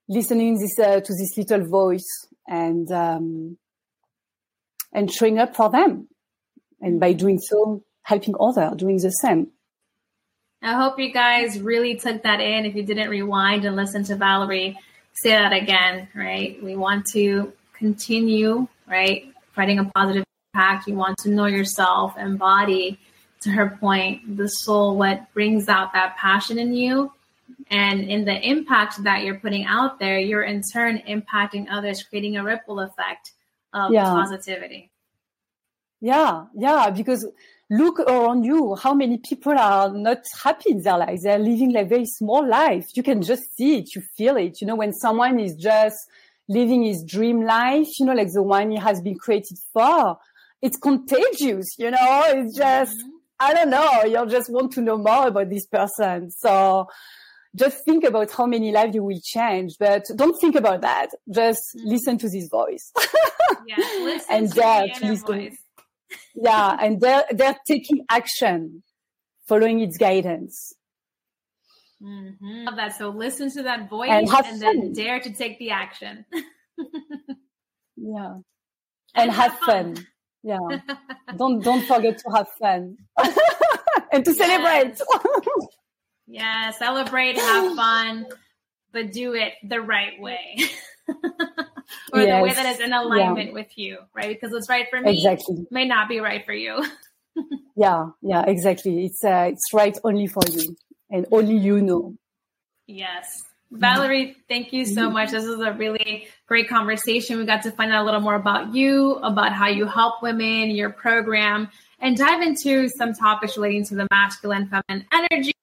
listening 0.08 0.58
this, 0.58 0.78
uh, 0.78 1.00
to 1.00 1.12
this 1.12 1.36
little 1.38 1.66
voice 1.66 2.26
and, 2.46 2.90
um, 2.92 3.56
and 4.92 5.10
showing 5.10 5.38
up 5.38 5.56
for 5.56 5.70
them 5.70 6.08
and 6.80 7.00
by 7.00 7.12
doing 7.14 7.38
so, 7.38 7.82
helping 8.02 8.34
others 8.38 8.76
doing 8.76 8.98
the 8.98 9.10
same. 9.10 9.48
I 10.64 10.74
hope 10.74 10.98
you 10.98 11.12
guys 11.12 11.60
really 11.60 11.96
took 11.96 12.22
that 12.22 12.40
in. 12.40 12.64
If 12.64 12.74
you 12.74 12.82
didn't 12.82 13.10
rewind 13.10 13.64
and 13.64 13.76
listen 13.76 14.04
to 14.04 14.16
Valerie 14.16 14.78
say 15.14 15.30
that 15.30 15.52
again, 15.52 16.08
right? 16.14 16.62
We 16.62 16.76
want 16.76 17.06
to 17.12 17.52
continue, 17.72 18.68
right? 18.86 19.32
Writing 19.56 19.78
a 19.78 19.84
positive 19.84 20.24
impact. 20.52 20.86
You 20.88 20.94
want 20.94 21.18
to 21.18 21.30
know 21.30 21.46
yourself, 21.46 22.16
embody, 22.18 22.98
to 23.42 23.50
her 23.50 23.76
point, 23.80 24.36
the 24.36 24.48
soul, 24.48 24.96
what 24.96 25.32
brings 25.32 25.68
out 25.68 25.92
that 25.92 26.16
passion 26.16 26.58
in 26.58 26.74
you. 26.74 27.12
And 27.70 28.00
in 28.00 28.24
the 28.24 28.36
impact 28.36 29.02
that 29.04 29.22
you're 29.22 29.38
putting 29.38 29.64
out 29.64 29.98
there, 29.98 30.18
you're 30.18 30.42
in 30.42 30.62
turn 30.72 31.02
impacting 31.08 31.66
others, 31.70 32.02
creating 32.02 32.36
a 32.36 32.44
ripple 32.44 32.80
effect 32.80 33.32
of 33.72 33.92
yeah. 33.92 34.04
positivity. 34.04 34.90
Yeah, 36.00 36.46
yeah, 36.54 36.90
because 36.90 37.26
look 37.70 37.98
around 38.00 38.44
you, 38.44 38.74
how 38.76 38.94
many 38.94 39.18
people 39.18 39.58
are 39.58 39.92
not 39.92 40.24
happy 40.42 40.70
in 40.70 40.82
their 40.82 40.98
lives? 40.98 41.22
They're 41.22 41.38
living 41.38 41.72
like 41.72 41.88
very 41.88 42.06
small 42.06 42.46
life. 42.46 42.86
You 42.94 43.02
can 43.02 43.22
just 43.22 43.56
see 43.56 43.78
it, 43.78 43.94
you 43.94 44.02
feel 44.16 44.36
it. 44.36 44.60
You 44.60 44.66
know, 44.66 44.76
when 44.76 44.92
someone 44.92 45.38
is 45.38 45.54
just 45.56 45.96
living 46.48 46.82
his 46.84 47.02
dream 47.04 47.44
life, 47.44 47.88
you 47.98 48.06
know, 48.06 48.12
like 48.12 48.32
the 48.32 48.42
one 48.42 48.70
he 48.70 48.76
has 48.76 49.00
been 49.00 49.16
created 49.16 49.58
for, 49.72 50.18
it's 50.60 50.76
contagious, 50.76 51.74
you 51.78 51.90
know, 51.90 52.22
it's 52.28 52.56
just, 52.56 52.96
mm-hmm. 52.96 53.10
I 53.40 53.54
don't 53.54 53.70
know, 53.70 54.04
you 54.04 54.30
just 54.30 54.50
want 54.50 54.72
to 54.72 54.80
know 54.80 54.98
more 54.98 55.28
about 55.28 55.50
this 55.50 55.66
person. 55.66 56.30
So 56.30 56.88
just 57.56 57.84
think 57.84 58.04
about 58.04 58.30
how 58.30 58.46
many 58.46 58.72
lives 58.72 58.94
you 58.94 59.04
will 59.04 59.20
change, 59.22 59.76
but 59.78 60.04
don't 60.16 60.38
think 60.40 60.54
about 60.54 60.80
that. 60.82 61.08
Just 61.30 61.62
mm-hmm. 61.76 61.88
listen 61.88 62.18
to 62.18 62.28
this 62.28 62.48
voice. 62.48 62.92
yeah, 63.66 64.18
and 64.30 64.50
dare 64.52 64.88
to 64.88 65.06
listen. 65.06 65.56
Yeah, 66.34 66.76
and 66.80 67.00
they're 67.00 67.24
they're 67.30 67.56
taking 67.66 68.04
action, 68.08 68.82
following 69.46 69.80
its 69.80 69.96
guidance. 69.96 70.74
Mm-hmm. 72.02 72.64
Love 72.64 72.76
that. 72.76 72.96
So 72.96 73.08
listen 73.08 73.50
to 73.52 73.62
that 73.62 73.88
voice 73.88 74.10
and, 74.10 74.28
and 74.28 74.60
then 74.60 74.92
dare 74.92 75.20
to 75.20 75.32
take 75.32 75.58
the 75.58 75.70
action. 75.70 76.24
yeah, 77.96 78.34
and, 79.14 79.30
have, 79.30 79.58
fun. 79.60 79.96
Yeah, 80.42 80.58
don't 81.36 81.60
don't 81.62 81.86
forget 81.86 82.18
to 82.18 82.30
have 82.32 82.48
fun 82.60 82.96
and 84.12 84.24
to 84.24 84.34
yes. 84.34 84.36
celebrate. 84.36 85.00
yeah, 86.26 86.70
celebrate, 86.72 87.36
have 87.38 87.74
fun, 87.76 88.26
but 88.92 89.12
do 89.12 89.34
it 89.34 89.54
the 89.62 89.80
right 89.80 90.20
way 90.20 90.58
or 92.14 92.20
yes. 92.20 92.38
the 92.38 92.42
way 92.44 92.54
that 92.54 92.74
is 92.74 92.80
in 92.80 92.92
alignment 92.92 93.48
yeah. 93.48 93.54
with 93.54 93.76
you, 93.76 93.98
right? 94.14 94.28
Because 94.28 94.52
what's 94.52 94.68
right 94.68 94.86
for 94.88 95.00
me 95.00 95.12
exactly. 95.12 95.66
may 95.70 95.84
not 95.84 96.08
be 96.08 96.20
right 96.20 96.44
for 96.46 96.52
you. 96.52 96.84
yeah, 97.76 98.10
yeah, 98.22 98.44
exactly. 98.46 99.06
It's 99.06 99.24
uh, 99.24 99.50
it's 99.52 99.72
right 99.72 99.98
only 100.04 100.28
for 100.28 100.42
you, 100.48 100.76
and 101.10 101.26
only 101.32 101.56
you 101.56 101.80
know. 101.80 102.14
Yes. 102.86 103.42
Valerie, 103.70 104.36
thank 104.48 104.72
you 104.72 104.84
so 104.84 105.10
much. 105.10 105.32
This 105.32 105.44
is 105.44 105.58
a 105.58 105.72
really 105.72 106.28
great 106.46 106.68
conversation. 106.68 107.38
We 107.38 107.44
got 107.44 107.64
to 107.64 107.72
find 107.72 107.92
out 107.92 108.02
a 108.02 108.04
little 108.04 108.20
more 108.20 108.36
about 108.36 108.72
you, 108.72 109.14
about 109.16 109.52
how 109.52 109.66
you 109.66 109.86
help 109.86 110.22
women, 110.22 110.70
your 110.70 110.90
program, 110.90 111.68
and 111.98 112.16
dive 112.16 112.40
into 112.42 112.88
some 112.88 113.14
topics 113.14 113.56
relating 113.56 113.84
to 113.86 113.96
the 113.96 114.06
masculine 114.12 114.68
feminine 114.68 115.06
energy, 115.10 115.54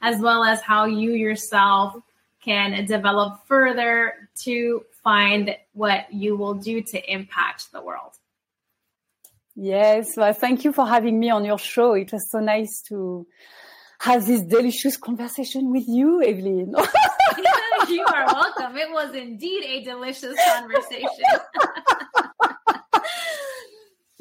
as 0.00 0.20
well 0.20 0.42
as 0.42 0.60
how 0.60 0.86
you 0.86 1.12
yourself 1.12 1.94
can 2.42 2.84
develop 2.86 3.46
further 3.46 4.28
to 4.40 4.84
find 5.04 5.56
what 5.72 6.12
you 6.12 6.36
will 6.36 6.54
do 6.54 6.82
to 6.82 7.12
impact 7.12 7.72
the 7.72 7.82
world. 7.82 8.12
Yes, 9.54 10.16
well, 10.16 10.32
thank 10.32 10.64
you 10.64 10.72
for 10.72 10.86
having 10.86 11.18
me 11.18 11.30
on 11.30 11.44
your 11.44 11.58
show. 11.58 11.92
It 11.92 12.12
was 12.12 12.30
so 12.30 12.40
nice 12.40 12.82
to 12.88 13.26
have 14.00 14.26
this 14.26 14.42
delicious 14.42 14.96
conversation 14.96 15.70
with 15.70 15.84
you, 15.86 16.22
Evelyn. 16.22 16.74
you 17.88 18.04
are 18.04 18.26
welcome. 18.26 18.76
It 18.76 18.90
was 18.90 19.14
indeed 19.14 19.64
a 19.64 19.84
delicious 19.84 20.36
conversation. 20.54 21.08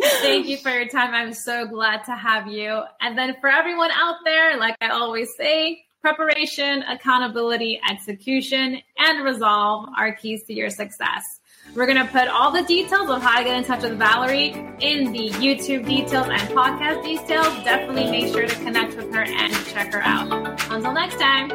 Thank 0.21 0.47
you 0.47 0.57
for 0.57 0.69
your 0.69 0.87
time. 0.87 1.13
I'm 1.13 1.33
so 1.33 1.67
glad 1.67 2.03
to 2.05 2.15
have 2.15 2.47
you. 2.47 2.83
And 2.99 3.17
then 3.17 3.35
for 3.39 3.49
everyone 3.49 3.91
out 3.91 4.15
there, 4.25 4.57
like 4.57 4.75
I 4.81 4.89
always 4.89 5.29
say, 5.37 5.83
preparation, 6.01 6.83
accountability, 6.83 7.79
execution, 7.89 8.81
and 8.97 9.23
resolve 9.23 9.89
are 9.97 10.13
keys 10.15 10.43
to 10.45 10.53
your 10.53 10.69
success. 10.69 11.39
We're 11.75 11.85
going 11.85 12.05
to 12.05 12.11
put 12.11 12.27
all 12.27 12.51
the 12.51 12.63
details 12.63 13.09
of 13.09 13.21
how 13.21 13.37
to 13.37 13.43
get 13.43 13.55
in 13.55 13.63
touch 13.63 13.83
with 13.83 13.97
Valerie 13.97 14.49
in 14.79 15.11
the 15.11 15.29
YouTube 15.29 15.85
details 15.85 16.27
and 16.27 16.41
podcast 16.49 17.03
details. 17.03 17.47
Definitely 17.63 18.11
make 18.11 18.33
sure 18.33 18.47
to 18.47 18.55
connect 18.55 18.95
with 18.97 19.13
her 19.13 19.21
and 19.21 19.53
check 19.67 19.93
her 19.93 20.01
out. 20.01 20.31
Until 20.71 20.91
next 20.91 21.19
time. 21.19 21.49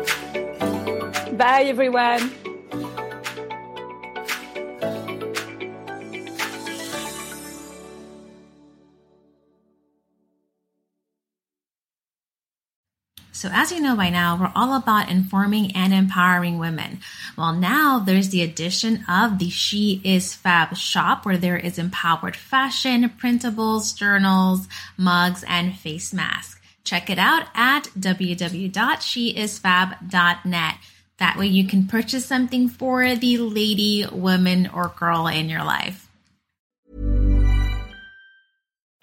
Bye, 1.36 1.64
everyone. 1.64 2.30
So, 13.36 13.50
as 13.52 13.70
you 13.70 13.80
know 13.80 13.94
by 13.94 14.08
now, 14.08 14.38
we're 14.40 14.50
all 14.56 14.74
about 14.74 15.10
informing 15.10 15.76
and 15.76 15.92
empowering 15.92 16.58
women. 16.58 17.00
Well, 17.36 17.52
now 17.52 17.98
there's 17.98 18.30
the 18.30 18.40
addition 18.40 19.04
of 19.06 19.38
the 19.38 19.50
She 19.50 20.00
Is 20.02 20.32
Fab 20.32 20.74
shop 20.74 21.26
where 21.26 21.36
there 21.36 21.58
is 21.58 21.78
empowered 21.78 22.34
fashion, 22.34 23.12
printables, 23.20 23.94
journals, 23.94 24.66
mugs, 24.96 25.44
and 25.46 25.76
face 25.76 26.14
masks. 26.14 26.58
Check 26.82 27.10
it 27.10 27.18
out 27.18 27.48
at 27.54 27.90
www.sheisfab.net. 27.98 30.74
That 31.18 31.36
way 31.36 31.46
you 31.46 31.66
can 31.66 31.86
purchase 31.86 32.24
something 32.24 32.70
for 32.70 33.16
the 33.16 33.36
lady, 33.36 34.06
woman, 34.10 34.70
or 34.72 34.94
girl 34.96 35.26
in 35.26 35.50
your 35.50 35.62
life. 35.62 36.05